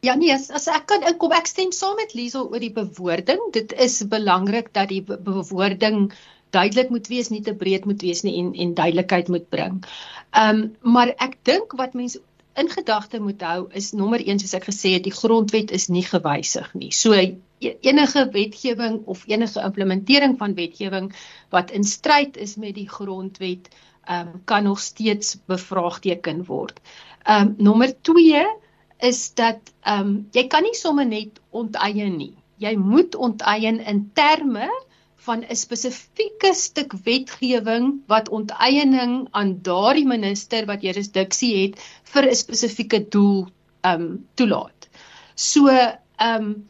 Ja 0.00 0.14
nee, 0.14 0.32
as, 0.32 0.48
as 0.50 0.66
ek 0.68 0.86
kan 0.86 1.02
inkom, 1.04 1.32
ek 1.32 1.46
stem 1.46 1.72
saam 1.76 1.96
met 2.00 2.14
Liesel 2.14 2.48
oor 2.48 2.62
die 2.62 2.72
bewoording. 2.72 3.40
Dit 3.52 3.72
is 3.72 4.00
belangrik 4.08 4.72
dat 4.72 4.88
die 4.88 5.02
bewoording 5.02 6.12
duidelik 6.50 6.88
moet 6.90 7.06
wees, 7.08 7.28
nie 7.28 7.42
te 7.42 7.54
breed 7.54 7.84
moet 7.84 8.02
wees 8.02 8.22
nie 8.22 8.38
en 8.40 8.54
en 8.54 8.74
duidelikheid 8.74 9.28
moet 9.28 9.48
bring. 9.50 9.82
Ehm 10.30 10.62
um, 10.62 10.92
maar 10.94 11.14
ek 11.18 11.36
dink 11.44 11.76
wat 11.76 11.94
mense 11.94 12.22
in 12.60 12.70
gedagte 12.70 13.20
moet 13.20 13.42
hou 13.42 13.68
is 13.72 13.92
nommer 13.92 14.20
1 14.20 14.42
soos 14.42 14.56
ek 14.58 14.68
gesê 14.70 14.96
het, 14.96 15.06
die 15.06 15.16
grondwet 15.16 15.72
is 15.74 15.88
nie 15.88 16.04
gewysig 16.06 16.74
nie. 16.74 16.92
So 16.92 17.16
E-, 17.60 17.76
enige 17.80 18.28
wetgewing 18.32 19.02
of 19.04 19.26
enige 19.26 19.60
implementering 19.60 20.38
van 20.38 20.54
wetgewing 20.54 21.12
wat 21.48 21.70
in 21.70 21.84
stryd 21.84 22.36
is 22.36 22.56
met 22.56 22.74
die 22.74 22.88
grondwet 22.88 23.68
um, 24.08 24.40
kan 24.44 24.62
nog 24.62 24.80
steeds 24.80 25.36
bevraagteken 25.44 26.44
word. 26.44 26.80
Ehm 27.22 27.46
um, 27.46 27.54
nommer 27.58 27.92
2 28.00 28.46
is 28.98 29.34
dat 29.34 29.60
ehm 29.80 30.06
um, 30.06 30.28
jy 30.32 30.46
kan 30.46 30.62
nie 30.62 30.74
sommer 30.74 31.06
net 31.06 31.40
onteien 31.50 32.16
nie. 32.16 32.34
Jy 32.56 32.76
moet 32.76 33.14
onteien 33.14 33.84
in 33.84 34.10
terme 34.14 34.68
van 35.26 35.44
'n 35.44 35.56
spesifieke 35.56 36.54
stuk 36.54 36.92
wetgewing 37.04 38.00
wat 38.06 38.28
onteiening 38.28 39.28
aan 39.30 39.58
daardie 39.62 40.06
minister 40.06 40.66
wat 40.66 40.82
jurisdiksie 40.82 41.52
het 41.62 41.80
vir 42.12 42.30
'n 42.30 42.34
spesifieke 42.34 43.08
doel 43.08 43.46
um, 43.84 44.26
toelaat. 44.34 44.88
So 45.34 45.68
um, 46.20 46.66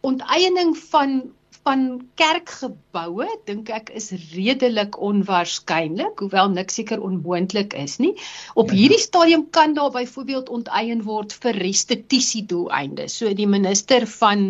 onteiening 0.00 0.76
van 0.76 1.22
van 1.68 1.80
kerkgeboue 2.16 3.26
dink 3.48 3.68
ek 3.74 3.90
is 3.98 4.06
redelik 4.32 4.96
onwaarskynlik 5.04 6.22
hoewel 6.22 6.48
niks 6.54 6.78
seker 6.80 7.02
onmoontlik 7.04 7.74
is 7.76 7.98
nie 8.02 8.14
op 8.54 8.72
ja. 8.72 8.78
hierdie 8.78 9.00
stadium 9.02 9.44
kan 9.50 9.74
daar 9.76 9.90
byvoorbeeld 9.92 10.48
onteien 10.48 11.02
word 11.04 11.34
vir 11.42 11.58
restituisie 11.60 12.44
doeleindes 12.52 13.18
so 13.20 13.34
die 13.34 13.50
minister 13.50 14.06
van 14.06 14.46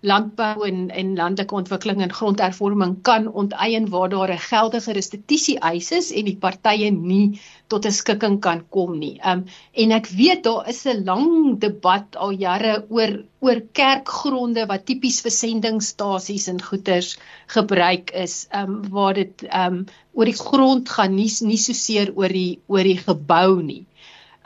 landbou 0.00 0.66
en 0.66 0.90
en 0.90 1.14
landelike 1.16 1.54
ontwikkeling 1.54 2.02
en 2.02 2.12
grondhervorming 2.12 2.96
kan 3.02 3.28
onteien 3.42 3.88
waar 3.94 4.08
daar 4.08 4.32
'n 4.32 4.38
geldige 4.38 4.92
restituisie 4.92 5.58
eis 5.58 5.90
is 5.92 6.10
en 6.12 6.24
die 6.24 6.36
partye 6.36 6.90
nie 6.90 7.40
tot 7.66 7.86
'n 7.86 7.92
skikking 7.92 8.40
kan 8.40 8.64
kom 8.68 8.98
nie. 8.98 9.20
Um 9.24 9.44
en 9.72 9.92
ek 9.92 10.06
weet 10.06 10.42
daar 10.44 10.68
is 10.68 10.86
'n 10.86 11.04
lang 11.04 11.58
debat 11.58 12.16
al 12.16 12.32
jare 12.32 12.84
oor 12.88 13.24
oor 13.40 13.60
kerkgronde 13.72 14.66
wat 14.66 14.86
tipies 14.86 15.20
vir 15.20 15.30
sendingstasies 15.30 16.48
en 16.48 16.62
goederes 16.62 17.16
gebruik 17.46 18.10
is, 18.10 18.48
um 18.52 18.82
waar 18.90 19.14
dit 19.14 19.44
um 19.52 19.86
oor 20.12 20.24
die 20.24 20.40
grond 20.46 20.88
gaan 20.88 21.14
nie 21.14 21.30
nie 21.40 21.58
so 21.58 21.72
seer 21.72 22.12
oor 22.14 22.28
die 22.28 22.60
oor 22.66 22.82
die 22.82 22.98
gebou 22.98 23.62
nie. 23.62 23.84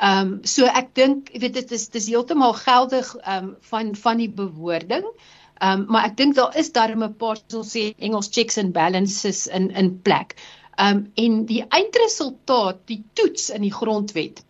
Ehm 0.03 0.29
um, 0.29 0.31
so 0.43 0.67
ek 0.67 0.89
dink 0.99 1.29
jy 1.31 1.41
weet 1.45 1.55
dit 1.61 1.73
is 1.77 1.85
dis 1.95 2.09
heeltemal 2.11 2.57
geldig 2.59 3.11
ehm 3.21 3.45
um, 3.45 3.51
van 3.71 3.93
van 3.95 4.19
die 4.19 4.31
bewoording. 4.41 5.05
Ehm 5.63 5.81
um, 5.81 5.85
maar 5.95 6.05
ek 6.11 6.17
dink 6.19 6.35
daar 6.39 6.57
is 6.63 6.73
darem 6.79 7.05
'n 7.07 7.17
paar 7.23 7.39
soos 7.47 7.75
sê 7.75 7.85
Engels 8.09 8.29
checks 8.37 8.59
and 8.63 8.73
balances 8.79 9.47
in 9.59 9.71
in 9.83 9.91
plek. 10.09 10.35
Ehm 10.77 10.97
um, 10.97 11.03
en 11.25 11.45
die 11.47 11.63
eindresultaat, 11.81 12.81
die 12.87 13.03
toets 13.15 13.51
in 13.51 13.63
die 13.69 13.77
grondwet 13.81 14.43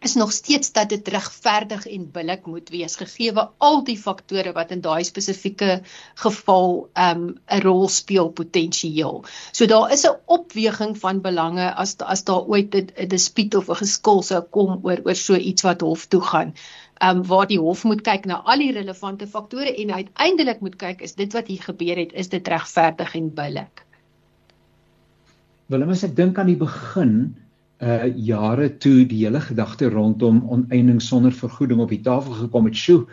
is 0.00 0.14
nog 0.14 0.32
steeds 0.32 0.72
dat 0.72 0.88
dit 0.88 1.08
regverdig 1.08 1.86
en 1.86 2.10
billik 2.10 2.46
moet 2.46 2.68
wees 2.70 2.94
gegee 2.96 3.32
al 3.58 3.80
die 3.84 3.96
faktore 3.98 4.52
wat 4.54 4.70
in 4.70 4.82
daai 4.84 5.02
spesifieke 5.04 5.80
geval 6.22 6.88
um 7.06 7.24
'n 7.50 7.62
rol 7.64 7.88
speel 7.88 8.30
potensieel. 8.30 9.24
So 9.52 9.66
daar 9.66 9.92
is 9.92 10.04
'n 10.06 10.18
opweging 10.26 10.98
van 10.98 11.20
belange 11.20 11.74
as 11.74 11.96
as 11.98 12.24
daar 12.24 12.46
ooit 12.46 12.74
'n 12.74 13.08
dispuut 13.08 13.54
of 13.54 13.70
'n 13.70 13.82
geskil 13.82 14.22
sou 14.22 14.42
kom 14.42 14.78
oor 14.82 15.00
oor 15.04 15.14
so 15.14 15.34
iets 15.34 15.62
wat 15.62 15.80
hof 15.80 16.06
toe 16.06 16.22
gaan. 16.22 16.54
Um 17.04 17.22
waar 17.26 17.46
die 17.46 17.60
hof 17.62 17.84
moet 17.84 18.02
kyk 18.02 18.24
na 18.26 18.40
al 18.44 18.58
die 18.58 18.72
relevante 18.74 19.26
faktore 19.26 19.70
en 19.70 19.92
uiteindelik 19.94 20.60
moet 20.60 20.76
kyk 20.76 21.02
is 21.06 21.14
dit 21.14 21.32
wat 21.32 21.46
hier 21.46 21.62
gebeur 21.62 21.96
het 21.96 22.12
is 22.12 22.28
dit 22.28 22.48
regverdig 22.48 23.14
en 23.14 23.28
billik. 23.34 23.84
Willem 25.68 25.92
as 25.94 26.02
ek 26.02 26.16
dink 26.16 26.38
aan 26.38 26.50
die 26.50 26.58
begin 26.58 27.36
uh 27.78 28.08
jare 28.16 28.72
toe 28.82 29.04
die 29.06 29.20
hele 29.22 29.40
gedagte 29.40 29.90
rondom 29.94 30.40
oneindig 30.50 31.02
sonder 31.02 31.32
vergoeding 31.32 31.80
op 31.84 31.92
die 31.94 32.02
tafel 32.02 32.34
gekom 32.40 32.66
het. 32.66 32.74
Sjoe, 32.74 33.06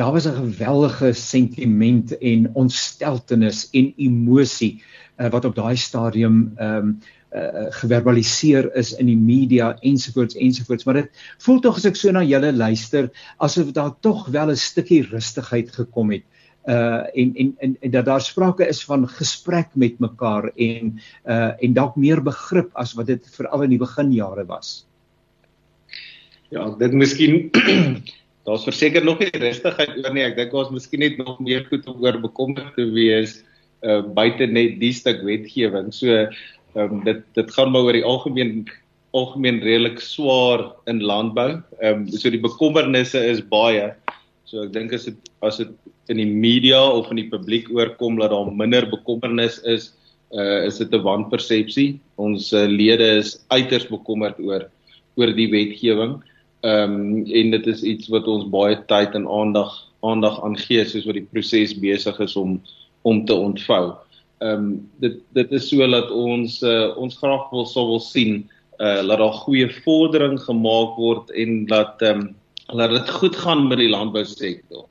daar 0.00 0.12
was 0.12 0.26
'n 0.26 0.34
geweldige 0.34 1.12
sentiment 1.12 2.18
en 2.18 2.50
ontsteltenis 2.54 3.68
en 3.70 3.92
emosie 3.96 4.82
uh, 5.18 5.28
wat 5.28 5.44
op 5.44 5.54
daai 5.54 5.76
stadium 5.76 6.52
ehm 6.56 6.76
um, 6.76 6.98
uh 7.36 7.68
geverbaliseer 7.80 8.70
is 8.80 8.94
in 8.96 9.06
die 9.06 9.18
media 9.20 9.74
ensovoorts 9.84 10.36
ensovoorts 10.40 10.86
maar 10.88 11.02
dit 11.02 11.22
voel 11.44 11.60
tog 11.60 11.76
as 11.76 11.84
ek 11.90 11.96
so 12.00 12.12
na 12.12 12.22
julle 12.24 12.52
luister 12.56 13.10
asof 13.36 13.72
daar 13.76 13.92
tog 14.00 14.26
wel 14.32 14.50
'n 14.50 14.56
stukkie 14.56 15.02
rustigheid 15.10 15.70
gekom 15.70 16.12
het 16.16 16.24
uh 16.68 17.04
en 17.14 17.34
en 17.34 17.54
en, 17.58 17.76
en 17.80 17.90
dat 17.90 18.04
daar 18.04 18.20
sprake 18.20 18.66
is 18.68 18.84
van 18.84 19.08
gesprek 19.08 19.68
met 19.74 19.98
mekaar 19.98 20.50
en 20.56 21.00
uh 21.24 21.52
en 21.64 21.72
dalk 21.72 21.96
meer 21.96 22.22
begrip 22.22 22.70
as 22.72 22.92
wat 22.94 23.06
dit 23.06 23.30
veral 23.36 23.62
in 23.62 23.70
die 23.70 23.80
beginjare 23.80 24.44
was. 24.46 24.86
Ja, 26.48 26.66
ek 26.68 26.78
dink 26.78 26.92
miskien 26.92 27.50
daar's 28.48 28.64
verseker 28.68 29.04
nog 29.04 29.18
nie 29.20 29.32
rustigheid 29.32 29.96
oor 29.96 30.12
nie. 30.12 30.24
Ek 30.24 30.36
dink 30.36 30.52
ons 30.52 30.72
miskien 30.72 31.00
net 31.00 31.16
nog 31.20 31.40
meer 31.40 31.64
goed 31.68 31.88
om 31.88 32.04
oor 32.04 32.20
bekommerd 32.20 32.76
te 32.76 32.84
wees 32.92 33.40
uh 33.80 34.02
buite 34.02 34.46
net 34.50 34.76
die 34.80 34.92
stuk 34.92 35.24
wetgewing. 35.24 35.92
So 35.94 36.26
ehm 36.78 36.98
um, 36.98 37.04
dit 37.04 37.24
dit 37.34 37.50
gaan 37.56 37.72
maar 37.72 37.86
oor 37.88 37.96
die 37.96 38.06
algemeen 38.06 38.68
algemeen 39.16 39.60
redelik 39.64 40.00
swaar 40.04 40.68
in 40.86 41.02
landbou. 41.02 41.50
Ehm 41.80 42.04
um, 42.04 42.08
so 42.08 42.30
die 42.30 42.42
bekommernisse 42.42 43.20
is 43.32 43.42
baie. 43.42 43.92
So 44.48 44.64
ek 44.64 44.72
dink 44.72 44.94
as 44.96 45.08
dit 45.08 45.30
as 45.44 45.60
dit 45.60 45.72
in 46.08 46.20
die 46.20 46.28
media 46.28 46.80
of 46.80 47.10
in 47.12 47.20
die 47.20 47.30
publiek 47.30 47.68
oorkom 47.74 48.18
dat 48.20 48.32
daar 48.32 48.48
minder 48.52 48.86
bekommernis 48.88 49.58
is, 49.68 49.92
uh, 50.32 50.64
is 50.64 50.78
dit 50.78 50.92
'n 50.92 51.04
wanpersepsie. 51.04 52.00
Ons 52.16 52.52
uh, 52.52 52.64
lede 52.66 53.18
is 53.18 53.36
uiters 53.48 53.88
bekommerd 53.88 54.38
oor 54.40 54.68
oor 55.16 55.32
die 55.34 55.50
wetgewing. 55.50 56.18
Ehm 56.64 56.96
um, 56.96 57.26
en 57.26 57.50
dit 57.50 57.66
is 57.66 57.82
iets 57.82 58.08
wat 58.08 58.26
ons 58.26 58.48
baie 58.50 58.76
tyd 58.86 59.14
en 59.14 59.28
aandag 59.28 59.72
aandag 60.02 60.42
aan 60.44 60.56
gee 60.56 60.84
soos 60.84 61.06
wat 61.06 61.18
die 61.18 61.28
proses 61.32 61.74
besig 61.74 62.20
is 62.20 62.36
om 62.36 62.60
om 63.02 63.24
te 63.24 63.34
ontvou. 63.34 63.96
Ehm 64.38 64.52
um, 64.54 64.90
dit 65.02 65.18
dit 65.34 65.52
is 65.52 65.68
so 65.68 65.86
dat 65.90 66.10
ons 66.14 66.60
uh, 66.62 66.94
ons 66.96 67.16
graag 67.18 67.48
wil 67.50 67.66
sou 67.66 67.86
wil 67.88 68.00
sien 68.00 68.44
uh 68.78 69.00
dat 69.02 69.18
daar 69.18 69.34
goeie 69.42 69.66
vordering 69.82 70.38
gemaak 70.38 70.94
word 70.96 71.32
en 71.34 71.64
dat 71.66 72.02
ehm 72.02 72.20
um, 72.20 72.78
dat 72.78 72.90
dit 72.94 73.10
goed 73.10 73.36
gaan 73.36 73.66
met 73.68 73.78
die 73.82 73.90
landbousektor. 73.90 74.86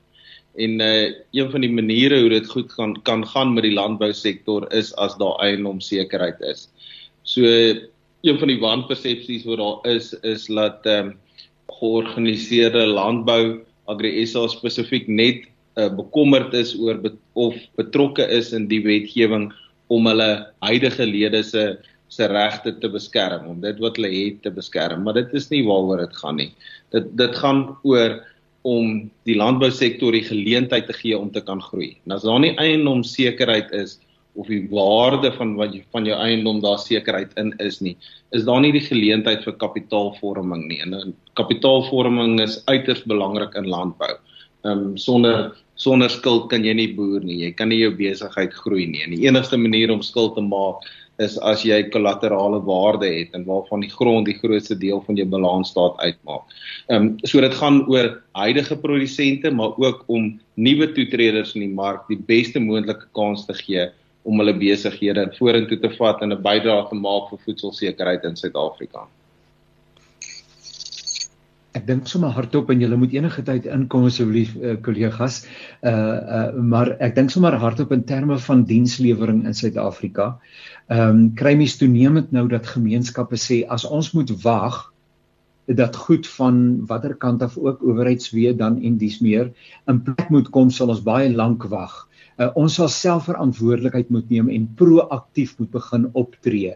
En 0.55 0.81
uh 0.83 1.13
een 1.31 1.51
van 1.51 1.63
die 1.63 1.71
maniere 1.71 2.19
hoe 2.19 2.29
dit 2.29 2.49
goed 2.49 2.71
gaan 2.71 2.97
kan 3.07 3.23
gaan 3.27 3.53
met 3.53 3.63
die 3.63 3.73
landbousektor 3.73 4.67
is 4.73 4.91
as 4.95 5.15
daar 5.17 5.39
eiendomssekerheid 5.39 6.41
is. 6.41 6.67
So 7.23 7.47
een 8.21 8.39
van 8.39 8.47
die 8.47 8.59
wanpersepsies 8.59 9.45
wat 9.47 9.63
daar 9.63 9.95
is 9.95 10.13
is 10.27 10.47
dat 10.51 10.83
ehm 10.85 11.07
um, 11.07 11.15
georganiseerde 11.79 12.85
landbou 12.85 13.63
AgriSA 13.85 14.47
spesifiek 14.47 15.07
net 15.07 15.47
uh, 15.77 15.89
bekommerd 15.93 16.53
is 16.57 16.73
oor 16.79 16.97
bet 17.01 17.17
of 17.37 17.55
betrokke 17.79 18.25
is 18.33 18.53
in 18.53 18.67
die 18.71 18.81
wetgewing 18.85 19.51
om 19.93 20.09
hulle 20.09 20.31
huidige 20.65 21.05
lede 21.07 21.43
se 21.45 21.77
se 22.07 22.27
regte 22.31 22.71
te 22.79 22.87
beskerm, 22.87 23.49
om 23.51 23.59
dit 23.59 23.79
wat 23.83 23.97
hulle 23.99 24.09
het 24.13 24.39
te 24.45 24.51
beskerm, 24.53 25.03
maar 25.03 25.17
dit 25.17 25.33
is 25.35 25.49
nie 25.51 25.63
waaroor 25.67 26.05
dit 26.05 26.19
gaan 26.21 26.37
nie. 26.39 26.51
Dit 26.95 27.09
dit 27.19 27.35
gaan 27.35 27.65
oor 27.83 28.21
om 28.67 29.09
die 29.27 29.35
landbousektor 29.35 30.15
die 30.15 30.23
geleentheid 30.23 30.87
te 30.87 30.95
gee 30.95 31.17
om 31.17 31.31
te 31.31 31.43
kan 31.43 31.61
groei. 31.63 31.95
En 32.05 32.15
as 32.15 32.23
daar 32.27 32.39
nie 32.43 32.55
eiendomssekerheid 32.63 33.73
is 33.75 33.97
of 34.37 34.47
die 34.51 34.63
waarde 34.69 35.31
van 35.33 35.55
wat 35.57 35.73
jy 35.75 35.81
van 35.95 36.07
jou 36.07 36.15
eiendom 36.21 36.61
daar 36.61 36.79
sekerheid 36.79 37.31
in 37.41 37.53
is 37.63 37.79
nie, 37.81 37.95
is 38.37 38.45
daar 38.47 38.61
nie 38.61 38.73
die 38.75 38.83
geleentheid 38.85 39.43
vir 39.47 39.55
kapitaalvorming 39.59 40.67
nie. 40.69 40.79
En 40.85 41.15
kapitaalvorming 41.39 42.39
is 42.43 42.59
uiters 42.69 43.03
belangrik 43.09 43.55
in 43.57 43.69
landbou. 43.71 44.13
Ehm 44.65 44.91
um, 44.91 44.97
sonder 44.97 45.55
sonder 45.77 46.09
skuld 46.09 46.49
kan 46.49 46.63
jy 46.65 46.73
nie 46.73 46.93
boer 46.95 47.21
nie. 47.21 47.43
Jy 47.45 47.51
kan 47.57 47.69
nie 47.69 47.81
jou 47.83 47.91
besigheid 47.93 48.53
groei 48.53 48.87
nie. 48.89 49.03
En 49.05 49.13
die 49.13 49.27
enigste 49.27 49.57
manier 49.57 49.91
om 49.93 50.01
skuld 50.01 50.35
te 50.35 50.41
maak 50.41 50.87
is 51.21 51.37
as 51.41 51.63
jy 51.65 51.77
kollaterale 51.93 52.59
waarde 52.65 53.07
het 53.09 53.33
en 53.37 53.45
waarvan 53.45 53.81
die 53.81 53.91
grond 53.93 54.27
die 54.29 54.37
grootste 54.37 54.77
deel 54.77 55.01
van 55.05 55.17
jou 55.17 55.25
balansstaat 55.29 55.97
uitmaak. 56.01 56.57
Ehm 56.89 57.11
um, 57.11 57.11
so 57.23 57.41
dit 57.41 57.53
gaan 57.61 57.83
oor 57.89 58.11
huidige 58.37 58.77
produsente 58.81 59.51
maar 59.51 59.77
ook 59.77 60.03
om 60.07 60.33
nuwe 60.55 60.91
toetreders 60.93 61.55
in 61.55 61.67
die 61.67 61.75
mark 61.75 62.07
die 62.09 62.21
beste 62.33 62.59
moontlike 62.59 63.09
kans 63.17 63.45
te 63.45 63.53
gee 63.53 63.89
om 64.27 64.41
hulle 64.41 64.53
besighede 64.59 65.29
vorentoe 65.37 65.79
te 65.79 65.89
vat 65.97 66.21
en 66.21 66.33
'n 66.33 66.41
bydrae 66.43 66.89
te 66.89 66.95
maak 66.95 67.29
vir 67.29 67.39
voedselsekerheid 67.45 68.23
in 68.23 68.35
Suid-Afrika. 68.35 69.07
Ek 71.77 71.85
dink 71.85 72.07
sommer 72.09 72.31
hardop 72.33 72.71
en 72.73 72.81
julle 72.81 72.97
moet 72.97 73.13
enige 73.13 73.43
tyd 73.45 73.67
inkom 73.69 74.07
asseblief 74.09 74.55
uh, 74.57 74.75
kollegas. 74.81 75.43
Uh 75.85 75.93
uh 75.93 76.63
maar 76.73 76.95
ek 77.03 77.15
dink 77.17 77.33
sommer 77.33 77.57
hardop 77.61 77.93
in 77.93 78.05
terme 78.09 78.39
van 78.47 78.63
dienslewering 78.71 79.43
in 79.45 79.57
Suid-Afrika. 79.57 80.31
Ehm 80.89 81.09
um, 81.09 81.23
kry 81.37 81.53
mens 81.59 81.77
toenemend 81.77 82.31
nou 82.31 82.47
dat 82.49 82.69
gemeenskappe 82.73 83.37
sê 83.37 83.61
as 83.77 83.85
ons 83.85 84.13
moet 84.17 84.31
wag 84.43 84.87
dat 85.67 85.95
goed 85.95 86.27
van 86.27 86.85
watter 86.87 87.13
kant 87.15 87.41
af 87.43 87.57
ook 87.57 87.83
owerheidswee 87.83 88.55
dan 88.55 88.81
en 88.81 88.97
dis 88.97 89.19
meer 89.19 89.51
in 89.87 90.01
plek 90.01 90.29
moet 90.29 90.49
kom 90.49 90.69
sal 90.71 90.89
ons 90.95 91.03
baie 91.03 91.29
lank 91.29 91.67
wag. 91.67 92.06
Uh, 92.37 92.51
ons 92.55 92.73
sal 92.77 92.89
self 92.93 93.25
verantwoordelikheid 93.25 94.09
moet 94.13 94.29
neem 94.29 94.49
en 94.53 94.65
proaktief 94.77 95.55
moet 95.57 95.71
begin 95.73 96.09
optree. 96.13 96.75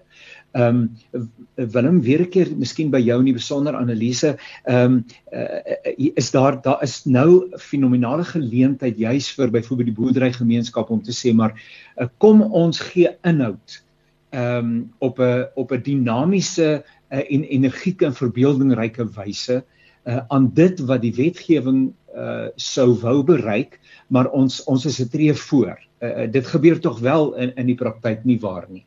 Ehm 0.57 0.87
um, 1.13 1.27
Willem 1.55 2.01
weer 2.01 2.21
'n 2.21 2.29
keer 2.29 2.49
miskien 2.57 2.89
by 2.91 2.99
jou 2.99 3.19
in 3.19 3.29
die 3.29 3.37
besonder 3.37 3.75
analise 3.75 4.37
ehm 4.65 4.97
um, 4.97 5.05
uh, 5.31 6.09
is 6.15 6.31
daar 6.31 6.61
daar 6.61 6.81
is 6.83 7.05
nou 7.05 7.47
fenominale 7.57 8.23
geleentheid 8.23 8.97
juis 8.97 9.29
vir 9.31 9.51
byvoorbeeld 9.51 9.91
die 9.91 9.99
boerderygemeenskap 10.01 10.89
om 10.89 11.01
te 11.01 11.13
sê 11.13 11.33
maar 11.33 11.53
uh, 11.53 12.07
kom 12.17 12.41
ons 12.41 12.79
gee 12.79 13.15
inhoud 13.23 13.83
ehm 14.31 14.57
um, 14.57 14.91
op 14.99 15.19
'n 15.19 15.45
op 15.55 15.71
'n 15.71 15.81
dinamiese 15.83 16.83
uh, 17.11 17.17
en 17.17 17.43
energieke 17.43 18.05
en 18.05 18.13
verbeeldingryke 18.13 19.07
wyse 19.15 19.63
uh, 20.03 20.19
aan 20.27 20.51
dit 20.53 20.79
wat 20.79 21.01
die 21.01 21.15
wetgewing 21.15 21.93
uh, 22.15 22.47
sou 22.55 22.93
wou 23.01 23.23
bereik 23.23 23.79
maar 24.07 24.31
ons 24.31 24.63
ons 24.63 24.85
is 24.85 24.99
'n 24.99 25.09
tree 25.09 25.33
voor 25.33 25.77
uh, 26.01 26.31
dit 26.31 26.47
gebeur 26.47 26.79
tog 26.79 26.99
wel 26.99 27.35
in 27.35 27.55
in 27.55 27.65
die 27.65 27.79
praktyk 27.83 28.25
nie 28.25 28.39
waar 28.39 28.67
nie 28.69 28.85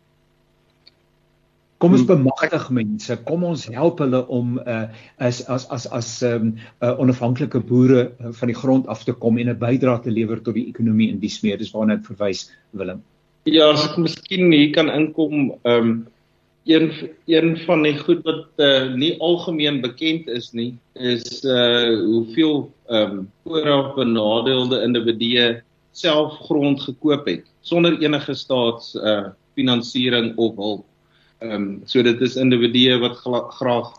Kom 1.84 1.92
ons 1.92 2.06
hmm. 2.06 2.22
bemagtig 2.22 2.62
mense, 2.72 3.14
kom 3.28 3.42
ons 3.44 3.66
help 3.68 3.98
hulle 4.00 4.22
om 4.32 4.54
uh 4.62 4.86
as 5.20 5.42
as 5.52 5.66
as 5.74 5.84
as 5.92 6.08
um 6.24 6.54
uh, 6.80 6.94
onafhanklike 7.02 7.60
boere 7.68 8.06
van 8.38 8.48
die 8.48 8.56
grond 8.56 8.86
af 8.88 9.02
te 9.04 9.12
kom 9.12 9.36
en 9.38 9.50
'n 9.52 9.58
bydrae 9.58 10.00
te 10.00 10.10
lewer 10.10 10.40
tot 10.40 10.54
die 10.56 10.68
ekonomie 10.70 11.10
in 11.12 11.18
die 11.20 11.28
smeer. 11.28 11.58
Dis 11.60 11.74
waarna 11.74 11.98
ek 11.98 12.06
verwys, 12.06 12.46
Willem. 12.72 13.02
Ja, 13.44 13.68
as 13.72 13.84
ek 13.84 13.98
miskien 14.00 14.52
hier 14.52 14.72
kan 14.72 14.88
inkom, 14.88 15.52
um 15.68 16.06
een 16.64 16.92
een 17.26 17.56
van 17.58 17.82
die 17.82 17.96
goed 17.98 18.22
wat 18.24 18.46
uh, 18.56 18.92
nie 18.94 19.20
algemeen 19.20 19.80
bekend 19.80 20.28
is 20.28 20.52
nie, 20.52 20.72
is 20.92 21.44
uh 21.44 22.00
hoeveel 22.00 22.70
um 22.88 23.30
vooraf 23.44 23.94
benadeelde 23.94 24.80
individue 24.82 25.62
self 25.92 26.38
grond 26.48 26.80
gekoop 26.80 27.26
het 27.26 27.44
sonder 27.60 27.98
enige 28.00 28.34
staats 28.34 28.94
uh 28.94 29.28
finansiering 29.54 30.36
of 30.36 30.56
hulp. 30.56 30.86
Ehm 31.38 31.52
um, 31.52 31.82
so 31.84 32.02
dit 32.02 32.20
is 32.20 32.36
individue 32.36 32.98
wat 32.98 33.16
graag 33.60 33.92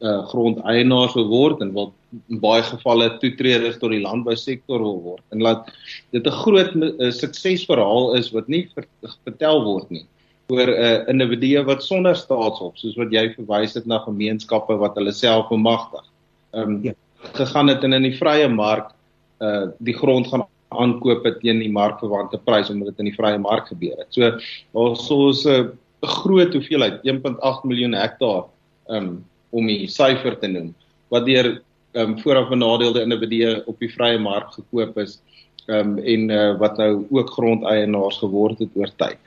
uh 0.00 0.26
grondeienaars 0.28 1.14
wil 1.14 1.28
word 1.28 1.60
en 1.60 1.72
wat 1.72 1.92
in 2.28 2.40
baie 2.40 2.62
gevalle 2.62 3.16
toetreders 3.18 3.78
tot 3.78 3.90
die 3.90 4.04
landbousektor 4.04 4.78
wil 4.82 5.00
word. 5.02 5.24
En 5.32 5.40
laat 5.40 5.72
dit 6.10 6.26
'n 6.26 6.40
groot 6.44 6.74
uh, 6.76 7.10
suksesverhaal 7.10 8.14
is 8.14 8.30
wat 8.30 8.48
nie 8.48 8.68
ver, 8.74 8.86
vertel 9.24 9.64
word 9.64 9.90
nie 9.90 10.06
oor 10.50 10.68
'n 10.68 10.82
uh, 10.82 11.08
individue 11.08 11.64
wat 11.64 11.82
sonder 11.82 12.16
staatshulp 12.16 12.78
soos 12.78 12.96
wat 12.96 13.12
jy 13.12 13.28
verwys 13.34 13.74
het 13.74 13.86
na 13.86 13.98
gemeenskappe 14.04 14.76
wat 14.78 14.96
hulle 14.98 15.12
self 15.12 15.48
bemagtig. 15.48 16.06
Ehm 16.52 16.68
um, 16.68 16.80
ja. 16.84 16.92
gegaan 17.36 17.68
het 17.68 17.84
en 17.84 17.92
in 17.92 18.02
die 18.02 18.16
vrye 18.16 18.48
mark 18.48 18.92
uh 19.40 19.68
die 19.78 19.94
grond 19.94 20.26
gaan 20.26 20.44
aankoop 20.68 21.26
teen 21.40 21.58
die 21.58 21.72
markverwante 21.72 22.38
prys 22.38 22.70
omdat 22.70 22.92
dit 22.92 22.98
in 22.98 23.10
die 23.10 23.16
vrye 23.18 23.38
mark 23.38 23.66
gebeur 23.66 23.96
het. 23.98 24.10
So 24.10 24.38
ons 24.72 25.06
so 25.06 25.30
'n 25.30 25.72
'n 26.02 26.08
groot 26.22 26.52
hoeveelheid 26.52 27.02
1.8 27.04 27.64
miljoen 27.64 27.92
hektaar 27.92 28.44
um, 28.88 29.24
om 29.50 29.66
die 29.66 29.88
syfer 29.88 30.38
te 30.40 30.48
noem 30.48 30.74
wat 31.12 31.26
deur 31.26 31.60
um, 31.98 32.18
vooraf 32.22 32.48
benadeelde 32.48 33.02
individue 33.02 33.62
op 33.66 33.78
die 33.82 33.90
vrye 33.92 34.18
mark 34.18 34.54
gekoop 34.54 34.98
is 34.98 35.18
um, 35.66 35.98
en 35.98 36.30
uh, 36.30 36.58
wat 36.58 36.78
nou 36.78 37.06
ook 37.10 37.32
grondeienaars 37.34 38.20
geword 38.22 38.58
het 38.58 38.76
oor 38.78 38.92
tyd. 38.96 39.18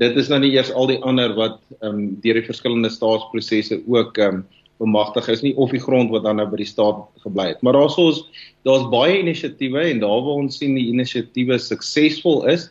Dit 0.00 0.16
is 0.16 0.30
nou 0.32 0.38
nie 0.40 0.54
eers 0.54 0.70
al 0.72 0.88
die 0.88 1.00
ander 1.04 1.34
wat 1.36 1.58
ehm 1.80 1.92
um, 1.92 2.00
deur 2.24 2.38
die 2.40 2.46
verskillende 2.46 2.90
staatsprosesse 2.92 3.82
ook 3.86 4.18
ehm 4.18 4.40
um, 4.40 4.46
bemagtig 4.80 5.26
is 5.28 5.42
nie 5.44 5.52
of 5.60 5.74
die 5.74 5.82
grond 5.82 6.08
wat 6.14 6.24
dan 6.24 6.38
nou 6.40 6.46
by 6.48 6.62
die 6.62 6.68
staat 6.68 7.02
gebly 7.20 7.50
het. 7.50 7.58
Maar 7.60 7.76
daar's 7.76 7.98
ons 8.00 8.22
daar's 8.64 8.86
baie 8.92 9.18
inisiatiewe 9.20 9.82
en 9.90 10.00
daar 10.00 10.22
waar 10.24 10.40
ons 10.40 10.56
sien 10.56 10.72
die 10.78 10.86
inisiatiewe 10.88 11.58
suksesvol 11.60 12.46
is, 12.48 12.70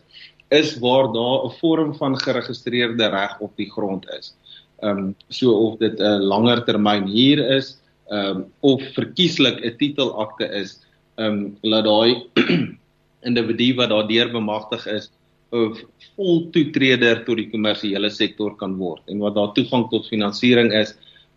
is 0.49 0.73
waar 0.81 1.11
daar 1.13 1.45
'n 1.45 1.53
vorm 1.59 1.93
van 1.99 2.17
geregistreerde 2.17 3.09
reg 3.13 3.37
op 3.39 3.53
die 3.61 3.69
grond 3.69 4.09
is. 4.17 4.33
Ehm 4.81 4.97
um, 4.97 5.15
so 5.29 5.53
of 5.53 5.77
dit 5.77 5.99
'n 5.99 6.25
langer 6.33 6.65
termyn 6.65 7.05
huur 7.07 7.45
is, 7.57 7.77
ehm 8.09 8.41
um, 8.41 8.45
of 8.59 8.81
verkieslik 8.97 9.61
'n 9.61 9.77
titelakte 9.77 10.49
is, 10.49 10.79
ehm 11.17 11.27
um, 11.27 11.57
laat 11.61 11.85
daai 11.85 12.25
individu 13.29 13.75
wat 13.75 13.89
daardeur 13.89 14.31
bemagtig 14.31 14.87
is 14.87 15.11
of 15.55 15.79
vol 16.15 16.41
toetreder 16.53 17.23
tot 17.25 17.39
die 17.39 17.49
kommersiële 17.49 18.09
sektor 18.13 18.55
kan 18.59 18.75
word 18.77 19.01
en 19.09 19.21
wat 19.23 19.37
daar 19.37 19.53
toegang 19.55 19.87
tot 19.89 20.07
finansiering 20.09 20.71
is 20.77 20.93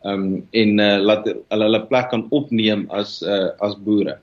um 0.09 0.43
en 0.51 0.81
uh, 0.83 0.99
laat 0.99 1.29
hulle 1.31 1.67
hulle 1.69 1.81
plek 1.89 2.11
kan 2.11 2.27
opneem 2.35 2.87
as 2.91 3.21
uh, 3.23 3.55
as 3.63 3.77
boere. 3.87 4.19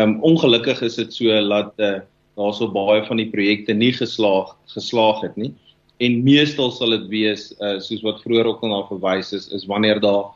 Um 0.00 0.18
ongelukkig 0.26 0.82
is 0.82 0.98
dit 0.98 1.12
so 1.14 1.40
dat 1.48 1.72
uh, 1.78 2.00
daar 2.38 2.54
so 2.54 2.68
baie 2.70 3.04
van 3.06 3.20
die 3.20 3.28
projekte 3.30 3.74
nie 3.74 3.92
geslaag 3.94 4.50
geslaag 4.74 5.22
het 5.22 5.36
nie. 5.36 5.52
En 6.00 6.22
meestal 6.24 6.72
sal 6.74 6.96
dit 6.96 7.06
wees 7.12 7.50
uh, 7.60 7.78
soos 7.78 8.02
wat 8.02 8.22
vroeër 8.24 8.50
ook 8.50 8.64
al 8.66 8.74
na 8.74 8.82
verwys 8.88 9.32
is 9.36 9.48
is 9.54 9.68
wanneer 9.70 10.00
daar 10.02 10.32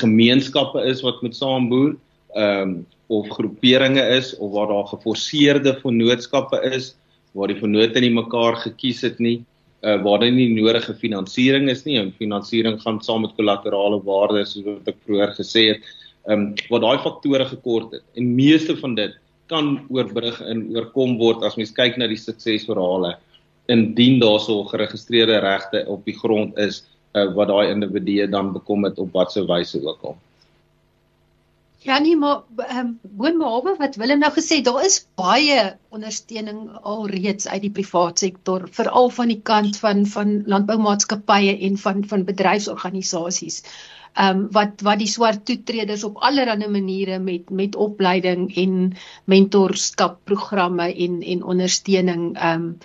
gemeenskappe 0.00 0.82
is 0.88 1.04
wat 1.04 1.20
met 1.22 1.36
saam 1.36 1.68
boer 1.68 1.96
um 2.38 2.86
of 3.10 3.26
groeperinge 3.34 4.02
is 4.16 4.36
of 4.38 4.52
waar 4.54 4.68
daar 4.70 4.86
geforseerde 4.86 5.74
vennootskappe 5.82 6.60
is 6.70 6.94
waar 7.32 7.48
die 7.52 7.60
vennote 7.60 8.00
nie 8.02 8.12
mekaar 8.14 8.56
gekies 8.64 9.02
het 9.06 9.20
nie 9.22 9.40
uh, 9.82 10.02
waar 10.02 10.20
daar 10.20 10.32
nie 10.32 10.50
nodige 10.54 10.94
finansiering 10.94 11.68
is 11.70 11.84
nie 11.86 11.98
en 12.00 12.12
finansiering 12.18 12.78
gaan 12.82 13.00
saam 13.04 13.24
met 13.24 13.34
kollaterale 13.38 14.00
waarde 14.04 14.44
soos 14.44 14.66
wat 14.66 14.92
ek 14.92 15.00
vroeër 15.06 15.34
gesê 15.38 15.66
het. 15.74 15.90
Ehm 16.28 16.50
um, 16.50 16.54
waar 16.68 16.84
daai 16.84 16.98
faktore 17.00 17.46
gekort 17.48 17.96
het 17.96 18.04
en 18.20 18.34
meeste 18.36 18.76
van 18.76 18.94
dit 18.94 19.16
kan 19.48 19.78
oorbrug 19.90 20.40
en 20.46 20.66
oorkom 20.76 21.16
word 21.18 21.42
as 21.42 21.56
mens 21.56 21.72
kyk 21.74 21.96
na 21.98 22.06
die 22.06 22.20
suksesverhale 22.20 23.16
indien 23.72 24.20
daar 24.20 24.40
so 24.40 24.64
geregistreerde 24.68 25.40
regte 25.40 25.84
op 25.88 26.04
die 26.04 26.16
grond 26.18 26.58
is 26.58 26.82
uh, 27.16 27.30
wat 27.34 27.48
daai 27.48 27.70
individue 27.72 28.28
dan 28.28 28.52
bekom 28.52 28.84
het 28.84 28.98
op 28.98 29.12
watter 29.16 29.46
wyse 29.48 29.80
ook 29.80 30.04
al. 30.04 30.18
Ja 31.82 31.98
nee, 31.98 32.16
maar 32.16 32.42
ehm 32.56 32.78
um, 32.78 32.88
boonbehalwe 33.02 33.72
wat 33.78 33.94
Willem 33.96 34.18
nou 34.20 34.28
gesê, 34.32 34.58
daar 34.64 34.82
is 34.84 34.96
baie 35.16 35.60
ondersteuning 35.96 36.58
alreeds 36.82 37.48
uit 37.48 37.62
die 37.62 37.70
private 37.78 38.20
sektor, 38.26 38.66
veral 38.78 39.08
van 39.18 39.32
die 39.32 39.38
kant 39.50 39.78
van 39.80 40.02
van 40.14 40.34
landboumaatskappye 40.54 41.54
en 41.68 41.78
van 41.84 42.02
van 42.10 42.26
bedryfsorganisasies. 42.28 43.62
Ehm 44.12 44.42
um, 44.42 44.42
wat 44.58 44.84
wat 44.90 45.00
die 45.00 45.08
swart 45.08 45.46
toetreders 45.48 46.04
op 46.04 46.20
allerlei 46.28 46.68
maniere 46.68 47.18
met 47.18 47.48
met 47.62 47.80
opleiding 47.86 48.44
en 48.64 48.76
mentorskap 49.24 50.20
programme 50.24 50.90
en 51.06 51.22
en 51.22 51.48
ondersteuning 51.54 52.36
ehm 52.36 52.68
um, 52.68 52.78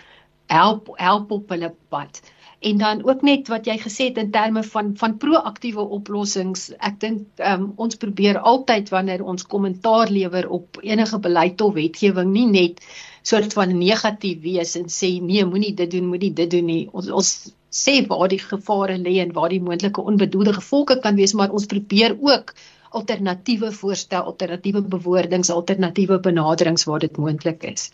help 0.55 0.93
help 1.03 1.31
op 1.31 1.49
hulle 1.49 1.73
pad 1.89 2.21
en 2.65 2.77
dan 2.81 3.01
ook 3.05 3.21
net 3.21 3.49
wat 3.53 3.67
jy 3.69 3.75
gesê 3.81 4.07
het 4.09 4.17
in 4.17 4.31
terme 4.33 4.63
van 4.65 4.93
van 4.97 5.17
proaktiewe 5.21 5.83
oplossings. 5.97 6.69
Ek 6.89 6.95
dink 7.03 7.43
um, 7.51 7.67
ons 7.85 7.99
probeer 8.01 8.39
altyd 8.51 8.89
wanneer 8.93 9.21
ons 9.33 9.45
kommentaar 9.51 10.09
lewer 10.09 10.47
op 10.57 10.79
enige 10.81 11.19
beleid 11.27 11.61
of 11.61 11.75
wetgewing 11.75 12.31
nie 12.33 12.47
net 12.49 12.81
soort 13.25 13.53
van 13.57 13.75
negatief 13.77 14.41
wees 14.41 14.73
en 14.79 14.89
sê 14.95 15.11
nee, 15.21 15.45
moenie 15.45 15.73
dit 15.77 15.91
doen, 15.91 16.09
moenie 16.09 16.33
dit 16.33 16.49
doen 16.51 16.65
nie. 16.65 16.81
Ons 16.93 17.11
ons 17.21 17.31
sê 17.75 17.95
waar 18.09 18.29
die 18.33 18.41
gevare 18.41 18.97
lê 19.01 19.19
en 19.21 19.35
waar 19.37 19.53
die 19.53 19.61
moontlike 19.61 20.01
onbedoelde 20.01 20.57
gevolge 20.57 20.99
kan 21.05 21.21
wees, 21.21 21.35
maar 21.37 21.53
ons 21.53 21.69
probeer 21.69 22.17
ook 22.17 22.53
alternatiewe 22.95 23.71
voorstel, 23.75 24.25
alternatiewe 24.31 24.81
bewoordings, 24.97 25.53
alternatiewe 25.53 26.19
benaderings 26.29 26.85
waar 26.89 27.03
dit 27.03 27.17
moontlik 27.17 27.65
is. 27.75 27.89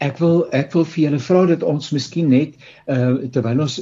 Ek 0.00 0.18
wil 0.18 0.46
ek 0.56 0.72
wil 0.72 0.86
vir 0.88 1.02
julle 1.04 1.20
vra 1.20 1.46
dat 1.46 1.62
ons 1.62 1.92
miskien 1.92 2.30
net 2.32 2.56
uh 2.88 3.28
terwyl 3.32 3.66
ons 3.66 3.80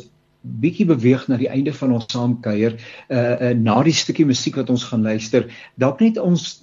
bietjie 0.63 0.87
beweeg 0.87 1.25
na 1.29 1.37
die 1.39 1.49
einde 1.51 1.73
van 1.75 1.93
ons 1.97 2.07
saamkuier 2.13 2.77
uh, 2.79 3.17
uh 3.19 3.51
na 3.59 3.77
die 3.87 3.95
stukkie 3.97 4.27
musiek 4.27 4.57
wat 4.57 4.71
ons 4.71 4.85
gaan 4.87 5.03
luister 5.03 5.49
dalk 5.83 6.01
net 6.01 6.21
ons 6.23 6.61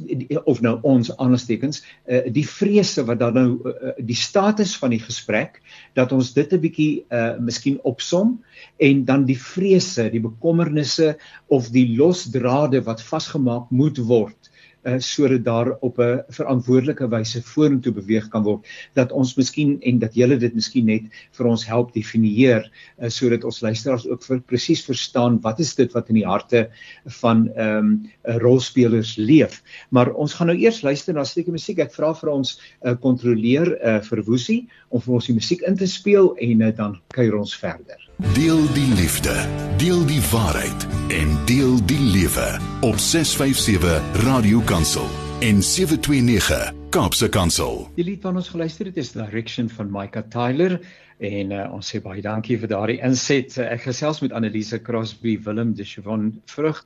of 0.47 0.61
nou 0.63 0.77
ons 0.87 1.11
aanstekens 1.21 1.83
uh 2.07 2.23
die 2.37 2.45
vrese 2.47 3.03
wat 3.09 3.19
dan 3.19 3.35
nou 3.35 3.47
uh, 3.59 3.93
die 3.99 4.17
status 4.17 4.77
van 4.79 4.95
die 4.95 5.01
gesprek 5.03 5.59
dat 5.99 6.15
ons 6.15 6.33
dit 6.37 6.53
'n 6.53 6.61
bietjie 6.63 7.05
uh 7.11 7.35
miskien 7.39 7.77
opsom 7.83 8.39
en 8.79 9.05
dan 9.05 9.27
die 9.27 9.39
vrese 9.39 10.09
die 10.09 10.23
bekommernisse 10.23 11.15
of 11.47 11.69
die 11.75 11.87
losdrade 11.97 12.81
wat 12.87 13.03
vasgemaak 13.03 13.71
moet 13.71 13.99
word 13.99 14.44
uh, 14.85 14.99
sodat 14.99 15.43
daar 15.45 15.71
op 15.81 15.99
'n 15.99 16.23
verantwoordelike 16.29 17.07
wyse 17.09 17.41
vorentoe 17.41 17.93
beweeg 17.93 18.27
kan 18.29 18.43
word 18.43 18.65
dat 18.93 19.11
ons 19.11 19.35
miskien 19.35 19.77
en 19.81 19.99
dat 19.99 20.15
julle 20.15 20.37
dit 20.37 20.53
miskien 20.53 20.85
net 20.85 21.03
vir 21.37 21.45
ons 21.45 21.65
help 21.65 21.93
definieer 21.93 22.69
uh, 22.99 23.09
sodat 23.09 23.43
ons 23.43 23.61
luisteraars 23.61 24.07
ook 24.07 24.23
vir 24.23 24.41
presies 24.41 24.85
verstaan 24.85 25.39
wat 25.41 25.59
is 25.59 25.75
dit 25.75 25.91
wat 25.93 26.09
in 26.09 26.21
die 26.21 26.27
harte 26.27 26.69
van 27.21 27.49
ehm 27.55 27.77
um, 27.77 28.11
rolspelers 28.41 29.15
leef. 29.17 29.61
Maar 29.89 30.13
ons 30.13 30.33
gaan 30.33 30.47
nou 30.47 30.57
eers 30.57 30.81
luister 30.81 31.13
na 31.13 31.21
'n 31.21 31.25
stukkie 31.25 31.53
musiek 31.53 31.79
ek 31.79 31.93
vra 31.93 32.13
vir 32.13 32.29
ons 32.29 32.59
uh, 32.85 32.95
kontroleer 32.95 33.77
uh, 33.81 33.99
vir 34.01 34.23
Woesie 34.23 34.67
om 34.89 35.01
vir 35.01 35.13
ons 35.13 35.25
die 35.25 35.37
musiek 35.37 35.61
in 35.61 35.77
te 35.77 35.87
speel 35.87 36.35
en 36.37 36.61
uh, 36.61 36.71
dan 36.75 36.99
kuier 37.13 37.35
ons 37.37 37.55
verder 37.55 38.04
Deel 38.15 38.61
die 38.71 38.93
liefde, 38.95 39.33
deel 39.77 40.05
die 40.07 40.21
waarheid 40.31 40.85
en 41.11 41.33
deel 41.45 41.81
die 41.83 41.99
lewe 41.99 42.45
op 42.87 42.95
657 42.95 44.23
Radio 44.23 44.61
Kansel 44.63 45.09
en 45.43 45.59
729 45.59 46.71
Kaapse 46.95 47.27
Kansel. 47.29 47.89
Die 47.97 48.05
lied 48.07 48.23
wat 48.23 48.39
ons 48.39 48.47
geluister 48.53 48.87
het 48.87 49.01
is 49.03 49.11
Direction 49.11 49.67
van 49.67 49.91
Micah 49.91 50.23
Tyler 50.31 50.77
en 51.19 51.51
uh, 51.51 51.65
ons 51.75 51.91
sê 51.91 51.99
baie 51.99 52.23
dankie 52.23 52.55
vir 52.61 52.71
daardie 52.71 53.01
inset. 53.03 53.57
Ek 53.59 53.83
gesels 53.89 54.23
met 54.23 54.31
Annelise 54.31 54.79
Crosby, 54.79 55.35
Willem 55.43 55.75
de 55.75 55.83
Chavon 55.83 56.37
Vrug 56.47 56.85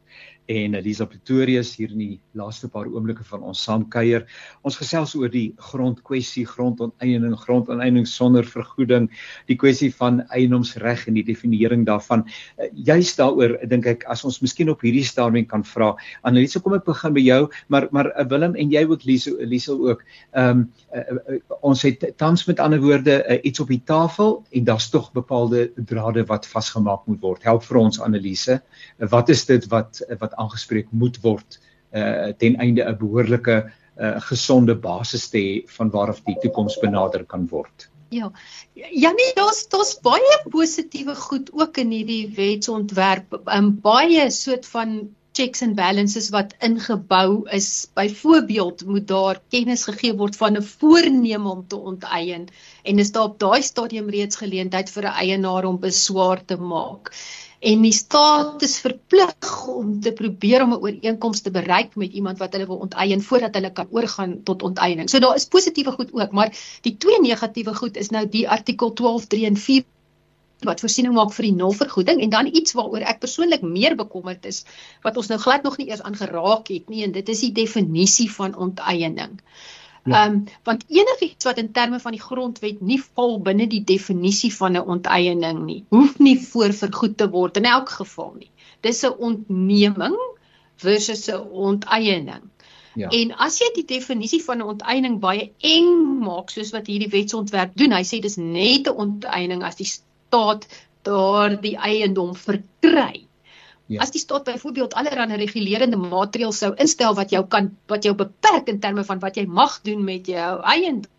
en 0.49 0.73
Elisa 0.73 1.05
Pretorius 1.05 1.75
hier 1.77 1.91
in 1.93 2.01
die 2.01 2.15
laaste 2.37 2.69
paar 2.71 2.87
oomblikke 2.89 3.23
van 3.27 3.43
ons 3.45 3.61
saamkuier. 3.67 4.25
Ons 4.65 4.79
gesels 4.79 5.13
oor 5.17 5.29
die 5.29 5.51
grondkwessie, 5.69 6.45
grondonteiening, 6.49 7.35
grondonteiening 7.37 8.07
sonder 8.09 8.47
vergoeding, 8.49 9.09
die 9.49 9.57
kwessie 9.59 9.91
van 9.93 10.23
eienoomsreg 10.33 11.05
en 11.09 11.19
die 11.19 11.25
definiering 11.27 11.85
daarvan. 11.87 12.25
Uh, 12.57 12.69
Juist 12.89 13.19
daaroor 13.21 13.57
dink 13.69 13.87
ek 13.89 14.05
as 14.09 14.25
ons 14.25 14.39
miskien 14.41 14.71
op 14.73 14.81
hierdie 14.85 15.05
stadium 15.05 15.45
kan 15.49 15.65
vra. 15.67 15.91
Annelise, 16.25 16.61
kom 16.63 16.73
ek 16.77 16.87
begin 16.87 17.13
by 17.13 17.23
jou, 17.25 17.41
maar 17.69 17.89
maar 17.93 18.09
uh, 18.15 18.25
Willem 18.29 18.57
en 18.57 18.73
jy 18.73 18.85
ook 18.89 19.05
Lisa, 19.05 19.35
Lisa 19.45 19.77
ook. 19.77 20.03
Ehm 20.33 20.65
um, 20.65 20.65
uh, 20.95 21.05
uh, 21.35 21.39
ons 21.65 21.81
het 21.85 22.03
tans 22.17 22.45
met 22.47 22.59
ander 22.63 22.81
woorde 22.81 23.19
uh, 23.21 23.37
iets 23.45 23.61
op 23.61 23.69
die 23.69 23.81
tafel 23.85 24.39
en 24.55 24.65
daar's 24.65 24.89
tog 24.89 25.11
bepaalde 25.13 25.67
drade 25.75 26.25
wat 26.29 26.47
vasgemaak 26.49 27.05
moet 27.05 27.21
word. 27.21 27.45
Help 27.45 27.65
vir 27.67 27.81
ons 27.83 28.01
Annelise. 28.01 28.59
Uh, 28.97 29.09
wat 29.11 29.29
is 29.29 29.45
dit 29.45 29.67
wat 29.69 30.01
wat 30.19 30.38
aangespreek 30.39 30.91
moet 30.91 31.19
word 31.25 31.59
uh 31.91 32.31
ten 32.37 32.57
einde 32.65 32.83
'n 32.85 32.97
behoorlike 32.97 33.61
uh 33.99 34.17
gesonde 34.31 34.75
basis 34.75 35.29
te 35.29 35.37
hê 35.37 35.53
van 35.77 35.89
waaraf 35.95 36.21
die 36.25 36.37
toekoms 36.41 36.79
benader 36.79 37.25
kan 37.25 37.47
word. 37.47 37.89
Ja. 38.09 38.31
Ja 38.73 39.11
nee, 39.11 39.31
daar's 39.37 39.67
daar's 39.69 39.99
baie 40.01 40.41
positiewe 40.49 41.15
goed 41.15 41.51
ook 41.53 41.77
in 41.77 41.91
hierdie 41.93 42.33
wetsontwerp. 42.35 43.41
um, 43.45 43.73
Baie 43.81 44.29
soort 44.33 44.65
van 44.65 45.09
checks 45.39 45.61
and 45.61 45.75
balances 45.75 46.29
wat 46.33 46.55
ingebou 46.65 47.45
is. 47.55 47.87
Byvoorbeeld 47.93 48.85
moet 48.85 49.07
daar 49.07 49.41
kennis 49.49 49.85
gegee 49.87 50.15
word 50.17 50.35
van 50.35 50.57
'n 50.57 50.63
voorneme 50.63 51.49
om 51.49 51.67
te 51.67 51.77
onteien 51.77 52.47
en 52.83 52.99
is 52.99 53.11
daar 53.11 53.29
op 53.29 53.39
daai 53.39 53.61
stadium 53.61 54.09
reeds 54.09 54.41
geleentheid 54.41 54.89
vir 54.89 55.03
'n 55.03 55.19
eienaar 55.25 55.65
om 55.65 55.79
beswaar 55.79 56.45
te 56.45 56.57
maak 56.57 57.13
en 57.59 57.81
die 57.83 57.93
staat 57.95 58.61
is 58.63 58.77
verplig 58.79 59.53
om 59.67 59.97
te 59.99 60.13
probeer 60.15 60.63
om 60.63 60.73
'n 60.73 60.81
ooreenkoms 60.85 61.41
te 61.41 61.51
bereik 61.51 61.95
met 61.95 62.11
iemand 62.11 62.39
wat 62.39 62.53
hulle 62.53 62.67
wil 62.67 62.83
onteien 62.85 63.21
voordat 63.21 63.53
hulle 63.53 63.71
kan 63.71 63.87
oorgaan 63.91 64.43
tot 64.43 64.63
onteiening. 64.63 65.09
So 65.09 65.19
daar 65.19 65.35
is 65.35 65.45
positiewe 65.45 65.91
goed 65.91 66.13
ook, 66.13 66.31
maar 66.31 66.55
die 66.81 66.97
twee 66.97 67.19
negatiewe 67.21 67.75
goed 67.75 67.97
is 67.97 68.09
nou 68.09 68.27
die 68.29 68.49
artikel 68.49 68.93
12 68.93 69.27
3 69.27 69.45
en 69.45 69.57
4 69.57 69.83
wat 70.67 70.79
voorsiening 70.79 71.13
maak 71.15 71.31
vir 71.33 71.43
die 71.43 71.55
nulvergoeding 71.55 72.21
en 72.21 72.29
dan 72.29 72.47
iets 72.51 72.73
waaroor 72.75 73.03
ek 73.07 73.19
persoonlik 73.19 73.61
meer 73.61 73.95
bekommerd 73.95 74.45
is 74.45 74.65
wat 75.03 75.17
ons 75.17 75.27
nou 75.27 75.39
glad 75.39 75.63
nog 75.63 75.77
nie 75.77 75.87
eers 75.87 76.01
aangeraak 76.01 76.67
het 76.67 76.89
nie 76.89 77.03
en 77.03 77.11
dit 77.11 77.29
is 77.29 77.39
die 77.39 77.51
definisie 77.51 78.31
van 78.31 78.55
onteiening. 78.55 79.39
Ja. 80.09 80.25
Ehm 80.25 80.33
um, 80.33 80.43
want 80.63 80.85
enigiets 80.87 81.45
wat 81.45 81.57
in 81.57 81.71
terme 81.71 81.99
van 81.99 82.15
die 82.15 82.21
grondwet 82.21 82.81
nie 82.81 82.99
val 83.03 83.39
binne 83.45 83.67
die 83.67 83.83
definisie 83.83 84.51
van 84.55 84.77
'n 84.77 84.87
onteiening 84.95 85.63
nie, 85.65 85.83
hoef 85.89 86.19
nie 86.19 86.37
voorvergoed 86.39 87.17
te 87.17 87.29
word 87.29 87.57
in 87.57 87.65
elk 87.65 87.89
geval 87.89 88.33
nie. 88.37 88.51
Dis 88.81 89.03
'n 89.03 89.15
ontneming 89.17 90.17
versus 90.75 91.27
'n 91.27 91.49
onteiening. 91.51 92.49
Ja. 92.95 93.09
En 93.09 93.35
as 93.37 93.59
jy 93.59 93.69
die 93.75 93.85
definisie 93.85 94.43
van 94.43 94.57
'n 94.57 94.71
onteiening 94.73 95.19
baie 95.19 95.51
eng 95.59 96.19
maak 96.25 96.49
soos 96.49 96.71
wat 96.71 96.87
hierdie 96.87 97.11
wetsontwerp 97.11 97.75
doen, 97.75 97.91
hy 97.91 98.03
sê 98.03 98.19
dis 98.21 98.37
net 98.37 98.87
'n 98.87 98.95
onteiening 99.05 99.63
as 99.63 99.75
die 99.75 99.85
staat 99.87 100.67
daardie 101.03 101.77
eiendom 101.77 102.35
verkry. 102.35 103.28
Ja. 103.89 104.03
As 104.05 104.11
die 104.13 104.21
staat 104.21 104.43
byvoorbeeld 104.45 104.93
allerlei 104.93 105.39
regulerende 105.41 105.97
maatreëls 105.97 106.59
sou 106.61 106.75
instel 106.77 107.15
wat 107.17 107.31
jou 107.33 107.41
kan 107.49 107.71
wat 107.89 108.03
jou 108.05 108.13
beperk 108.15 108.67
in 108.69 108.79
terme 108.79 109.03
van 109.03 109.21
wat 109.23 109.39
jy 109.39 109.47
mag 109.49 109.79
doen 109.81 110.03
met 110.05 110.29
jou 110.29 110.51
eiendom 110.61 111.09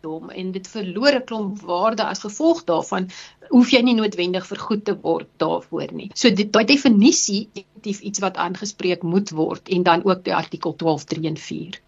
dom 0.00 0.30
en 0.30 0.52
dit 0.52 0.68
verloor 0.68 1.18
'n 1.18 1.24
klomp 1.24 1.60
waarde 1.60 2.04
as 2.04 2.24
gevolg 2.24 2.64
daarvan 2.64 3.10
hoef 3.48 3.70
jy 3.74 3.82
nie 3.82 3.94
noodwendig 3.94 4.46
vergoed 4.46 4.84
te 4.84 4.96
word 5.02 5.28
daarvoor 5.36 5.92
nie. 5.92 6.10
So 6.14 6.30
dit 6.30 6.52
daai 6.52 6.64
definisie 6.64 7.48
definitief 7.52 8.00
iets 8.00 8.18
wat 8.24 8.36
aangespreek 8.36 9.02
moet 9.02 9.30
word 9.30 9.68
en 9.68 9.82
dan 9.82 10.04
ook 10.04 10.24
die 10.24 10.34
artikel 10.34 10.76
12 10.76 11.04
3 11.04 11.26
en 11.26 11.36
4. 11.36 11.80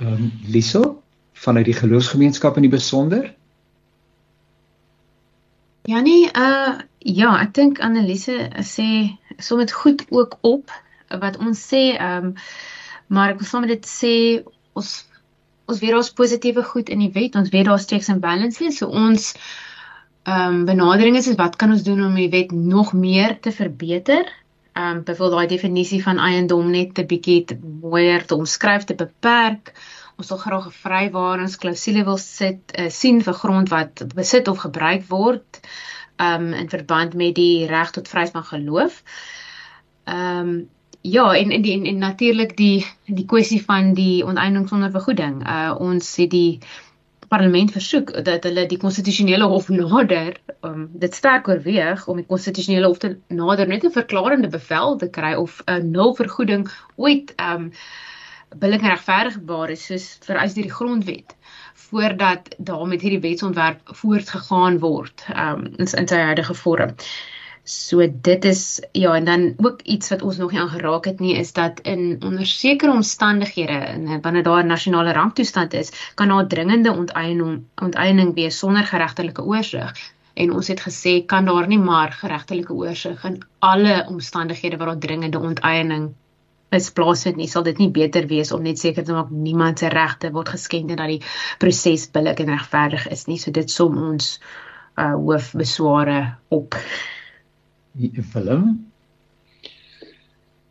Ehm 0.00 0.12
um, 0.12 0.32
Liso 0.46 1.02
vanuit 1.32 1.64
die 1.64 1.80
geloofsgemeenskap 1.80 2.56
in 2.56 2.68
die 2.68 2.76
besonder? 2.76 3.34
Ja 5.88 6.00
nee, 6.00 6.28
uh 6.36 6.78
ja, 6.98 7.30
ek 7.40 7.54
dink 7.56 7.78
Annelise 7.80 8.50
sê 8.68 9.16
sommer 9.40 9.70
goed 9.72 10.04
ook 10.10 10.36
op 10.44 10.72
wat 11.08 11.38
ons 11.40 11.62
sê 11.72 11.96
ehm 11.96 12.32
um, 12.32 12.34
maar 13.10 13.32
ek 13.32 13.40
wil 13.40 13.48
sommer 13.48 13.70
dit 13.72 13.86
sê 13.88 14.12
ons 14.78 14.90
ons 15.70 15.80
weet 15.80 15.94
daar's 15.94 16.12
positiewe 16.12 16.62
goed 16.66 16.90
in 16.90 17.00
die 17.02 17.12
wet. 17.14 17.38
Ons 17.38 17.50
weet 17.54 17.66
daar's 17.66 17.86
checks 17.86 18.10
and 18.12 18.20
balances. 18.20 18.78
So 18.78 18.90
ons 18.90 19.32
ehm 20.28 20.60
um, 20.60 20.64
benadering 20.68 21.16
is, 21.16 21.30
is 21.32 21.40
wat 21.40 21.56
kan 21.56 21.72
ons 21.72 21.86
doen 21.86 22.04
om 22.04 22.14
die 22.14 22.30
wet 22.30 22.52
nog 22.52 22.92
meer 22.92 23.38
te 23.40 23.52
verbeter? 23.52 24.28
Ehm 24.76 25.00
um, 25.00 25.02
byvoorbeeld 25.04 25.38
daai 25.38 25.54
definisie 25.56 26.02
van 26.04 26.18
eiendom 26.18 26.70
net 26.70 26.98
'n 26.98 27.06
bietjie 27.06 27.58
mooier 27.80 28.26
te 28.26 28.36
omskryf 28.36 28.84
te 28.84 28.94
beperk. 28.94 29.72
Ons 30.20 30.28
wil 30.28 30.40
graag 30.40 30.66
'n 30.68 30.78
vrywarings-klousule 30.84 32.02
wil 32.04 32.18
sit 32.20 32.74
uh, 32.78 32.90
sien 32.92 33.22
vir 33.24 33.36
grond 33.42 33.70
wat 33.72 34.02
besit 34.14 34.48
of 34.52 34.58
gebruik 34.66 35.06
word 35.08 35.60
um, 36.20 36.52
in 36.52 36.68
verband 36.68 37.14
met 37.14 37.34
die 37.34 37.66
reg 37.66 37.90
tot 37.90 38.08
vryheid 38.08 38.34
van 38.36 38.44
geloof. 38.44 39.00
Um, 40.04 40.68
ja, 41.00 41.34
en 41.36 41.50
en, 41.50 41.64
en, 41.64 41.84
en 41.84 41.98
natuurlik 41.98 42.56
die 42.56 42.86
die 43.06 43.24
kwessie 43.24 43.62
van 43.64 43.94
die 43.94 44.24
onteiening 44.24 44.68
sonder 44.68 44.90
vergoeding. 44.90 45.40
Uh 45.48 45.72
ons 45.78 46.16
het 46.16 46.30
die 46.30 46.60
parlement 47.30 47.72
versoek 47.72 48.12
dat 48.26 48.44
hulle 48.44 48.66
die 48.66 48.78
konstitusionele 48.82 49.46
hof 49.48 49.68
nader 49.68 50.36
um 50.66 50.88
dit 50.92 51.14
sterk 51.14 51.48
oorweeg 51.48 52.06
om 52.10 52.18
die 52.18 52.26
konstitusionele 52.26 52.86
hof 52.90 52.98
te 52.98 53.16
nader 53.28 53.68
net 53.70 53.84
'n 53.84 53.96
verklarende 53.96 54.48
bevel 54.48 54.96
te 54.96 55.08
kry 55.08 55.34
of 55.34 55.62
'n 55.66 55.72
uh, 55.72 55.82
nul 55.96 56.14
vergoeding 56.14 56.68
ooit 56.96 57.34
um 57.38 57.70
billik 58.58 58.82
regverdigbaar 58.82 59.70
is 59.70 59.84
soos 59.86 60.06
vereis 60.26 60.54
deur 60.54 60.66
die 60.66 60.78
grondwet 60.78 61.36
voordat 61.90 62.54
daar 62.58 62.86
met 62.86 63.00
hierdie 63.00 63.22
wetsontwerp 63.22 63.80
voortgegaan 64.02 64.78
word 64.82 65.24
um 65.34 65.66
in 65.78 65.86
sy 65.90 66.06
huidige 66.06 66.54
vorm. 66.54 66.94
So 67.64 68.06
dit 68.28 68.44
is 68.44 68.80
ja 68.92 69.14
en 69.14 69.24
dan 69.24 69.42
ook 69.56 69.82
iets 69.82 70.10
wat 70.10 70.22
ons 70.22 70.36
nog 70.36 70.52
nie 70.52 70.60
aangeraak 70.60 71.04
het 71.04 71.20
nie 71.20 71.34
is 71.38 71.52
dat 71.52 71.80
in 71.80 72.22
onder 72.26 72.46
sekere 72.46 72.92
omstandighede 72.92 73.72
en 73.72 74.20
wanneer 74.20 74.42
daar 74.42 74.62
'n 74.64 74.66
nasionale 74.66 75.12
ramptoestand 75.12 75.74
is, 75.74 75.92
kan 76.14 76.28
daar 76.28 76.46
dringende 76.46 76.92
onteiening 76.92 77.62
onteiening 77.82 78.34
wees 78.34 78.58
sonder 78.58 78.84
geregtelike 78.84 79.44
oorsig. 79.44 79.92
En 80.34 80.52
ons 80.52 80.68
het 80.68 80.80
gesê 80.80 81.24
kan 81.26 81.44
daar 81.44 81.66
nie 81.66 81.78
maar 81.78 82.12
geregtelike 82.12 82.72
oorsig 82.72 83.24
in 83.24 83.42
alle 83.58 84.06
omstandighede 84.08 84.76
waar 84.76 84.86
daar 84.86 84.98
dringende 84.98 85.38
onteiening 85.38 86.14
is 86.70 86.90
plaasvind 86.94 87.36
nie, 87.40 87.48
sal 87.50 87.64
dit 87.66 87.78
nie 87.82 87.90
beter 87.90 88.28
wees 88.30 88.52
om 88.54 88.62
net 88.62 88.78
seker 88.78 89.04
te 89.06 89.14
maak 89.14 89.30
niemand 89.34 89.82
se 89.82 89.90
regte 89.90 90.30
word 90.34 90.52
geskend 90.54 90.92
en 90.94 91.00
dat 91.02 91.10
die 91.10 91.22
proses 91.62 92.06
billik 92.14 92.42
en 92.42 92.52
regverdig 92.54 93.08
is 93.10 93.26
nie. 93.26 93.38
So 93.42 93.50
dit 93.54 93.70
som 93.70 93.98
ons 93.98 94.36
uh 95.00 95.14
hoofbesware 95.14 96.36
op 96.54 96.76
film? 98.32 98.64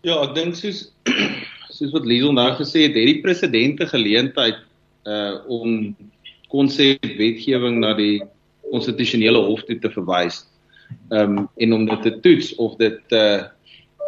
Ja, 0.06 0.22
ek 0.24 0.36
dink 0.36 0.56
soos 0.56 0.90
soos 1.76 1.92
wat 1.96 2.08
Liesel 2.08 2.36
nou 2.36 2.50
gesê 2.60 2.88
het, 2.88 2.96
het 2.96 3.10
die 3.10 3.22
president 3.24 3.82
'n 3.82 3.92
geleentheid 3.92 4.60
uh 5.08 5.40
om 5.48 5.96
konsep 6.50 7.04
wetgewing 7.20 7.80
na 7.80 7.94
die 7.94 8.22
konstitusionele 8.72 9.40
hof 9.40 9.64
toe 9.68 9.80
te 9.80 9.92
verwys. 9.92 10.46
Um 11.12 11.50
en 11.58 11.74
om 11.74 11.86
dit 11.86 12.02
te 12.02 12.14
toets 12.24 12.56
of 12.56 12.76
dit 12.78 13.00
uh 13.12 13.48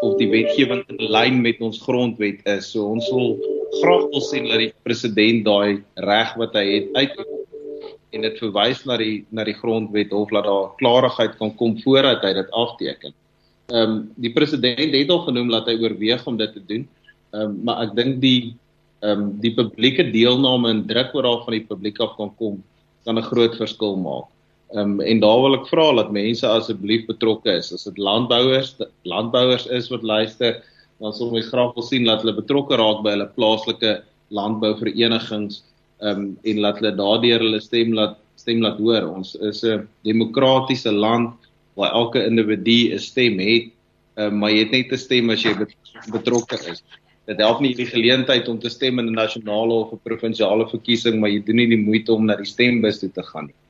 of 0.02 0.18
die 0.20 0.30
wetgewing 0.32 0.84
in 0.90 1.12
lyn 1.14 1.42
met 1.42 1.62
ons 1.62 1.82
grondwet 1.84 2.42
is. 2.50 2.72
So 2.74 2.90
ons 2.96 3.10
wil 3.14 3.38
graag 3.80 4.08
wil 4.12 4.24
sien 4.26 4.50
dat 4.50 4.64
die 4.64 4.74
president 4.86 5.46
daai 5.46 5.84
reg 6.08 6.34
wat 6.42 6.58
hy 6.58 6.66
het 6.72 6.90
uit 6.98 7.20
en 8.12 8.26
dit 8.26 8.40
verwys 8.44 8.82
na 8.90 8.98
die 9.00 9.22
na 9.32 9.46
die 9.48 9.56
grondwet 9.56 10.12
of 10.16 10.34
laat 10.36 10.48
daar 10.50 10.72
klarigheid 10.82 11.38
kan 11.40 11.54
kom 11.60 11.78
voordat 11.84 12.26
hy 12.28 12.34
dit 12.42 12.58
afteken. 12.64 13.14
Ehm 13.72 13.94
um, 13.94 14.02
die 14.20 14.34
president 14.36 14.82
het 14.98 15.14
al 15.14 15.24
genoem 15.28 15.54
dat 15.54 15.70
hy 15.72 15.78
oorweeg 15.80 16.26
om 16.28 16.38
dit 16.38 16.54
te 16.58 16.66
doen. 16.74 16.84
Ehm 17.32 17.46
um, 17.46 17.56
maar 17.64 17.86
ek 17.86 17.96
dink 17.96 18.20
die 18.24 18.54
ehm 19.02 19.22
um, 19.22 19.32
die 19.42 19.54
publieke 19.56 20.10
deelname 20.12 20.74
en 20.76 20.84
druk 20.90 21.16
wat 21.16 21.28
daar 21.30 21.44
van 21.46 21.58
die 21.58 21.66
publiek 21.70 22.04
af 22.04 22.18
kan 22.18 22.36
kom 22.36 22.60
kan 23.06 23.18
'n 23.18 23.30
groot 23.32 23.56
verskil 23.58 23.96
maak. 23.98 24.28
Ehm 24.72 25.00
um, 25.00 25.02
en 25.02 25.20
daar 25.20 25.42
wil 25.44 25.58
ek 25.58 25.68
vra 25.68 25.90
dat 25.98 26.14
mense 26.16 26.48
asseblief 26.48 27.04
betrokke 27.08 27.58
is. 27.60 27.74
As 27.76 27.84
dit 27.90 27.98
landbouers, 27.98 28.78
landbouers 29.04 29.66
is 29.68 29.90
wat 29.92 30.04
luister, 30.04 30.62
dan 31.04 31.14
sal 31.14 31.34
ons 31.36 31.50
graag 31.52 31.74
wil 31.76 31.84
sien 31.84 32.08
dat 32.08 32.24
hulle 32.24 32.38
betrokke 32.38 32.78
raak 32.80 33.02
by 33.04 33.18
hulle 33.18 33.28
plaaslike 33.36 33.98
landbouverenigings 34.32 35.64
ehm 36.00 36.22
um, 36.22 36.26
en 36.48 36.62
laat 36.64 36.80
hulle 36.80 36.94
daardeur 36.96 37.44
hulle 37.44 37.60
stem 37.62 37.92
laat 37.98 38.16
stem 38.40 38.64
laat 38.64 38.80
hoor. 38.80 39.10
Ons 39.12 39.36
is 39.50 39.64
'n 39.64 39.88
demokratiese 40.08 40.92
land 40.92 41.36
waar 41.76 41.92
elke 41.92 42.24
individu 42.24 42.96
'n 42.96 43.00
stem 43.00 43.40
het, 43.40 43.72
um, 44.16 44.40
maar 44.40 44.52
jy 44.52 44.64
het 44.64 44.72
net 44.72 44.92
'n 44.92 44.98
stem 44.98 45.30
as 45.30 45.44
jy 45.44 45.54
betrokke 46.12 46.58
is. 46.72 46.84
Dit 47.28 47.40
help 47.40 47.60
nie 47.60 47.76
die 47.76 47.86
geleentheid 47.86 48.48
om 48.48 48.60
te 48.60 48.70
stem 48.70 49.00
in 49.00 49.08
'n 49.08 49.20
nasionale 49.20 49.74
of 49.74 49.92
'n 49.94 50.00
provinsiale 50.04 50.66
verkiesing, 50.70 51.20
maar 51.20 51.30
jy 51.30 51.44
doen 51.44 51.56
nie 51.56 51.68
die 51.76 51.86
moeite 51.90 52.14
om 52.14 52.26
na 52.26 52.36
die 52.36 52.46
stembus 52.46 53.00
toe 53.00 53.12
te 53.12 53.24
gaan 53.24 53.46
nie. 53.46 53.61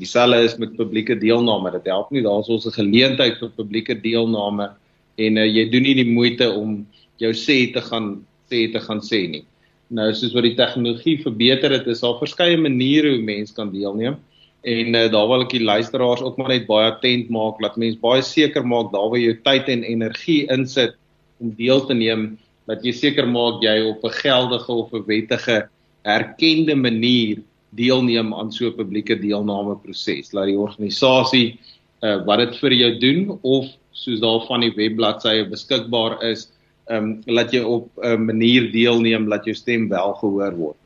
Dieselfde 0.00 0.44
is 0.46 0.56
met 0.56 0.76
publieke 0.78 1.16
deelname. 1.20 1.74
Dit 1.76 1.90
help 1.92 2.10
nie 2.14 2.24
daar's 2.24 2.48
ons 2.48 2.66
'n 2.66 2.72
geleentheid 2.72 3.38
vir 3.38 3.50
publieke 3.56 3.94
deelname 3.94 4.70
en 5.18 5.36
uh, 5.36 5.44
jy 5.44 5.68
doen 5.70 5.82
nie 5.82 5.94
die 5.94 6.08
moeite 6.08 6.48
om 6.50 6.86
jou 7.20 7.32
sê 7.36 7.72
te 7.72 7.82
gaan 7.84 8.24
sê 8.50 8.72
te 8.72 8.80
gaan 8.80 9.00
sê 9.00 9.28
nie. 9.28 9.44
Nou 9.90 10.12
soos 10.14 10.32
wat 10.32 10.46
die 10.46 10.56
tegnologie 10.56 11.18
verbeter 11.22 11.70
het, 11.70 11.86
is 11.86 12.00
daar 12.00 12.18
verskeie 12.18 12.56
maniere 12.56 13.16
hoe 13.16 13.22
mense 13.22 13.54
kan 13.54 13.72
deelneem. 13.72 14.16
En 14.62 14.94
uh, 14.94 15.08
daar 15.12 15.28
wil 15.28 15.44
ek 15.44 15.52
die 15.56 15.64
luisteraars 15.64 16.22
ook 16.22 16.38
maar 16.38 16.48
net 16.48 16.66
baie 16.68 16.90
attent 16.90 17.28
maak 17.28 17.60
dat 17.60 17.76
mense 17.76 18.00
baie 18.00 18.22
seker 18.22 18.64
maak 18.64 18.92
daar 18.92 19.10
waar 19.10 19.20
jy 19.20 19.36
tyd 19.44 19.68
en 19.68 19.84
energie 19.84 20.46
insit 20.48 20.96
om 21.40 21.52
deel 21.56 21.84
te 21.88 21.94
neem, 21.94 22.38
dat 22.68 22.84
jy 22.84 22.92
seker 22.92 23.28
maak 23.28 23.62
jy 23.64 23.76
op 23.88 24.04
'n 24.04 24.16
geldige 24.22 24.72
of 24.72 24.92
'n 24.92 25.04
wettige 25.06 25.68
erkende 26.04 26.74
manier 26.76 27.40
deelneem 27.76 28.34
aan 28.34 28.52
so 28.52 28.66
'n 28.66 28.76
publieke 28.76 29.16
deelname 29.18 29.76
proses. 29.82 30.32
Laat 30.32 30.46
die 30.46 30.58
organisasie 30.58 31.58
uh, 32.02 32.24
wat 32.26 32.38
dit 32.38 32.56
vir 32.62 32.72
jou 32.72 32.92
doen 32.98 33.38
of 33.42 33.66
soos 33.92 34.20
daar 34.20 34.46
van 34.46 34.60
die 34.60 34.72
webbladsye 34.74 35.48
beskikbaar 35.50 36.22
is, 36.24 36.48
ehm 36.90 37.04
um, 37.04 37.22
laat 37.26 37.52
jy 37.52 37.62
op 37.62 37.88
'n 37.96 38.06
uh, 38.06 38.18
manier 38.18 38.72
deelneem 38.72 39.28
dat 39.28 39.44
jou 39.44 39.54
stem 39.54 39.88
wel 39.88 40.14
gehoor 40.14 40.56
word. 40.56 40.78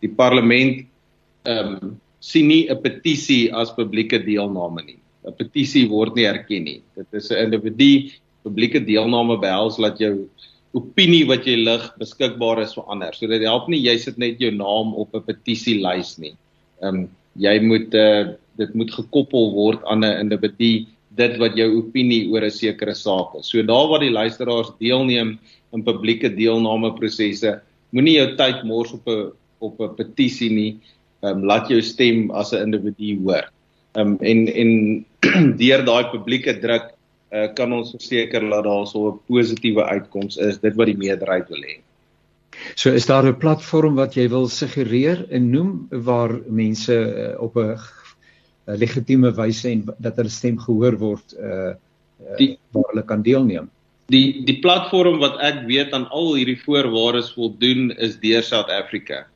Die 0.00 0.10
parlement 0.10 0.84
ehm 1.44 1.74
um, 1.74 2.00
sien 2.20 2.48
nie 2.48 2.68
'n 2.70 2.82
petisie 2.82 3.52
as 3.54 3.74
publieke 3.74 4.18
deelname 4.18 4.82
nie. 4.84 4.98
'n 5.24 5.34
Petisie 5.36 5.88
word 5.88 6.14
nie 6.14 6.26
erken 6.26 6.64
nie. 6.64 6.82
Dit 6.96 7.06
is 7.12 7.30
'n 7.30 7.44
individu 7.46 8.10
publieke 8.42 8.80
deelname 8.84 9.38
behels 9.38 9.76
dat 9.76 9.98
jou 9.98 10.28
opinie 10.76 11.24
wat 11.28 11.46
jy 11.48 11.56
lig 11.56 11.84
beskikbaar 12.00 12.62
is 12.62 12.74
vir 12.76 12.90
ander. 12.92 13.14
So 13.16 13.26
dit 13.30 13.44
help 13.46 13.68
nie 13.72 13.80
jy 13.80 13.96
sit 13.98 14.18
net 14.18 14.40
jou 14.42 14.50
naam 14.52 14.94
op 14.94 15.14
'n 15.14 15.24
petisielys 15.24 16.18
nie. 16.18 16.34
Ehm 16.82 16.94
um, 16.94 17.08
jy 17.38 17.60
moet 17.62 17.94
uh, 17.94 18.34
dit 18.58 18.74
moet 18.74 18.90
gekoppel 18.90 19.52
word 19.54 19.84
aan 19.86 20.04
'n 20.04 20.20
individu 20.20 20.86
dit 21.18 21.38
wat 21.38 21.56
jou 21.56 21.68
opinie 21.78 22.28
oor 22.30 22.44
'n 22.44 22.50
sekere 22.50 22.94
saak 22.94 23.34
is. 23.38 23.50
So 23.50 23.62
daar 23.62 23.88
waar 23.88 24.00
die 24.00 24.10
luisteraars 24.10 24.72
deelneem 24.78 25.38
in 25.72 25.84
publieke 25.84 26.28
deelname 26.28 26.94
prosesse, 26.94 27.60
moenie 27.90 28.18
jou 28.18 28.36
tyd 28.36 28.64
mors 28.64 28.92
op 28.92 29.06
'n 29.08 29.32
op 29.60 29.80
'n 29.80 29.96
petisie 29.96 30.50
nie. 30.50 30.76
Ehm 31.22 31.38
um, 31.38 31.44
laat 31.44 31.68
jou 31.68 31.80
stem 31.80 32.30
as 32.30 32.52
'n 32.52 32.62
individu 32.62 33.18
hoor. 33.24 33.50
Ehm 33.96 34.06
um, 34.06 34.18
en 34.20 34.46
en 34.46 35.06
deur 35.62 35.82
daai 35.84 36.04
publieke 36.12 36.60
druk 36.60 36.97
uh, 37.32 37.48
kan 37.54 37.72
ons 37.72 37.90
verseker 37.90 38.48
dat 38.50 38.64
daar 38.64 38.86
so 38.86 39.12
'n 39.12 39.20
positiewe 39.26 39.84
uitkoms 39.84 40.36
is, 40.36 40.58
dit 40.58 40.74
wat 40.74 40.86
die 40.86 40.96
meerderheid 40.96 41.48
wil 41.48 41.62
hê. 41.62 41.80
So 42.74 42.90
is 42.90 43.06
daar 43.06 43.26
'n 43.26 43.38
platform 43.38 43.94
wat 43.94 44.14
jy 44.14 44.28
wil 44.28 44.48
suggereer 44.48 45.26
en 45.30 45.50
noem 45.50 45.88
waar 45.90 46.40
mense 46.46 46.94
uh, 46.94 47.42
op 47.42 47.56
'n 47.56 47.76
uh, 47.76 48.76
legitieme 48.76 49.32
wyse 49.34 49.68
en 49.68 49.84
dat 49.98 50.16
hulle 50.16 50.28
stem 50.28 50.58
gehoor 50.58 50.98
word 50.98 51.34
uh 51.40 51.74
die 52.36 52.58
waar 52.74 52.88
hulle 52.90 53.04
kan 53.06 53.22
deelneem. 53.22 53.70
Die 54.10 54.44
die 54.44 54.58
platform 54.58 55.18
wat 55.22 55.38
ek 55.44 55.66
weet 55.68 55.92
aan 55.92 56.08
al 56.10 56.34
hierdie 56.34 56.58
voorwaardes 56.64 57.32
voldoen 57.36 57.92
is 57.96 58.16
deur 58.18 58.42
South 58.42 58.70
Africa. 58.70 59.26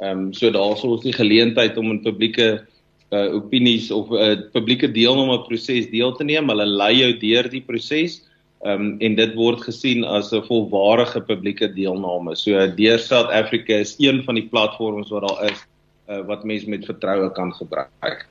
Ehm 0.00 0.26
um, 0.26 0.32
so 0.34 0.50
daarso 0.50 0.94
is 0.96 1.04
die 1.06 1.16
geleentheid 1.16 1.76
om 1.76 1.90
in 1.90 2.02
publieke 2.02 2.66
uh, 3.10 3.34
opinies 3.34 3.90
of 3.90 4.10
'n 4.10 4.14
uh, 4.14 4.36
publieke 4.52 4.90
deelname 4.92 5.38
proses 5.46 5.90
deel 5.90 6.12
te 6.12 6.24
neem. 6.24 6.48
Hulle 6.48 6.66
lei 6.66 6.94
jou 6.94 7.12
deur 7.18 7.48
die 7.50 7.62
proses. 7.62 8.22
Um, 8.64 8.96
en 8.98 9.14
dit 9.14 9.34
word 9.36 9.60
gesien 9.62 10.04
as 10.04 10.32
'n 10.32 10.42
volwaardige 10.42 11.20
publieke 11.20 11.68
deelname. 11.68 12.34
So 12.36 12.50
deur 12.74 12.98
South 12.98 13.30
Africa 13.30 13.74
is 13.74 13.94
een 13.98 14.24
van 14.24 14.34
die 14.34 14.48
platforms 14.48 15.10
wat 15.10 15.28
daar 15.28 15.52
is 15.52 15.60
uh, 16.08 16.26
wat 16.26 16.44
mense 16.44 16.68
met 16.68 16.84
vertroue 16.84 17.30
kan 17.32 17.52
gebruik. 17.54 18.26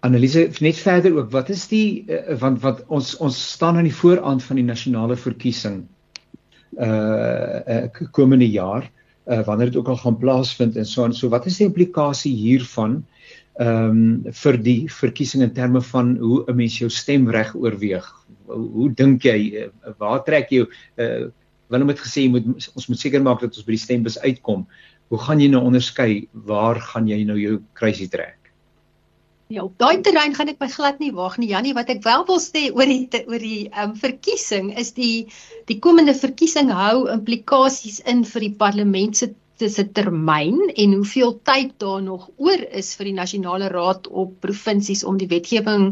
Analise 0.00 0.50
net 0.60 0.76
verder 0.76 1.16
ook 1.16 1.30
wat 1.30 1.48
is 1.48 1.68
die 1.68 2.04
uh, 2.06 2.38
want 2.38 2.60
wat 2.60 2.84
ons 2.88 3.16
ons 3.16 3.52
staan 3.52 3.76
aan 3.76 3.88
die 3.88 3.94
vooraand 3.94 4.42
van 4.42 4.56
die 4.56 4.64
nasionale 4.64 5.16
verkiesing 5.16 5.86
uh, 6.78 7.60
uh 7.66 8.10
komende 8.10 8.50
jaar 8.50 8.82
uh 8.82 9.01
wanneer 9.24 9.70
dit 9.70 9.76
ook 9.76 9.88
al 9.88 10.00
gaan 10.02 10.18
plaasvind 10.18 10.76
en 10.76 10.86
so 10.86 11.04
en 11.04 11.14
so 11.14 11.28
wat 11.28 11.46
is 11.46 11.58
die 11.60 11.68
implikasie 11.68 12.34
hiervan 12.34 13.02
ehm 13.60 13.90
um, 13.90 14.32
vir 14.32 14.56
die 14.64 14.88
verkiesing 14.88 15.42
in 15.44 15.52
terme 15.52 15.82
van 15.92 16.16
hoe 16.16 16.44
'n 16.48 16.56
mens 16.56 16.78
jou 16.78 16.90
stemreg 16.90 17.54
oorweeg? 17.54 18.06
Hoe, 18.46 18.68
hoe 18.72 18.90
dink 18.94 19.22
jy 19.22 19.38
uh, 19.64 19.92
waar 19.98 20.24
trek 20.24 20.50
jy 20.50 20.66
uh 20.96 21.28
Willem 21.72 21.88
het 21.88 22.00
gesê 22.04 22.26
jy 22.26 22.28
moet 22.28 22.68
ons 22.76 22.86
moet 22.88 23.00
seker 23.00 23.22
maak 23.22 23.40
dat 23.40 23.56
ons 23.56 23.64
by 23.64 23.72
die 23.72 23.80
stembus 23.80 24.18
uitkom. 24.20 24.66
Hoe 25.08 25.18
gaan 25.18 25.40
jy 25.40 25.48
nou 25.48 25.62
onderskei 25.64 26.28
waar 26.32 26.80
gaan 26.80 27.08
jy 27.08 27.24
nou 27.24 27.38
jou 27.40 27.62
kruisie 27.72 28.08
trek? 28.12 28.41
Ja, 29.52 29.64
op 29.68 29.74
daai 29.76 30.00
terrein 30.00 30.32
gaan 30.36 30.48
ek 30.48 30.62
my 30.62 30.66
glad 30.72 31.00
nie 31.02 31.10
waag 31.12 31.34
nie 31.40 31.50
Jannie, 31.50 31.74
wat 31.76 31.90
ek 31.92 31.98
wel 32.06 32.22
wil 32.28 32.38
sê 32.40 32.60
oor 32.72 32.88
die 32.88 33.18
oor 33.28 33.42
die 33.42 33.66
ehm 33.68 33.90
um, 33.90 33.96
verkiesing 34.00 34.70
is 34.82 34.94
die 34.96 35.26
die 35.68 35.76
komende 35.86 36.14
verkiesing 36.16 36.70
hou 36.72 37.08
implikasies 37.12 37.98
in 38.12 38.22
vir 38.30 38.46
die 38.46 38.54
parlement 38.62 39.18
se 39.20 39.28
se 39.74 39.84
termyn 39.98 40.56
en 40.84 40.94
hoeveel 40.96 41.34
tyd 41.48 41.74
daar 41.84 42.00
nog 42.06 42.24
oor 42.46 42.62
is 42.80 42.94
vir 42.98 43.10
die 43.10 43.18
nasionale 43.18 43.68
raad 43.74 44.08
op 44.22 44.32
provinsies 44.46 45.04
om 45.10 45.20
die 45.20 45.28
wetgewing 45.34 45.84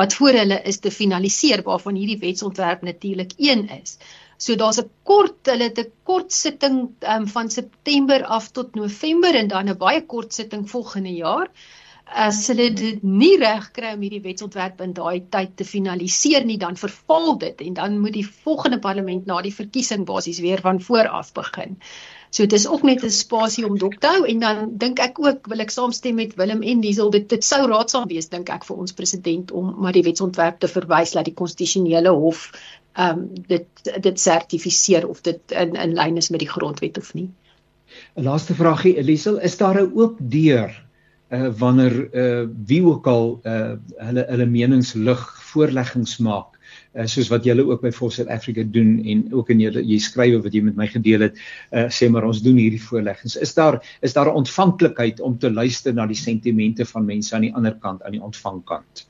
wat 0.00 0.18
voor 0.18 0.40
hulle 0.40 0.58
is 0.72 0.82
te 0.82 0.92
finaliseer 0.96 1.62
waarvan 1.70 2.00
hierdie 2.00 2.18
wetsontwerp 2.26 2.82
natuurlik 2.82 3.38
een 3.38 3.64
is. 3.78 3.96
So 4.38 4.58
daar's 4.64 4.82
'n 4.82 4.90
kort 5.12 5.52
hulle 5.52 5.70
het 5.70 5.78
'n 5.78 5.92
kort 6.02 6.32
sitting 6.32 6.82
um, 7.14 7.30
van 7.36 7.48
September 7.50 8.24
af 8.24 8.50
tot 8.50 8.74
November 8.74 9.34
en 9.34 9.48
dan 9.48 9.68
'n 9.70 9.78
baie 9.86 10.02
kort 10.02 10.34
sitting 10.34 10.68
volgende 10.70 11.14
jaar. 11.14 11.48
As 12.04 12.46
hulle 12.50 12.68
dit 12.76 13.02
nie 13.02 13.36
reg 13.40 13.70
kry 13.72 13.94
om 13.96 14.02
hierdie 14.04 14.22
wetsontwerp 14.22 14.80
in 14.84 14.92
daai 14.92 15.24
tyd 15.32 15.56
te 15.56 15.64
finaliseer 15.64 16.44
nie, 16.44 16.58
dan 16.60 16.76
verval 16.76 17.38
dit 17.38 17.60
en 17.64 17.74
dan 17.74 17.98
moet 17.98 18.12
die 18.12 18.26
volgende 18.44 18.78
parlement 18.78 19.26
na 19.26 19.40
die 19.42 19.54
verkiesing 19.54 20.04
basies 20.04 20.40
weer 20.44 20.60
van 20.60 20.80
voor 20.80 21.08
af 21.08 21.32
begin. 21.32 21.78
So 22.34 22.42
dit 22.42 22.52
is 22.58 22.66
ook 22.66 22.82
net 22.82 23.04
'n 23.04 23.10
spasie 23.10 23.66
om 23.66 23.78
dop 23.78 23.94
te 23.94 24.06
hou 24.06 24.26
en 24.26 24.38
dan 24.38 24.70
dink 24.76 24.98
ek 24.98 25.18
ook 25.18 25.46
wil 25.46 25.60
ek 25.60 25.70
saamstem 25.70 26.14
met 26.14 26.34
Willem 26.34 26.62
en 26.62 26.80
Diesel 26.80 27.10
dit 27.10 27.28
dit 27.28 27.44
sou 27.44 27.66
raadsaam 27.66 28.08
wees 28.08 28.28
dink 28.28 28.48
ek 28.50 28.64
vir 28.64 28.76
ons 28.76 28.92
president 28.92 29.50
om 29.50 29.74
maar 29.78 29.92
die 29.92 30.02
wetsontwerp 30.02 30.58
te 30.58 30.68
verwys 30.68 31.12
dat 31.12 31.24
die 31.24 31.34
konstitusionele 31.34 32.10
hof 32.10 32.50
ehm 32.94 33.18
um, 33.18 33.28
dit 33.46 33.66
dit 34.00 34.20
sertifiseer 34.20 35.08
of 35.08 35.20
dit 35.22 35.52
in 35.52 35.74
in 35.74 35.94
lyn 35.94 36.16
is 36.16 36.30
met 36.30 36.40
die 36.40 36.48
grondwet 36.48 36.98
of 36.98 37.14
nie. 37.14 37.30
'n 38.16 38.22
Laaste 38.22 38.54
vraagie 38.54 38.96
Elisel, 38.96 39.38
is 39.38 39.56
daar 39.56 39.80
'n 39.80 39.92
oop 39.94 40.16
deur 40.18 40.83
uh 41.32 41.48
wanneer 41.58 41.94
uh 42.14 42.48
wie 42.66 42.82
ook 42.84 43.06
al 43.06 43.40
uh 43.44 43.76
hulle 44.06 44.26
hulle 44.28 44.46
menings 44.46 44.94
lig 44.94 45.22
voorleggings 45.52 46.18
maak 46.18 46.54
uh, 46.94 47.06
soos 47.10 47.30
wat 47.32 47.46
julle 47.46 47.64
ook 47.66 47.82
by 47.82 47.90
Force 47.94 48.20
South 48.20 48.30
Africa 48.32 48.62
doen 48.76 48.98
en 49.04 49.24
ook 49.32 49.50
in 49.54 49.62
julle 49.64 49.82
jy 49.84 49.98
skrywe 50.02 50.42
wat 50.44 50.54
jy 50.54 50.62
met 50.66 50.76
my 50.78 50.86
gedeel 50.90 51.26
het 51.28 51.40
uh 51.72 51.86
sê 51.92 52.10
maar 52.10 52.26
ons 52.28 52.42
doen 52.44 52.58
hierdie 52.60 52.82
voorleggings. 52.82 53.36
Is 53.36 53.54
daar 53.54 53.80
is 54.02 54.12
daar 54.12 54.30
'n 54.30 54.42
ontvanklikheid 54.42 55.20
om 55.20 55.38
te 55.38 55.50
luister 55.50 55.94
na 55.94 56.06
die 56.06 56.18
sentimente 56.18 56.84
van 56.84 57.04
mense 57.04 57.34
aan 57.34 57.48
die 57.48 57.54
ander 57.54 57.74
kant 57.80 58.02
aan 58.02 58.12
die 58.12 58.22
ontvangkant? 58.22 59.06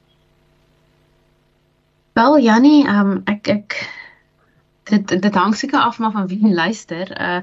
Wel 2.14 2.38
Jannie, 2.38 2.86
um, 2.88 3.22
ek 3.26 3.48
ek 3.48 4.03
dit 4.84 5.22
dit 5.22 5.34
hang 5.34 5.54
seker 5.56 5.80
af 5.80 5.98
maar 5.98 6.12
van 6.12 6.26
wie 6.26 6.54
luister. 6.54 7.10
Uh 7.20 7.40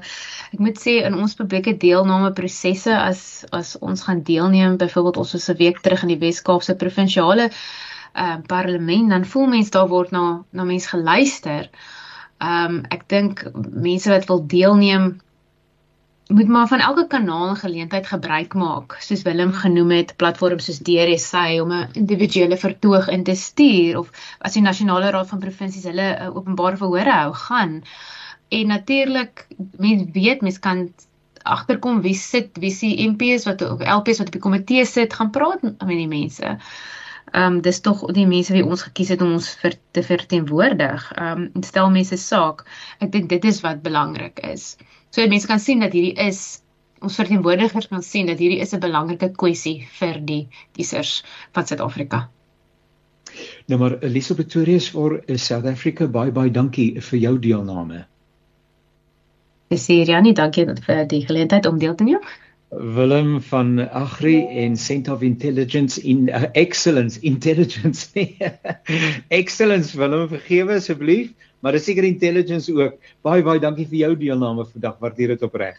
ek 0.52 0.58
moet 0.58 0.78
sê 0.78 0.98
in 1.06 1.14
ons 1.14 1.34
publieke 1.34 1.76
deelname 1.76 2.32
prosesse 2.32 2.92
as 2.98 3.44
as 3.50 3.78
ons 3.78 4.04
gaan 4.06 4.22
deelneem, 4.22 4.76
byvoorbeeld 4.76 5.16
ons 5.16 5.32
was 5.32 5.48
'n 5.50 5.56
week 5.56 5.80
terug 5.80 6.02
in 6.02 6.14
die 6.14 6.22
Wes-Kaapse 6.22 6.76
provinsiale 6.76 7.50
uh 8.14 8.36
parlement, 8.46 9.10
dan 9.10 9.24
voel 9.24 9.46
mense 9.46 9.70
daar 9.70 9.88
word 9.88 10.10
na 10.10 10.44
na 10.50 10.64
mense 10.64 10.88
geluister. 10.88 11.70
Um 12.38 12.84
ek 12.90 13.08
dink 13.08 13.44
mense 13.70 14.10
wat 14.10 14.26
wil 14.26 14.46
deelneem 14.46 15.20
moet 16.34 16.48
maar 16.48 16.68
van 16.68 16.80
elke 16.80 17.06
kanaal 17.06 17.48
en 17.48 17.56
geleentheid 17.56 18.06
gebruik 18.06 18.54
maak 18.54 18.96
soos 19.00 19.22
Willem 19.22 19.52
genoem 19.52 19.90
het 19.90 20.16
platforms 20.16 20.64
soos 20.68 20.80
DRSA 20.88 21.62
om 21.62 21.72
'n 21.72 21.88
individuele 21.92 22.56
vertoog 22.56 23.08
in 23.08 23.22
te 23.22 23.34
stuur 23.34 23.98
of 23.98 24.10
as 24.38 24.52
die 24.52 24.62
nasionale 24.62 25.10
raad 25.10 25.28
van 25.28 25.38
provinsies 25.38 25.88
hulle 25.90 26.08
uh, 26.18 26.36
openbare 26.36 26.76
verhore 26.76 27.12
hou 27.12 27.34
gaan 27.34 27.82
en 28.48 28.66
natuurlik 28.66 29.46
mense 29.76 30.10
weet 30.12 30.40
mense 30.40 30.60
kan 30.60 30.88
agterkom 31.42 32.00
wie 32.00 32.14
sit 32.14 32.58
wie 32.58 32.70
se 32.70 32.94
MPs 33.10 33.44
wat 33.44 33.62
of 33.62 33.80
LPs 33.80 34.18
wat 34.18 34.26
op 34.26 34.32
die 34.32 34.46
komitee 34.48 34.84
sit 34.84 35.14
gaan 35.14 35.30
praat 35.30 35.62
met 35.62 35.88
die 35.88 36.08
mense. 36.08 36.44
Ehm 36.44 36.60
um, 37.34 37.60
dis 37.60 37.80
tog 37.80 38.04
die 38.12 38.26
mense 38.26 38.52
wie 38.52 38.64
ons 38.64 38.82
gekies 38.82 39.08
het 39.14 39.22
om 39.22 39.32
ons 39.32 39.48
vir 39.62 39.76
te 39.90 40.02
verteenwoordig. 40.02 41.12
Ehm 41.16 41.48
um, 41.54 41.62
stel 41.62 41.90
mense 41.90 42.16
saak. 42.16 42.64
Ek 43.00 43.12
dink 43.12 43.28
dit 43.28 43.44
is 43.44 43.60
wat 43.60 43.82
belangrik 43.82 44.40
is 44.52 44.76
sodat 45.12 45.30
mense 45.30 45.46
kan 45.46 45.60
sien 45.60 45.82
dat 45.84 45.92
hierdie 45.92 46.16
is 46.16 46.62
ons 47.02 47.16
verteenwoordigers 47.18 47.90
kan 47.90 48.04
sien 48.06 48.28
dat 48.30 48.38
hierdie 48.40 48.62
is 48.64 48.72
'n 48.72 48.80
belangrike 48.80 49.32
kwessie 49.36 49.86
vir 49.98 50.20
die 50.20 50.48
kiesers 50.72 51.24
van 51.52 51.66
Suid-Afrika. 51.66 52.28
Nou 53.66 53.78
maar 53.78 53.98
Elise 54.02 54.34
Pretorius 54.34 54.88
vir 54.90 55.20
South 55.36 55.66
Africa 55.66 56.06
baie 56.06 56.30
baie 56.30 56.50
dankie 56.50 57.00
vir 57.00 57.18
jou 57.18 57.38
deelname. 57.38 58.06
Dis 59.68 59.86
hier 59.86 60.06
Janie, 60.06 60.34
dankie 60.34 60.66
vir 60.86 61.06
die 61.06 61.26
geleentheid 61.26 61.66
om 61.66 61.78
deel 61.78 61.94
te 61.94 62.04
neem. 62.04 62.20
Willem 62.72 63.40
van 63.40 63.78
Agri 63.90 64.46
en 64.46 64.76
Center 64.76 65.12
of 65.12 65.22
Intelligence 65.22 66.00
in 66.00 66.28
uh, 66.28 66.44
Excellence 66.52 67.20
Intelligence. 67.20 68.08
excellence 69.40 69.96
Willem, 69.98 70.28
vergewe 70.28 70.80
asseblief 70.80 71.32
maar 71.62 71.78
dis 71.78 71.86
seker 71.86 72.04
intelligence 72.04 72.72
ook. 72.74 72.98
Baie 73.22 73.42
baie 73.46 73.62
dankie 73.62 73.86
vir 73.88 74.02
jou 74.02 74.12
deelname 74.26 74.66
vandag. 74.66 74.98
Waardeer 75.02 75.36
dit 75.36 75.46
opreg. 75.46 75.78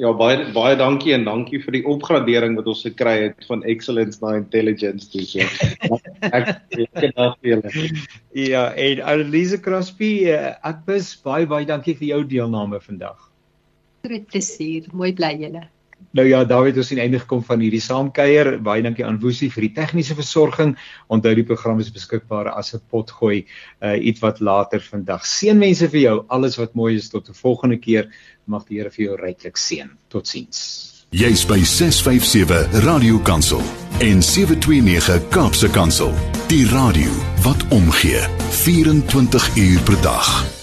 Ja, 0.00 0.10
baie 0.16 0.48
baie 0.56 0.74
dankie 0.80 1.12
en 1.14 1.26
dankie 1.28 1.60
vir 1.62 1.76
die 1.76 1.82
opgradering 1.86 2.56
wat 2.58 2.70
ons 2.72 2.82
gekry 2.86 3.12
het 3.26 3.44
van 3.46 3.62
excellence 3.68 4.18
na 4.24 4.34
intelligence 4.40 5.10
toe 5.12 5.22
so. 5.28 5.46
ek 6.38 6.48
ek 6.72 7.12
vir 7.12 7.50
julle. 7.52 7.74
Ja, 8.34 8.70
en 8.72 9.04
Elise 9.14 9.60
Crosby, 9.62 10.14
uh, 10.32 10.56
ek 10.66 10.82
bes 10.88 11.12
baie 11.22 11.46
baie 11.46 11.68
dankie 11.68 11.94
vir 12.00 12.16
jou 12.16 12.22
deelname 12.34 12.82
vandag. 12.82 13.20
Groot 14.02 14.26
plesier. 14.26 14.88
Mooi 14.92 15.12
bly 15.14 15.36
julle. 15.40 15.68
Nou 16.12 16.26
ja, 16.28 16.42
David, 16.44 16.76
ons 16.76 16.90
sien 16.90 17.00
einde 17.00 17.20
gekom 17.22 17.40
van 17.46 17.62
hierdie 17.62 17.80
saamkuier. 17.80 18.56
Baie 18.64 18.82
dankie 18.84 19.04
aan 19.06 19.20
Woesie 19.22 19.48
vir 19.52 19.68
die 19.68 19.72
tegniese 19.76 20.16
versorging. 20.18 20.74
Onthou 21.12 21.32
die 21.38 21.46
program 21.46 21.80
is 21.80 21.92
beskikbaar 21.94 22.50
as 22.52 22.74
'n 22.74 22.82
potgooi 22.90 23.46
uh 23.80 23.96
iets 23.96 24.20
wat 24.20 24.40
later 24.40 24.80
vandag. 24.80 25.24
Seënwense 25.24 25.88
vir 25.88 26.00
jou. 26.00 26.24
Alles 26.28 26.58
wat 26.58 26.74
mooi 26.74 26.96
is 26.96 27.08
tot 27.08 27.28
'n 27.28 27.34
volgende 27.34 27.78
keer. 27.78 28.10
Mag 28.46 28.66
die 28.66 28.78
Here 28.78 28.90
vir 28.90 29.04
jou 29.04 29.16
ryklik 29.16 29.56
seën. 29.56 29.88
Totsiens. 30.08 31.06
Jy's 31.10 31.44
by 31.44 31.60
657 31.64 32.84
Radio 32.84 33.18
Kansel 33.18 33.62
en 34.00 34.22
729 34.22 35.28
Kaapse 35.28 35.68
Kansel. 35.68 36.12
Die 36.48 36.66
radio 36.66 37.10
wat 37.42 37.68
omgee 37.68 38.20
24 38.50 39.56
uur 39.56 39.80
per 39.82 40.02
dag. 40.02 40.61